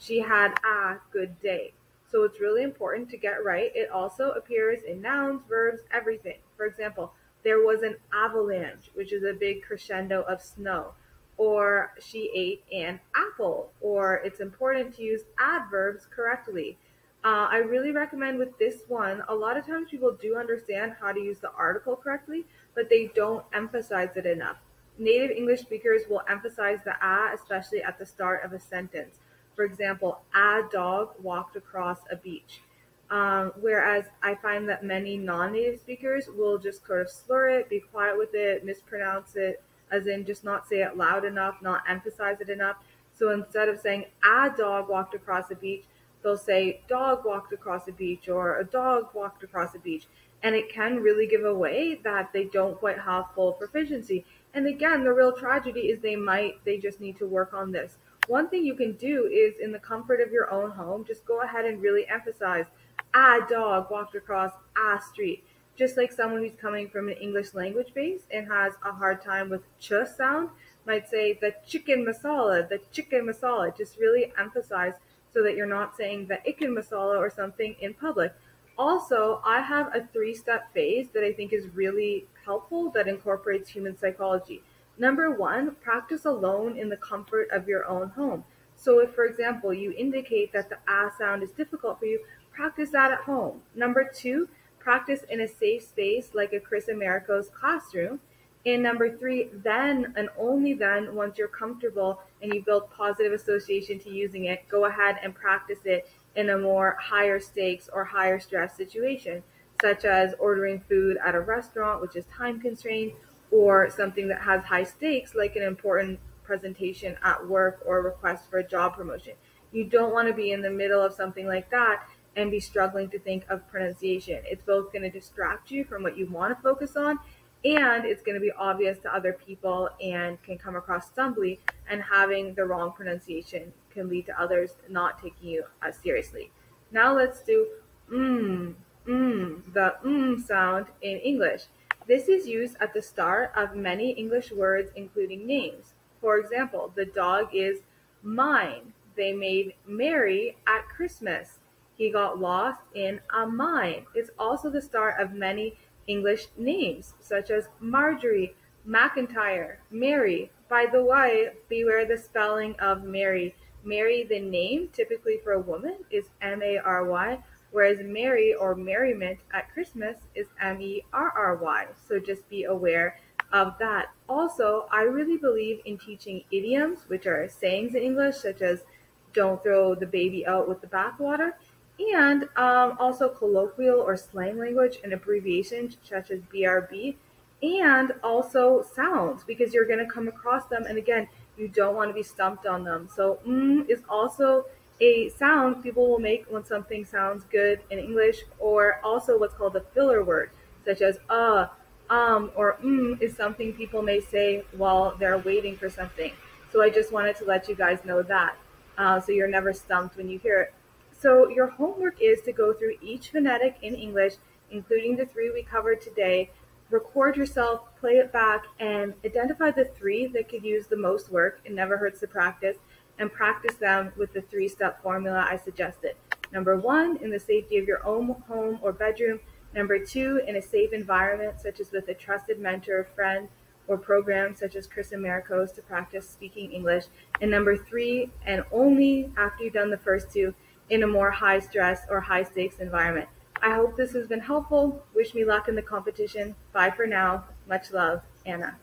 [0.00, 1.74] She had a good day.
[2.10, 3.70] So it's really important to get right.
[3.74, 6.38] It also appears in nouns, verbs, everything.
[6.56, 7.12] For example,
[7.44, 10.94] there was an avalanche, which is a big crescendo of snow.
[11.36, 13.72] Or she ate an apple.
[13.82, 16.78] Or it's important to use adverbs correctly.
[17.22, 21.12] Uh, I really recommend with this one, a lot of times people do understand how
[21.12, 24.56] to use the article correctly, but they don't emphasize it enough.
[24.96, 29.19] Native English speakers will emphasize the a, especially at the start of a sentence.
[29.60, 32.62] For example, a dog walked across a beach.
[33.10, 37.80] Um, whereas I find that many non-native speakers will just sort of slur it, be
[37.80, 39.62] quiet with it, mispronounce it,
[39.92, 42.76] as in just not say it loud enough, not emphasize it enough.
[43.12, 45.84] So instead of saying a dog walked across a beach,
[46.22, 50.06] they'll say dog walked across a beach or a dog walked across a beach
[50.42, 54.24] and it can really give away that they don't quite have full proficiency
[54.54, 57.98] and again the real tragedy is they might they just need to work on this
[58.26, 61.42] one thing you can do is in the comfort of your own home just go
[61.42, 62.66] ahead and really emphasize
[63.14, 65.44] a dog walked across a street
[65.76, 69.48] just like someone who's coming from an english language base and has a hard time
[69.48, 70.48] with ch sound
[70.86, 74.94] might say the chicken masala the chicken masala just really emphasize
[75.32, 78.32] so that you're not saying the ikin masala or something in public.
[78.78, 83.68] Also, I have a three step phase that I think is really helpful that incorporates
[83.68, 84.62] human psychology.
[85.00, 88.44] Number one, practice alone in the comfort of your own home.
[88.76, 92.20] So, if, for example, you indicate that the ah sound is difficult for you,
[92.52, 93.62] practice that at home.
[93.74, 98.20] Number two, practice in a safe space like a Chris Americo's classroom.
[98.66, 103.98] And number three, then and only then, once you're comfortable and you build positive association
[104.00, 108.38] to using it, go ahead and practice it in a more higher stakes or higher
[108.38, 109.42] stress situation,
[109.80, 113.12] such as ordering food at a restaurant, which is time constrained,
[113.50, 118.50] or something that has high stakes, like an important presentation at work or a request
[118.50, 119.34] for a job promotion.
[119.72, 122.04] You don't want to be in the middle of something like that
[122.36, 124.40] and be struggling to think of pronunciation.
[124.44, 127.18] It's both going to distract you from what you want to focus on
[127.64, 131.58] and it's going to be obvious to other people and can come across stumbly
[131.88, 136.50] and having the wrong pronunciation can lead to others not taking you as seriously
[136.90, 137.66] now let's do
[138.10, 138.74] mm
[139.06, 141.64] mm the mm sound in english
[142.06, 147.06] this is used at the start of many english words including names for example the
[147.06, 147.80] dog is
[148.22, 151.58] mine they made merry at christmas
[151.96, 155.76] he got lost in a mine it's also the start of many
[156.10, 158.56] English names, such as Marjorie,
[158.86, 160.50] McIntyre, Mary.
[160.68, 163.54] By the way, beware the spelling of Mary.
[163.84, 167.38] Mary, the name, typically for a woman, is M A R Y,
[167.70, 171.86] whereas Mary or merriment at Christmas is M E R R Y.
[172.08, 173.18] So just be aware
[173.52, 174.10] of that.
[174.28, 178.84] Also, I really believe in teaching idioms, which are sayings in English, such as
[179.32, 181.52] don't throw the baby out with the bathwater
[182.00, 187.16] and um, also colloquial or slang language and abbreviations such as BRB,
[187.62, 190.84] and also sounds because you're going to come across them.
[190.88, 191.28] And again,
[191.58, 193.08] you don't want to be stumped on them.
[193.14, 194.66] So, mm is also
[195.00, 199.76] a sound people will make when something sounds good in English, or also what's called
[199.76, 200.50] a filler word,
[200.84, 201.66] such as uh,
[202.10, 206.32] um, or mm is something people may say while they're waiting for something.
[206.72, 208.56] So, I just wanted to let you guys know that.
[208.98, 210.74] Uh, so, you're never stumped when you hear it.
[211.20, 214.34] So your homework is to go through each phonetic in English,
[214.70, 216.50] including the three we covered today,
[216.88, 221.60] record yourself, play it back, and identify the three that could use the most work.
[221.66, 222.78] It never hurts to practice,
[223.20, 226.16] and practice them with the three step formula I suggested.
[226.52, 229.38] Number one, in the safety of your own home or bedroom.
[229.72, 233.48] Number two, in a safe environment, such as with a trusted mentor, friend,
[233.86, 237.04] or program such as Chris and Maricos to practice speaking English.
[237.40, 240.54] And number three, and only after you've done the first two,
[240.88, 243.28] in a more high stress or high stakes environment.
[243.62, 245.04] I hope this has been helpful.
[245.14, 246.56] Wish me luck in the competition.
[246.72, 247.44] Bye for now.
[247.68, 248.76] Much love, Anna.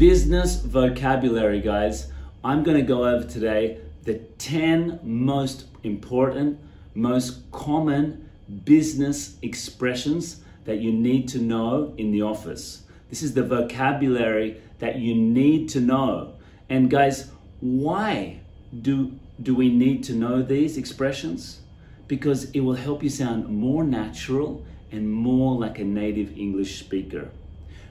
[0.00, 2.10] Business vocabulary, guys.
[2.42, 6.58] I'm going to go over today the 10 most important,
[6.94, 8.30] most common
[8.64, 12.84] business expressions that you need to know in the office.
[13.10, 16.32] This is the vocabulary that you need to know.
[16.70, 18.40] And guys, why
[18.80, 19.12] do,
[19.42, 21.60] do we need to know these expressions?
[22.08, 27.28] Because it will help you sound more natural and more like a native English speaker.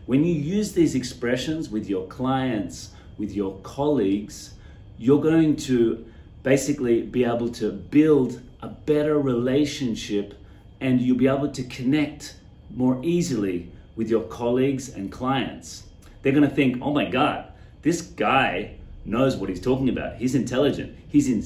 [0.09, 4.55] When you use these expressions with your clients, with your colleagues,
[4.97, 6.03] you're going to
[6.41, 10.33] basically be able to build a better relationship
[10.81, 12.37] and you'll be able to connect
[12.75, 15.83] more easily with your colleagues and clients.
[16.23, 17.45] They're going to think, oh my God,
[17.83, 20.15] this guy knows what he's talking about.
[20.15, 20.97] He's intelligent.
[21.07, 21.45] He's in,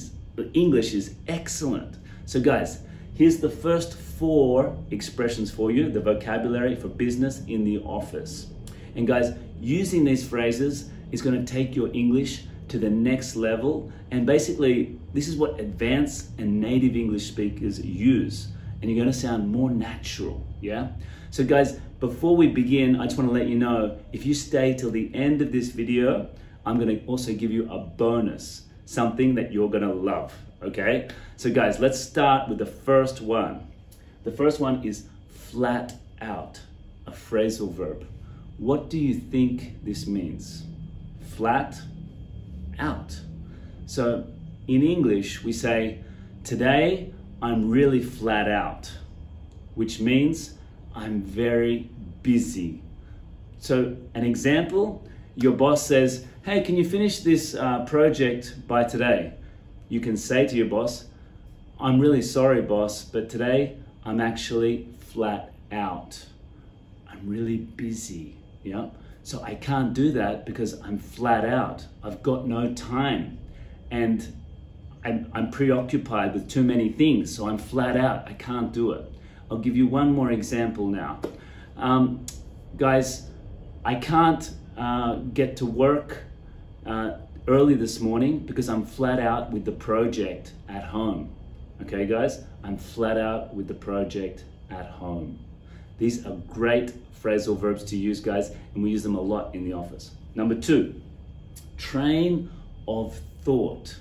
[0.54, 1.98] English is excellent.
[2.24, 2.80] So, guys,
[3.14, 8.46] here's the first four expressions for you the vocabulary for business in the office.
[8.96, 13.90] And, guys, using these phrases is going to take your English to the next level.
[14.10, 18.48] And basically, this is what advanced and native English speakers use.
[18.80, 20.44] And you're going to sound more natural.
[20.60, 20.88] Yeah?
[21.30, 24.74] So, guys, before we begin, I just want to let you know if you stay
[24.74, 26.28] till the end of this video,
[26.66, 30.32] I'm going to also give you a bonus, something that you're going to love.
[30.62, 31.08] Okay?
[31.36, 33.66] So, guys, let's start with the first one.
[34.24, 36.60] The first one is flat out,
[37.06, 38.06] a phrasal verb.
[38.58, 40.64] What do you think this means?
[41.36, 41.80] Flat
[42.78, 43.18] out.
[43.86, 44.26] So,
[44.68, 45.98] in English, we say,
[46.44, 47.12] Today
[47.42, 48.90] I'm really flat out,
[49.74, 50.54] which means
[50.94, 51.90] I'm very
[52.22, 52.82] busy.
[53.58, 55.04] So, an example
[55.36, 59.32] your boss says, Hey, can you finish this uh, project by today?
[59.88, 61.06] You can say to your boss,
[61.80, 66.24] I'm really sorry, boss, but today I'm actually flat out.
[67.10, 68.36] I'm really busy.
[68.64, 68.88] Yeah.
[69.22, 71.86] So I can't do that because I'm flat out.
[72.02, 73.38] I've got no time
[73.90, 74.34] and
[75.04, 77.34] I'm, I'm preoccupied with too many things.
[77.34, 78.26] So I'm flat out.
[78.26, 79.10] I can't do it.
[79.50, 81.20] I'll give you one more example now.
[81.76, 82.24] Um,
[82.76, 83.28] guys,
[83.84, 86.22] I can't uh, get to work
[86.86, 91.34] uh, early this morning because I'm flat out with the project at home.
[91.82, 95.38] Okay, guys, I'm flat out with the project at home.
[95.98, 96.94] These are great
[97.24, 100.10] phrasal verbs to use, guys, and we use them a lot in the office.
[100.34, 101.00] Number two,
[101.78, 102.50] train
[102.86, 103.96] of thought.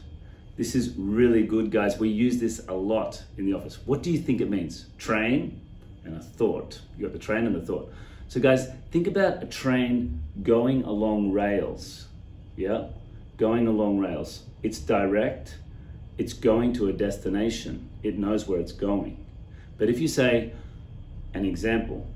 [0.57, 1.97] This is really good, guys.
[1.97, 3.79] We use this a lot in the office.
[3.85, 4.85] What do you think it means?
[4.97, 5.59] Train
[6.03, 6.81] and a thought.
[6.97, 7.91] You got the train and the thought.
[8.27, 12.07] So, guys, think about a train going along rails.
[12.55, 12.87] Yeah?
[13.37, 14.43] Going along rails.
[14.63, 15.57] It's direct,
[16.17, 17.89] it's going to a destination.
[18.03, 19.23] It knows where it's going.
[19.77, 20.53] But if you say,
[21.33, 22.07] an example,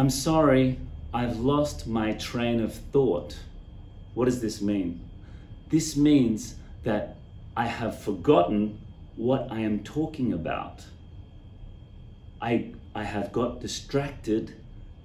[0.00, 0.78] I'm sorry,
[1.12, 3.36] I've lost my train of thought.
[4.14, 4.98] What does this mean?
[5.68, 6.54] This means
[6.84, 7.16] that
[7.54, 8.80] I have forgotten
[9.16, 10.86] what I am talking about.
[12.40, 14.54] I, I have got distracted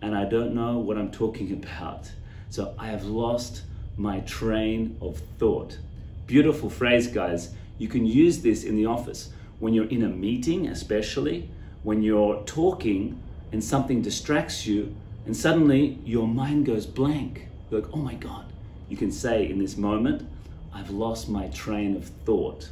[0.02, 2.10] and I don't know what I'm talking about.
[2.50, 3.64] So I have lost
[3.98, 5.78] my train of thought.
[6.26, 7.54] Beautiful phrase, guys.
[7.80, 11.50] You can use this in the office when you're in a meeting, especially
[11.84, 13.22] when you're talking
[13.56, 14.94] and something distracts you,
[15.26, 17.48] and suddenly your mind goes blank.
[17.72, 18.52] You're like, oh my God.
[18.90, 20.28] You can say in this moment,
[20.74, 22.70] I've lost my train of thought.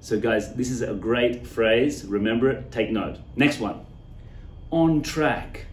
[0.00, 2.04] So, guys, this is a great phrase.
[2.04, 3.18] Remember it, take note.
[3.36, 3.86] Next one
[4.72, 5.66] on track.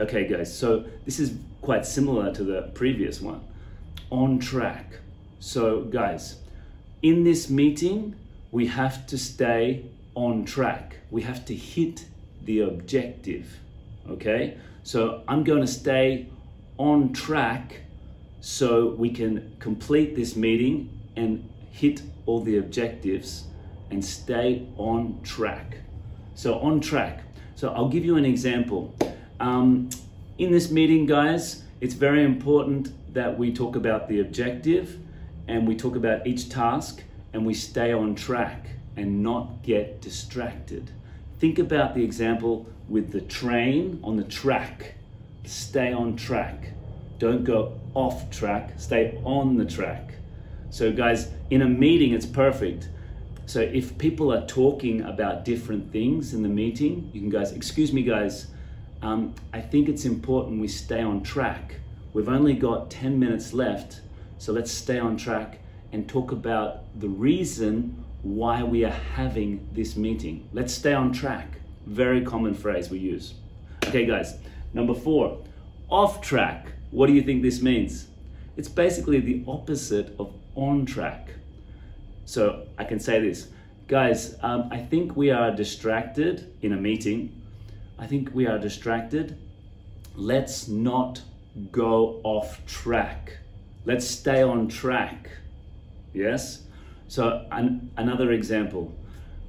[0.00, 3.42] Okay, guys, so this is quite similar to the previous one.
[4.10, 4.98] On track.
[5.38, 6.38] So, guys,
[7.00, 8.16] in this meeting,
[8.50, 9.86] we have to stay
[10.16, 10.96] on track.
[11.12, 12.06] We have to hit
[12.44, 13.58] the objective.
[14.08, 16.28] Okay, so I'm going to stay
[16.78, 17.82] on track
[18.40, 23.44] so we can complete this meeting and hit all the objectives
[23.90, 25.76] and stay on track.
[26.34, 27.22] So, on track.
[27.54, 28.94] So, I'll give you an example.
[29.38, 29.90] Um,
[30.38, 34.98] in this meeting, guys, it's very important that we talk about the objective
[35.46, 37.02] and we talk about each task
[37.32, 38.66] and we stay on track
[38.96, 40.90] and not get distracted.
[41.42, 44.94] Think about the example with the train on the track.
[45.42, 46.68] Stay on track.
[47.18, 50.14] Don't go off track, stay on the track.
[50.70, 52.90] So, guys, in a meeting, it's perfect.
[53.46, 57.92] So, if people are talking about different things in the meeting, you can, guys, excuse
[57.92, 58.46] me, guys,
[59.02, 61.74] um, I think it's important we stay on track.
[62.12, 64.00] We've only got 10 minutes left,
[64.38, 65.58] so let's stay on track
[65.90, 70.48] and talk about the reason why we are having this meeting.
[70.52, 71.48] Let's stay on track.
[71.86, 73.34] Very common phrase we use.
[73.86, 74.38] Okay, guys,
[74.72, 75.38] number four,
[75.88, 76.72] off track.
[76.90, 78.08] What do you think this means?
[78.56, 81.30] It's basically the opposite of on track.
[82.24, 83.48] So I can say this.
[83.88, 87.42] Guys, um, I think we are distracted in a meeting.
[87.98, 89.36] I think we are distracted.
[90.14, 91.22] Let's not
[91.70, 93.38] go off track.
[93.84, 95.30] Let's stay on track.
[96.14, 96.62] Yes?
[97.12, 98.90] So, an, another example.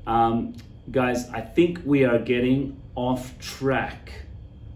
[0.05, 0.53] Um,
[0.91, 4.11] guys, I think we are getting off track.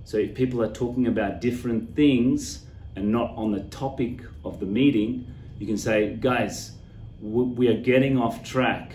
[0.05, 2.63] So if people are talking about different things
[2.95, 5.27] and not on the topic of the meeting,
[5.59, 6.77] you can say, guys,
[7.21, 8.93] we are getting off track.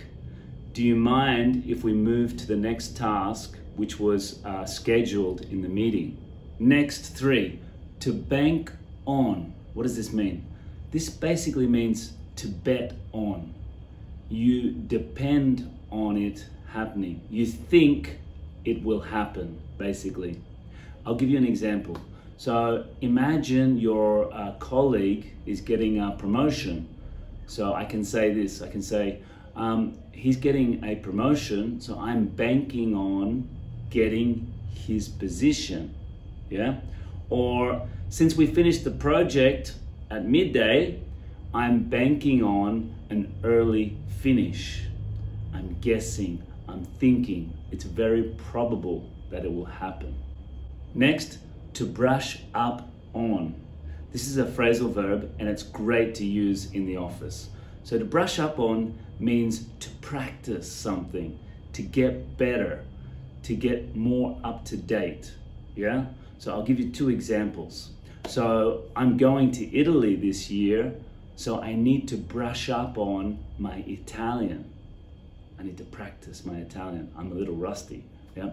[0.73, 5.61] Do you mind if we move to the next task, which was uh, scheduled in
[5.61, 6.17] the meeting?
[6.59, 7.61] Next three,
[8.01, 8.73] to bank
[9.05, 9.53] on.
[9.75, 10.47] What does this mean?
[10.93, 13.53] This basically means to bet on.
[14.33, 17.21] You depend on it happening.
[17.29, 18.19] You think
[18.65, 20.41] it will happen, basically.
[21.05, 21.99] I'll give you an example.
[22.39, 26.89] So imagine your uh, colleague is getting a promotion.
[27.47, 29.21] So I can say this I can say,
[29.55, 33.47] um, he's getting a promotion, so I'm banking on
[33.91, 35.95] getting his position.
[36.49, 36.77] Yeah?
[37.29, 39.75] Or since we finished the project
[40.11, 41.03] at midday,
[41.55, 44.85] I'm banking on an early finish.
[45.53, 50.15] I'm guessing, I'm thinking, it's very probable that it will happen.
[50.95, 51.39] Next,
[51.75, 53.55] to brush up on.
[54.13, 57.51] This is a phrasal verb and it's great to use in the office.
[57.85, 61.39] So to brush up on means to practice something,
[61.75, 62.83] to get better,
[63.43, 65.33] to get more up to date.
[65.77, 66.07] Yeah?
[66.39, 67.91] So I'll give you two examples.
[68.27, 70.95] So I'm going to Italy this year,
[71.37, 74.71] so I need to brush up on my Italian.
[75.59, 77.13] I need to practice my Italian.
[77.17, 78.05] I'm a little rusty.
[78.37, 78.51] Yeah?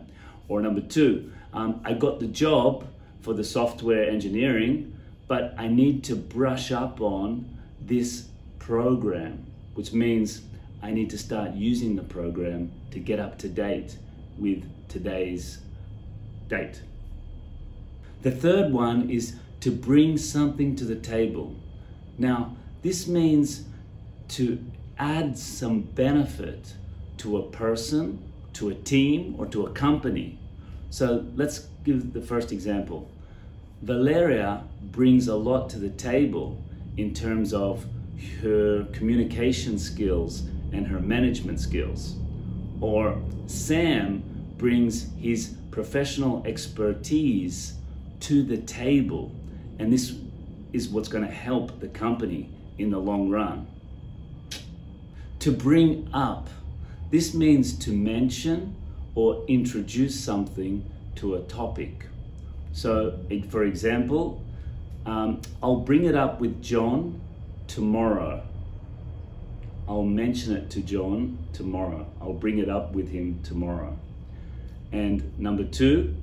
[0.47, 2.87] Or number two, um, I got the job
[3.21, 4.97] for the software engineering,
[5.27, 8.27] but I need to brush up on this
[8.57, 10.41] program, which means
[10.81, 13.97] I need to start using the program to get up to date
[14.37, 15.59] with today's
[16.47, 16.81] date.
[18.21, 21.55] The third one is to bring something to the table.
[22.17, 23.63] Now, this means
[24.29, 24.63] to
[24.97, 26.73] add some benefit
[27.17, 28.21] to a person,
[28.53, 30.37] to a team, or to a company.
[30.89, 33.09] So let's give the first example.
[33.81, 36.61] Valeria brings a lot to the table
[36.97, 37.85] in terms of
[38.41, 42.15] her communication skills and her management skills.
[42.81, 44.23] Or Sam
[44.57, 47.73] brings his professional expertise
[48.21, 49.33] to the table,
[49.79, 50.15] and this
[50.73, 52.49] is what's going to help the company
[52.79, 53.67] in the long run.
[55.39, 56.49] To bring up,
[57.11, 58.75] this means to mention
[59.15, 60.85] or introduce something
[61.15, 62.05] to a topic.
[62.71, 63.19] So,
[63.49, 64.43] for example,
[65.05, 67.19] um, I'll bring it up with John
[67.67, 68.43] tomorrow.
[69.87, 72.05] I'll mention it to John tomorrow.
[72.21, 73.97] I'll bring it up with him tomorrow.
[74.91, 76.15] And number two,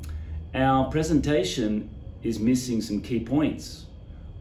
[0.54, 1.90] our presentation
[2.22, 3.86] is missing some key points.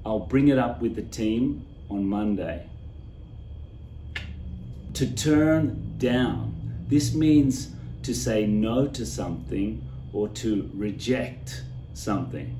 [0.06, 2.68] I'll bring it up with the team on Monday.
[4.96, 6.56] To turn down,
[6.88, 7.72] this means
[8.04, 9.82] to say no to something
[10.14, 11.64] or to reject
[11.94, 12.56] something.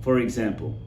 [0.00, 0.78] For example,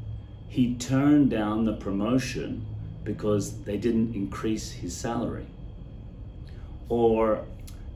[0.47, 2.65] he turned down the promotion
[3.03, 5.45] because they didn't increase his salary.
[6.89, 7.45] Or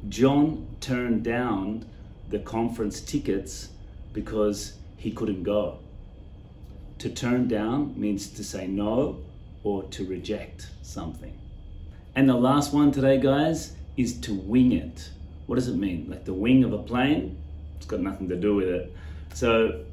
[0.10, 1.86] John turned down
[2.30, 3.70] the conference tickets
[4.14, 5.80] because he couldn't go.
[7.00, 9.18] To turn down means to say no
[9.64, 11.38] or to reject something.
[12.16, 15.10] And the last one today, guys, is to wing it.
[15.48, 16.08] What does it mean?
[16.10, 17.38] Like the wing of a plane?
[17.78, 18.96] It's got nothing to do with it.
[19.34, 19.84] So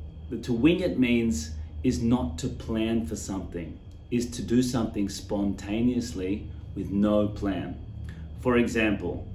[0.42, 1.52] to wing it means
[1.84, 3.78] is not to plan for something,
[4.10, 7.78] is to do something spontaneously with no plan.
[8.40, 9.26] For example,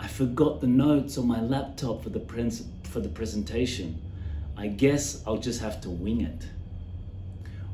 [0.00, 4.00] I forgot the notes on my laptop for the, pres- for the presentation.
[4.56, 6.46] I guess I'll just have to wing it.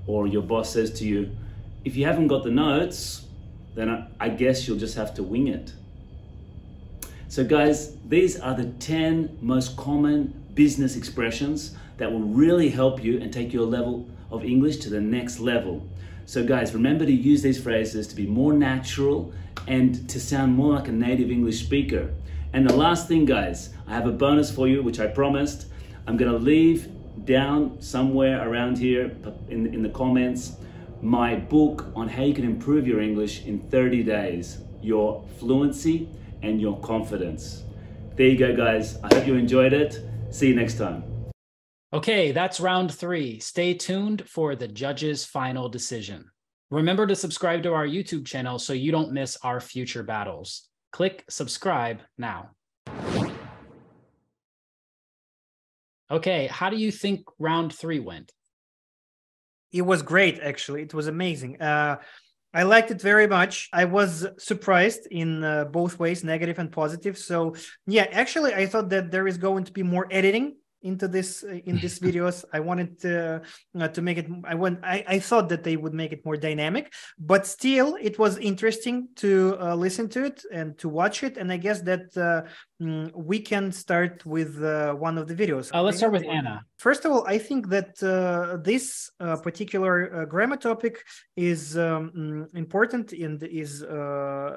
[0.06, 1.36] Or your boss says to you,
[1.88, 3.22] if you haven't got the notes,
[3.74, 5.72] then I guess you'll just have to wing it.
[7.28, 13.18] So, guys, these are the 10 most common business expressions that will really help you
[13.22, 15.88] and take your level of English to the next level.
[16.26, 19.32] So, guys, remember to use these phrases to be more natural
[19.66, 22.12] and to sound more like a native English speaker.
[22.52, 25.68] And the last thing, guys, I have a bonus for you, which I promised.
[26.06, 26.88] I'm gonna leave
[27.24, 29.16] down somewhere around here
[29.48, 30.52] in, in the comments
[31.02, 36.08] my book on how you can improve your English in 30 days, your fluency
[36.42, 37.64] and your confidence.
[38.16, 38.98] There you go, guys.
[39.02, 40.00] I hope you enjoyed it.
[40.30, 41.04] See you next time.
[41.92, 43.38] Okay, that's round three.
[43.38, 46.30] Stay tuned for the judge's final decision.
[46.70, 50.68] Remember to subscribe to our YouTube channel so you don't miss our future battles.
[50.92, 52.50] Click subscribe now.
[56.10, 58.32] Okay, how do you think round three went?
[59.72, 60.82] It was great, actually.
[60.82, 61.60] It was amazing.
[61.60, 61.96] Uh,
[62.54, 63.68] I liked it very much.
[63.72, 67.18] I was surprised in uh, both ways, negative and positive.
[67.18, 67.54] So,
[67.86, 71.58] yeah, actually, I thought that there is going to be more editing into this uh,
[71.64, 73.42] in these videos i wanted to
[73.80, 76.36] uh, to make it i want I, I thought that they would make it more
[76.36, 81.36] dynamic but still it was interesting to uh, listen to it and to watch it
[81.36, 82.48] and i guess that uh,
[82.82, 86.64] mm, we can start with uh, one of the videos uh, let's start with anna
[86.78, 87.96] first of all i think that
[88.64, 89.10] this
[89.42, 91.04] particular grammar topic
[91.36, 93.80] is um, mm, important and is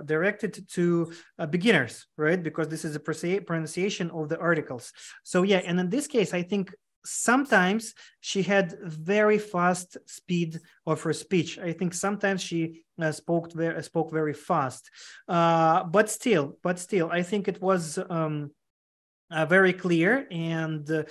[0.06, 1.12] directed to
[1.50, 2.42] beginners right?
[2.44, 4.94] Because this is a pronunciation of the articles.
[5.24, 6.74] So yeah and in this case, I think
[7.04, 11.58] sometimes she had very fast speed of her speech.
[11.58, 14.90] I think sometimes she uh, spoke very spoke very fast,
[15.28, 18.52] uh, but still, but still, I think it was um,
[19.32, 21.04] uh, very clear and uh,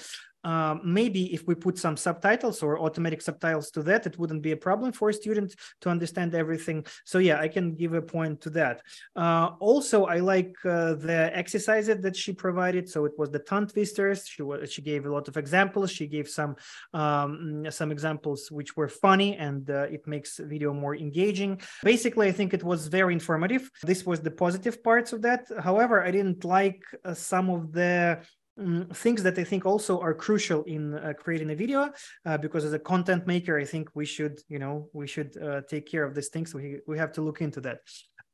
[0.44, 4.52] um, maybe if we put some subtitles or automatic subtitles to that, it wouldn't be
[4.52, 6.84] a problem for a student to understand everything.
[7.04, 8.82] So yeah, I can give a point to that.
[9.16, 12.88] Uh, also, I like uh, the exercises that she provided.
[12.88, 14.26] So it was the tongue twisters.
[14.26, 15.90] She was, she gave a lot of examples.
[15.90, 16.56] She gave some
[16.94, 21.60] um, some examples which were funny and uh, it makes video more engaging.
[21.82, 23.70] Basically, I think it was very informative.
[23.82, 25.46] This was the positive parts of that.
[25.58, 28.20] However, I didn't like uh, some of the
[28.60, 31.90] um, things that I think also are crucial in uh, creating a video
[32.26, 35.62] uh, because as a content maker, I think we should, you know, we should uh,
[35.68, 36.54] take care of these things.
[36.54, 37.78] We, we have to look into that.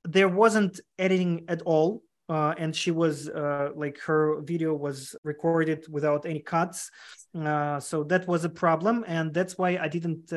[0.04, 2.02] There wasn't editing at all.
[2.28, 6.90] Uh, and she was uh, like her video was recorded without any cuts.
[7.38, 9.04] Uh, so that was a problem.
[9.06, 10.32] And that's why I didn't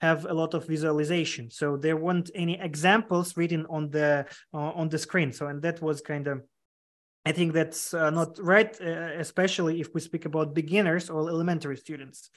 [0.00, 1.50] have a lot of visualization.
[1.50, 5.30] So there weren't any examples written on the on the screen.
[5.32, 6.42] So and that was kind of
[7.26, 11.76] I think that's uh, not right, uh, especially if we speak about beginners or elementary
[11.76, 12.30] students.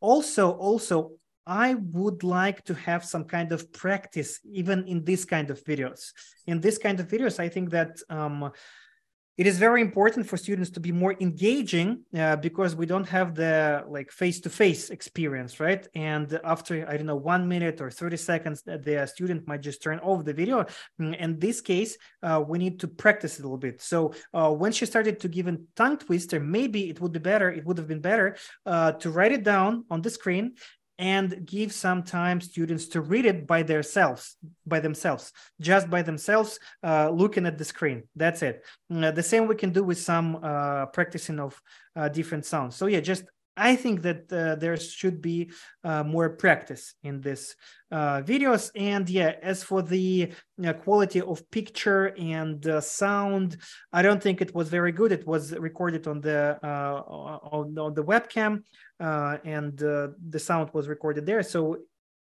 [0.00, 1.12] Also, also,
[1.44, 6.12] I would like to have some kind of practice even in this kind of videos.
[6.46, 8.52] In this kind of videos, I think that um,
[9.38, 13.36] it is very important for students to be more engaging uh, because we don't have
[13.36, 15.86] the like face-to-face experience right?
[15.94, 20.00] And after i don't know one minute or 30 seconds the student might just turn
[20.00, 20.66] off the video.
[21.00, 23.80] Mm, in this case uh, we need to practice a little bit.
[23.80, 27.48] So uh, when she started to give a tongue twister maybe it would be better
[27.50, 28.36] it would have been better
[28.66, 30.54] uh, to write it down on the screen
[30.98, 36.58] and give some time students to read it by themselves by themselves just by themselves
[36.82, 38.02] uh, looking at the screen.
[38.16, 38.64] That's it.
[38.92, 41.60] Uh, the same we can do with some uh, practicing of
[41.94, 42.74] uh, different sounds.
[42.74, 43.24] So yeah just
[43.58, 45.50] I think that uh, there should be
[45.82, 47.56] uh, more practice in this
[47.90, 48.70] uh, videos.
[48.74, 50.32] And yeah, as for the
[50.64, 53.56] uh, quality of picture and uh, sound,
[53.92, 55.10] I don't think it was very good.
[55.12, 58.62] It was recorded on the uh, on, on, the webcam,
[59.00, 61.42] and the sound was recorded there.
[61.42, 61.78] So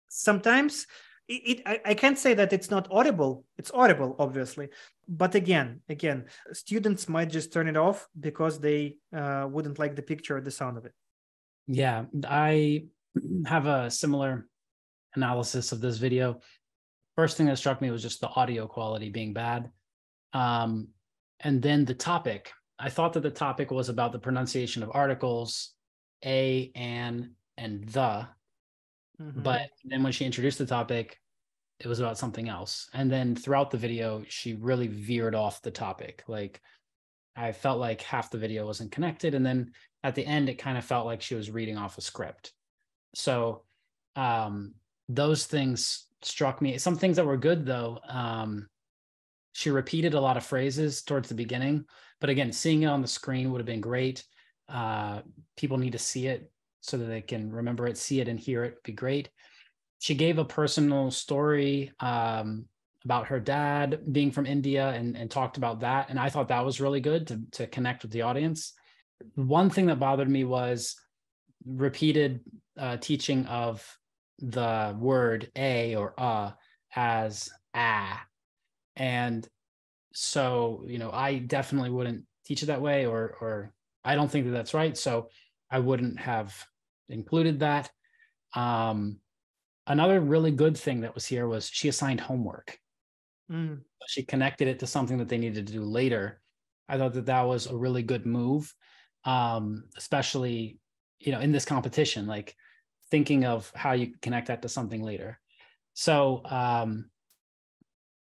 [0.10, 0.86] sometimes
[1.28, 3.46] it, it I, I, can't say that it's not audible.
[3.58, 4.70] It's audible, obviously,
[5.08, 10.38] but again, again, students might just turn it off because they wouldn't like the picture
[10.38, 10.94] or the sound of it.
[11.68, 12.86] Yeah, I
[13.46, 14.48] have a similar
[15.16, 16.40] analysis of this video.
[17.16, 19.70] First thing that struck me was just the audio quality being bad.
[20.34, 20.90] Um,
[21.42, 22.52] and then the topic.
[22.80, 25.74] I thought that the topic was about the pronunciation of articles,
[26.26, 28.28] a, an, and the.
[29.22, 29.42] Mm-hmm.
[29.44, 31.20] But then when she introduced the topic,
[31.80, 32.90] it was about something else.
[32.94, 36.24] And then throughout the video, she really veered off the topic.
[36.28, 36.62] Like
[37.36, 39.36] I felt like half the video wasn't connected.
[39.36, 39.72] And then
[40.04, 42.54] at the end, it kind of felt like she was reading off a script.
[43.14, 43.64] So
[44.16, 44.74] um,
[45.10, 46.78] those things struck me.
[46.78, 48.00] Some things that were good though.
[48.08, 48.68] Um,
[49.54, 51.86] she repeated a lot of phrases towards the beginning,
[52.20, 54.24] but again, seeing it on the screen would have been great.
[54.70, 55.22] Uh,
[55.58, 56.50] people need to see it
[56.80, 58.76] so that they can remember it, see it, and hear it.
[58.76, 59.30] Would be great.
[60.00, 62.66] She gave a personal story um,
[63.04, 66.10] about her dad being from India and, and talked about that.
[66.10, 68.74] And I thought that was really good to, to connect with the audience.
[69.36, 70.96] One thing that bothered me was
[71.66, 72.42] repeated
[72.78, 73.86] uh, teaching of
[74.40, 76.52] the word a or uh
[76.96, 78.04] as a.
[78.96, 79.48] And
[80.14, 83.74] so, you know, I definitely wouldn't teach it that way or, or
[84.04, 84.98] I don't think that that's right.
[84.98, 85.30] So
[85.70, 86.54] I wouldn't have
[87.08, 87.90] included that.
[88.54, 89.20] Um,
[89.88, 92.78] another really good thing that was here was she assigned homework
[93.52, 93.82] Mm.
[94.08, 96.42] She connected it to something that they needed to do later.
[96.88, 98.74] I thought that that was a really good move,
[99.26, 100.80] um, especially
[101.20, 102.56] you know in this competition, like
[103.10, 105.40] thinking of how you connect that to something later.
[105.94, 107.10] So um,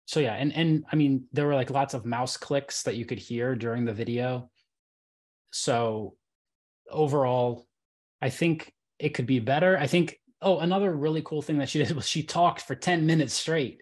[0.06, 3.04] so yeah, and and I mean there were like lots of mouse clicks that you
[3.04, 4.50] could hear during the video.
[5.50, 6.14] So
[6.90, 7.66] overall,
[8.20, 9.78] I think it could be better.
[9.78, 13.06] I think oh another really cool thing that she did was she talked for 10
[13.06, 13.80] minutes straight.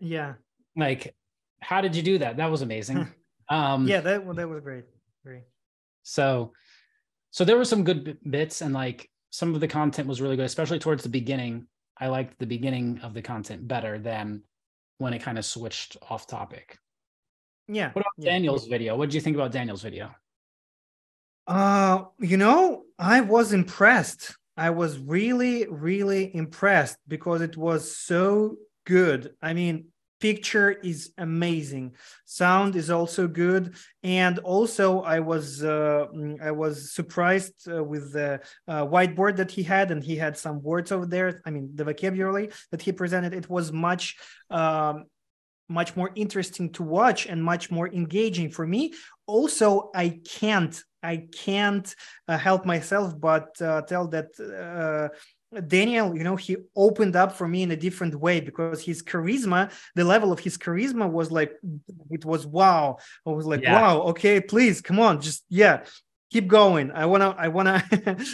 [0.00, 0.34] Yeah
[0.76, 1.14] like
[1.60, 3.08] how did you do that that was amazing
[3.48, 4.84] um yeah that that was great
[5.24, 5.44] great
[6.04, 6.52] so
[7.30, 10.44] so there were some good bits and like some of the content was really good
[10.44, 11.66] especially towards the beginning.
[11.98, 14.42] I liked the beginning of the content better than
[14.98, 16.78] when it kind of switched off topic.
[17.66, 18.30] Yeah what about yeah.
[18.30, 18.96] daniel's video?
[18.96, 20.14] What did you think about daniel's video?
[21.46, 24.36] Uh you know i was impressed.
[24.56, 28.56] I was really really impressed because it was so
[28.86, 29.32] good.
[29.42, 29.86] I mean
[30.20, 31.94] picture is amazing.
[32.24, 33.74] Sound is also good.
[34.02, 39.50] And also i was uh, mm, i was surprised uh, with the uh, whiteboard that
[39.50, 42.92] he had and he had some words over there i mean the vocabulary that he
[42.92, 43.32] presented.
[43.34, 44.16] It was much
[44.50, 45.04] um,
[45.68, 48.92] much more interesting to watch and much more engaging for me.
[49.26, 51.94] Also i can't i can't
[52.28, 55.08] uh, help myself but uh, tell that uh,
[55.60, 59.70] Daniel, you know, he opened up for me in a different way because his charisma,
[59.94, 61.52] the level of his charisma was like,
[62.10, 62.98] it was wow.
[63.26, 63.80] I was like, yeah.
[63.80, 65.84] wow, okay, please, come on, just yeah,
[66.30, 66.90] keep going.
[66.92, 67.84] I wanna, I wanna,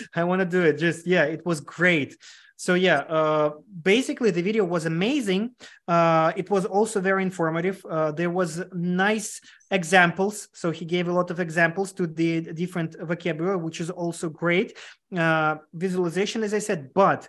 [0.15, 0.79] I wanna do it.
[0.79, 2.17] Just yeah, it was great
[2.65, 5.43] so yeah uh, basically the video was amazing.
[5.89, 7.83] Uh, it was also very informative.
[7.89, 10.49] Uh, there was nice examples.
[10.53, 14.77] So he gave a lot of examples to the different vocabulary which is also great.
[15.25, 17.21] Uh, visualization as i said but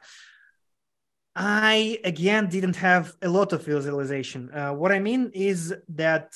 [1.35, 4.41] i again didn't have a lot of visualization.
[4.53, 6.27] Uh, what i mean is that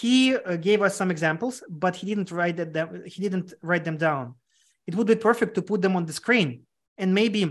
[0.00, 3.98] he uh, gave us some examples but he didn't write that he didn't write them
[3.98, 4.34] down.
[4.86, 6.62] It would be perfect to put them on the screen
[6.98, 7.42] and maybe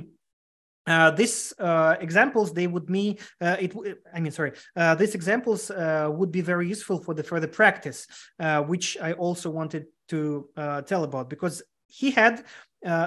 [0.87, 3.73] uh, these uh, examples they would me uh, it
[4.13, 8.07] i mean sorry uh, these examples uh, would be very useful for the further practice
[8.39, 10.47] uh, which i also wanted to
[10.85, 12.43] tell about because he had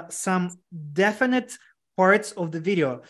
[0.09, 0.49] some
[0.93, 1.57] definite
[1.95, 3.01] parts of the video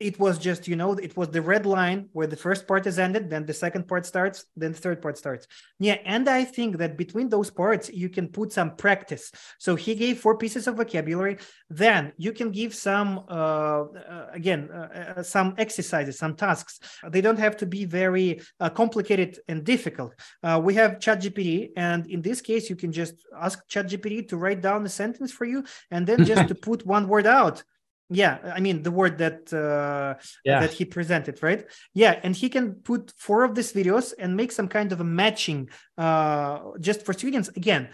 [0.00, 2.98] it was just you know it was the red line where the first part is
[2.98, 5.46] ended then the second part starts then the third part starts.
[5.78, 9.32] Yeah and i think that between those parts you can put some practice.
[9.58, 11.38] So he gave four pieces of vocabulary.
[11.68, 16.78] Then you can give some uh, uh, again uh, uh some exercises some tasks.
[17.08, 20.14] They don't have to be very uh, complicated and difficult.
[20.42, 24.60] Uh, we have ChatGPT and in this case you can just ask ChatGPT to write
[24.60, 27.62] down a sentence for you and then just to put one word out
[28.10, 30.14] yeah i mean the word that uh,
[30.44, 30.60] Yeah.
[30.60, 31.64] that he presented right?
[31.94, 35.04] Yeah and he can put four of these videos and make some kind of a
[35.04, 35.68] matching
[35.98, 37.48] uh just for students.
[37.48, 37.88] Again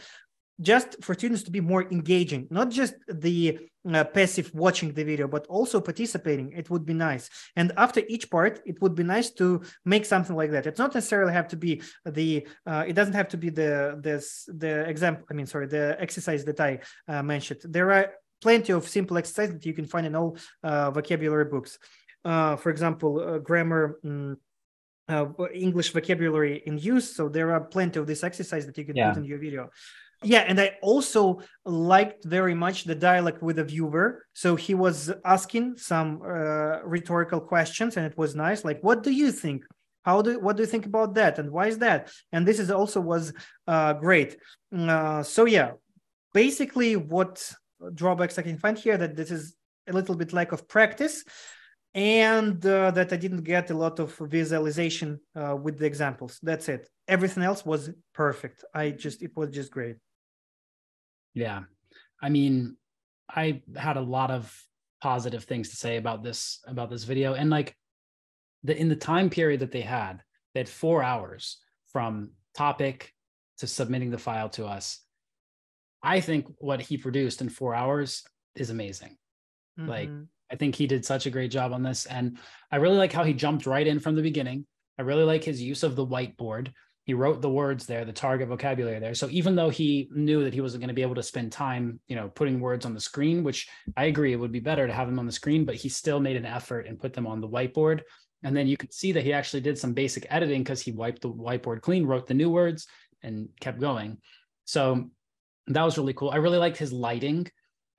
[0.61, 3.59] just for students to be more engaging not just the
[3.93, 6.53] uh, passive watching the video but also participating.
[6.53, 7.29] It would be nice.
[7.57, 9.47] And after each part it would be nice to
[9.85, 10.67] make something like that.
[10.69, 11.83] It's not necessarily have to be
[12.19, 15.97] the uh, it doesn't have to be the this the example i mean sorry the
[16.07, 16.79] exercise that i
[17.09, 17.61] uh, mentioned.
[17.77, 18.07] There are
[18.47, 20.31] plenty of simple exercises that you can find in all
[20.69, 21.73] uh, vocabulary books.
[22.33, 24.35] Uh, for example uh, grammar mm,
[25.15, 25.27] uh,
[25.67, 27.07] english vocabulary in use.
[27.17, 29.09] So there are plenty of this exercise that you can Yeah.
[29.11, 29.63] put in your video.
[30.35, 31.23] Yeah and i also
[31.93, 34.07] liked very much the dialogue with the viewer.
[34.43, 34.97] So he was
[35.37, 39.61] asking some uh, rhetorical questions and it was nice like what do you think?
[40.09, 41.35] How do what do you think about that?
[41.41, 42.01] And why is that?
[42.35, 43.25] And this is also was
[43.73, 44.31] uh, great.
[44.95, 45.71] Uh, so yeah
[46.45, 47.35] basically what
[47.95, 49.55] drawbacks i can find here that this is
[49.89, 51.25] a little bit lack of practice
[51.95, 56.69] and uh, that i didn't get a lot of visualization uh, with the examples that's
[56.69, 59.97] it everything else was perfect i just it was just great
[61.35, 61.65] Yeah.
[62.23, 62.77] I mean,
[63.29, 64.55] I had a lot of
[65.03, 67.77] positive things to say about this about this video and like
[68.63, 70.23] the in the time period that they had,
[70.55, 71.59] they had 4 hours
[71.93, 73.13] from topic
[73.59, 75.04] to submitting the file to us.
[76.05, 78.23] I think what he produced in 4 hours
[78.55, 79.17] is amazing.
[79.77, 80.29] Like Mhm.
[80.51, 82.07] I think he did such a great job on this.
[82.07, 82.39] And
[82.71, 84.67] I really like how he jumped right in from the beginning.
[84.99, 86.73] I really like his use of the whiteboard.
[87.07, 89.15] He wrote the words there, the target vocabulary there.
[89.15, 92.01] So even though he knew that he wasn't going to be able to spend time,
[92.07, 94.93] you know, putting words on the screen, which I agree it would be better to
[94.93, 97.41] have them on the screen, but he still made an effort and put them on
[97.41, 98.03] the whiteboard.
[98.43, 101.23] And then you could see that he actually did some basic editing because he wiped
[101.23, 102.87] the whiteboard clean, wrote the new words,
[103.23, 104.19] and kept going.
[104.65, 105.11] So
[105.69, 106.31] that was really cool.
[106.31, 107.47] I really liked his lighting.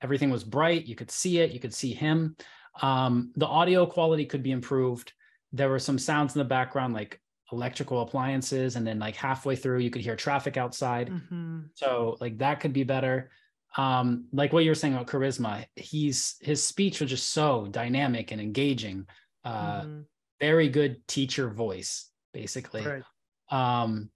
[0.01, 0.85] Everything was bright.
[0.85, 1.51] You could see it.
[1.51, 2.35] You could see him.
[2.81, 5.13] Um, the audio quality could be improved.
[5.51, 7.21] There were some sounds in the background, like
[7.51, 11.09] electrical appliances, and then like halfway through, you could hear traffic outside.
[11.09, 11.69] Mhm.
[11.75, 13.31] So like that could be better.
[13.77, 18.31] Um, like what you were saying about charisma, he's his speech was just so dynamic
[18.31, 19.07] and engaging.
[19.43, 20.05] Uh, Mhm.
[20.39, 23.03] very good teacher voice, basically right
[23.49, 24.09] um,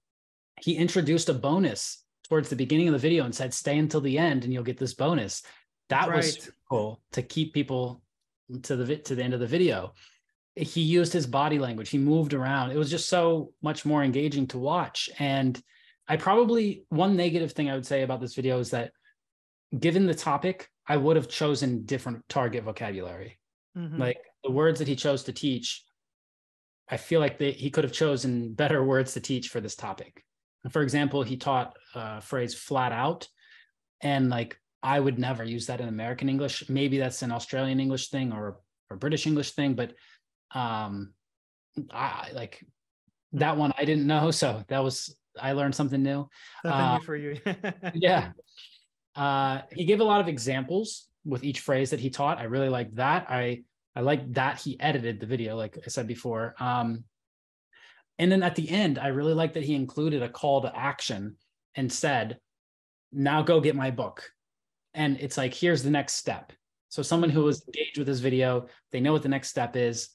[0.60, 4.18] he introduced a bonus towards the beginning of the video and said, "Stay until the
[4.18, 5.42] end, and you'll get this bonus."
[5.90, 6.50] That was Right.
[6.70, 8.02] cool to keep people
[8.64, 9.94] to the to the end of the video.
[10.56, 11.90] He used his body language.
[11.90, 12.72] He moved around.
[12.72, 15.10] It was just so much more engaging to watch.
[15.20, 15.62] And
[16.08, 18.92] I probably one negative thing I would say about this video is that,
[19.78, 23.40] given the topic, I would have chosen different target vocabulary
[23.78, 24.00] Mhm.
[24.00, 25.86] like the words that he chose to teach
[26.90, 30.26] i feel like they, he could have chosen better words to teach for this topic
[30.72, 33.28] for example he taught a phrase flat out
[34.02, 38.10] and like i would never use that in american english maybe that's an australian english
[38.10, 38.60] thing or
[38.90, 39.94] or british english thing but
[40.54, 41.14] um
[41.92, 42.66] i like
[43.34, 46.28] that one i didn't know so that was i learned something new
[46.64, 47.38] Nothing uh, new for you
[47.94, 48.32] yeah.
[49.20, 52.38] Uh, he gave a lot of examples with each phrase that he taught.
[52.38, 53.30] I really liked that.
[53.30, 53.64] I
[53.96, 56.56] I like that he edited the video, like I said before.
[56.60, 57.04] Um,
[58.20, 61.38] and then at the end, I really like that he included a call to action
[61.76, 62.40] and said,
[63.12, 64.30] "Now go get my book."
[64.94, 66.52] And it's like, here's the next step.
[66.90, 67.46] So someone who mm-hmm.
[67.46, 70.10] was engaged with this video, they know what the next step is.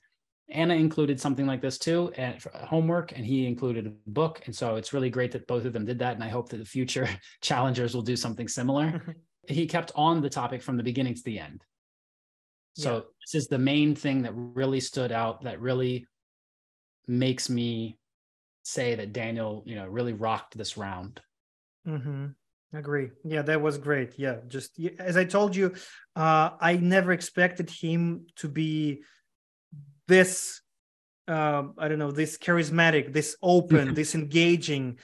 [0.51, 4.43] Anna included something like this too, eh, and homework, and he included a book.
[4.45, 6.15] And so it's really great that both of them did that.
[6.15, 7.09] And I hope that the future
[7.41, 8.85] challengers will do something similar.
[8.85, 9.11] Mm-hmm.
[9.49, 11.63] he kept on the topic from the beginning to the end.
[12.77, 13.01] So Yeah.
[13.23, 16.07] this is the main thing that really stood out, that really
[17.07, 17.99] makes me
[18.63, 21.21] say that Daniel, you know, really rocked this round.
[21.87, 22.27] hmm
[22.73, 23.11] Agree.
[23.25, 24.19] Yeah, that was great.
[24.19, 25.75] Yeah, just as I told you,
[26.17, 29.03] uh, I never expected him to be
[30.09, 30.61] this.
[31.29, 34.99] Um, I don't know, this charismatic, this open, this engaging.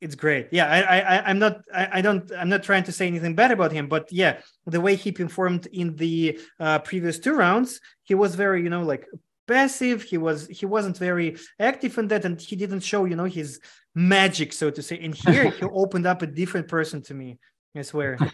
[0.00, 0.48] It's great.
[0.52, 3.34] Yeah, I, I, I- I'm not, I, I don't, I'm not trying to say anything
[3.34, 7.80] bad about him, but yeah, the way he performed in the uh, previous two rounds,
[8.04, 9.06] he was very, you know, like
[9.46, 10.02] passive.
[10.02, 13.60] He was, he wasn't very active in that, and he didn't show, you know, his
[13.94, 14.98] magic, so to say.
[15.00, 17.38] And here he opened up a different person to me.
[17.74, 18.18] I swear.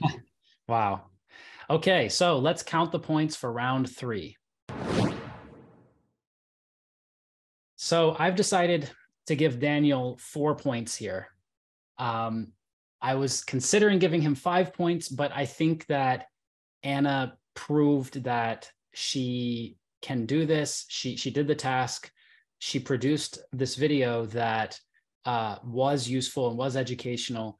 [0.68, 1.06] Wow.
[1.68, 4.36] Okay, so let's count the points for round three.
[7.76, 8.88] So I've decided
[9.26, 11.28] to give Daniel four points here.
[11.98, 12.52] Um,
[13.00, 16.26] I was considering giving him five points, but I think that
[16.82, 20.84] Anna proved that she can do this.
[20.88, 22.10] She she did the task.
[22.58, 24.78] She produced this video that
[25.24, 27.58] uh, was useful and was educational.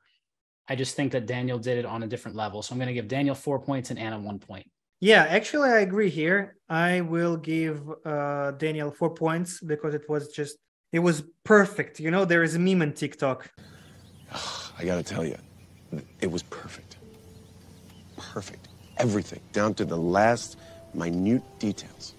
[0.68, 2.62] I just think that Daniel did it on a different level.
[2.62, 4.66] So I'm going to give Daniel four points and Anna one point.
[5.00, 6.56] Yeah, actually, I agree here.
[6.68, 10.58] I will give uh, Daniel four points because it was just,
[10.92, 11.98] it was perfect.
[11.98, 13.50] You know, there is a meme on TikTok.
[14.78, 15.36] I gotta tell you,
[16.20, 16.98] it was perfect.
[18.16, 18.68] Perfect.
[18.98, 20.58] Everything, down to the last
[20.94, 22.14] minute details.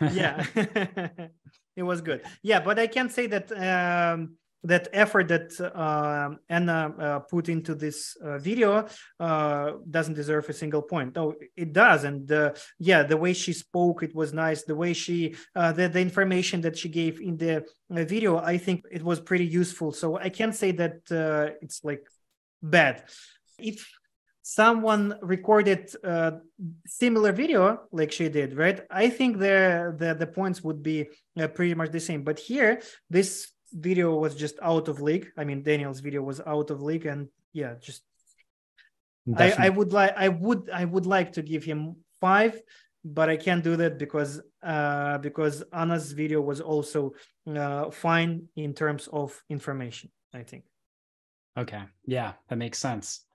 [0.00, 0.44] Yeah,
[1.76, 2.22] it was good.
[2.42, 4.36] Yeah, but I can say that um,
[4.66, 8.86] that effort that uh, Anna uh, put into this uh, video
[9.20, 11.14] uh, doesn't deserve a single point.
[11.14, 12.04] No, it does.
[12.04, 14.64] And uh, yeah, the way she spoke, it was nice.
[14.64, 18.84] The way she, uh, the, the information that she gave in the video, I think
[18.90, 19.92] it was pretty useful.
[19.92, 22.06] So I can't say that it's like
[22.62, 23.04] bad.
[23.58, 23.88] If
[24.48, 26.34] someone recorded a
[26.86, 31.06] similar video like she did right i think the the, the points would be
[31.40, 35.28] uh, pretty much the same but here this video was just out of league.
[35.36, 38.02] I mean, Daniel's video was out of league, and yeah, just
[39.36, 42.60] I, I, would like I would I would like to give him five,
[43.04, 47.12] but I can't do that because uh, because Anna's video was also
[47.54, 50.10] uh, fine in terms of information.
[50.32, 50.64] I think.
[51.58, 53.25] Okay, yeah, that makes sense.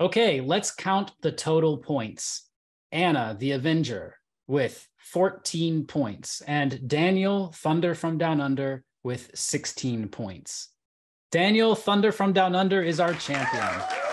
[0.00, 2.48] Okay, let's count the total points.
[2.90, 4.16] Anna, the Avenger,
[4.46, 10.68] with 14 points, and Daniel, Thunder from Down Under, with 16 points.
[11.30, 13.68] Daniel Thunder from Down Under is our champion.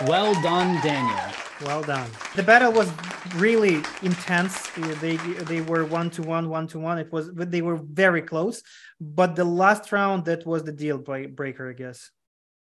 [0.06, 1.34] Well done, Daniel.
[1.62, 2.08] Well done.
[2.36, 2.92] The battle was
[3.34, 4.68] really intense.
[5.00, 6.98] They they were one to one, one to one.
[6.98, 8.62] It was they were very close.
[9.00, 12.10] But the last round, that was the deal breaker, I guess.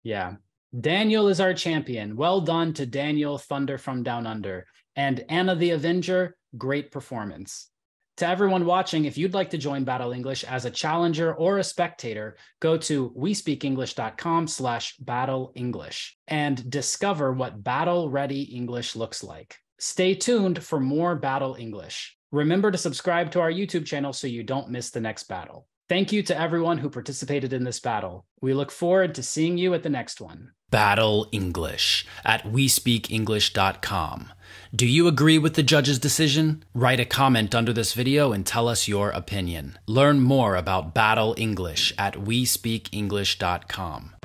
[0.03, 0.37] Yeah.
[0.79, 2.15] Daniel is our champion.
[2.15, 4.67] Well done to Daniel Thunder from Down Under.
[4.97, 7.71] And Anna the Avenger, great performance.
[8.19, 11.65] To everyone watching, if you'd like to join Battle English as a challenger or a
[11.65, 19.57] spectator, go to wespeakenglish.com slash battle English and discover what battle ready English looks like.
[19.79, 22.17] Stay tuned for more Battle English.
[22.33, 25.67] Remember to subscribe to our YouTube channel so you don't miss the next battle.
[25.89, 28.27] Thank you to everyone who participated in this battle.
[28.43, 30.51] We look forward to seeing you at the next one.
[30.71, 34.33] Battle English at wespeakenglish.com.
[34.75, 36.63] Do you agree with the judge's decision?
[36.75, 39.79] Write a comment under this video and tell us your opinion.
[39.87, 44.18] Learn more about Battle English at wespeakenglish.com.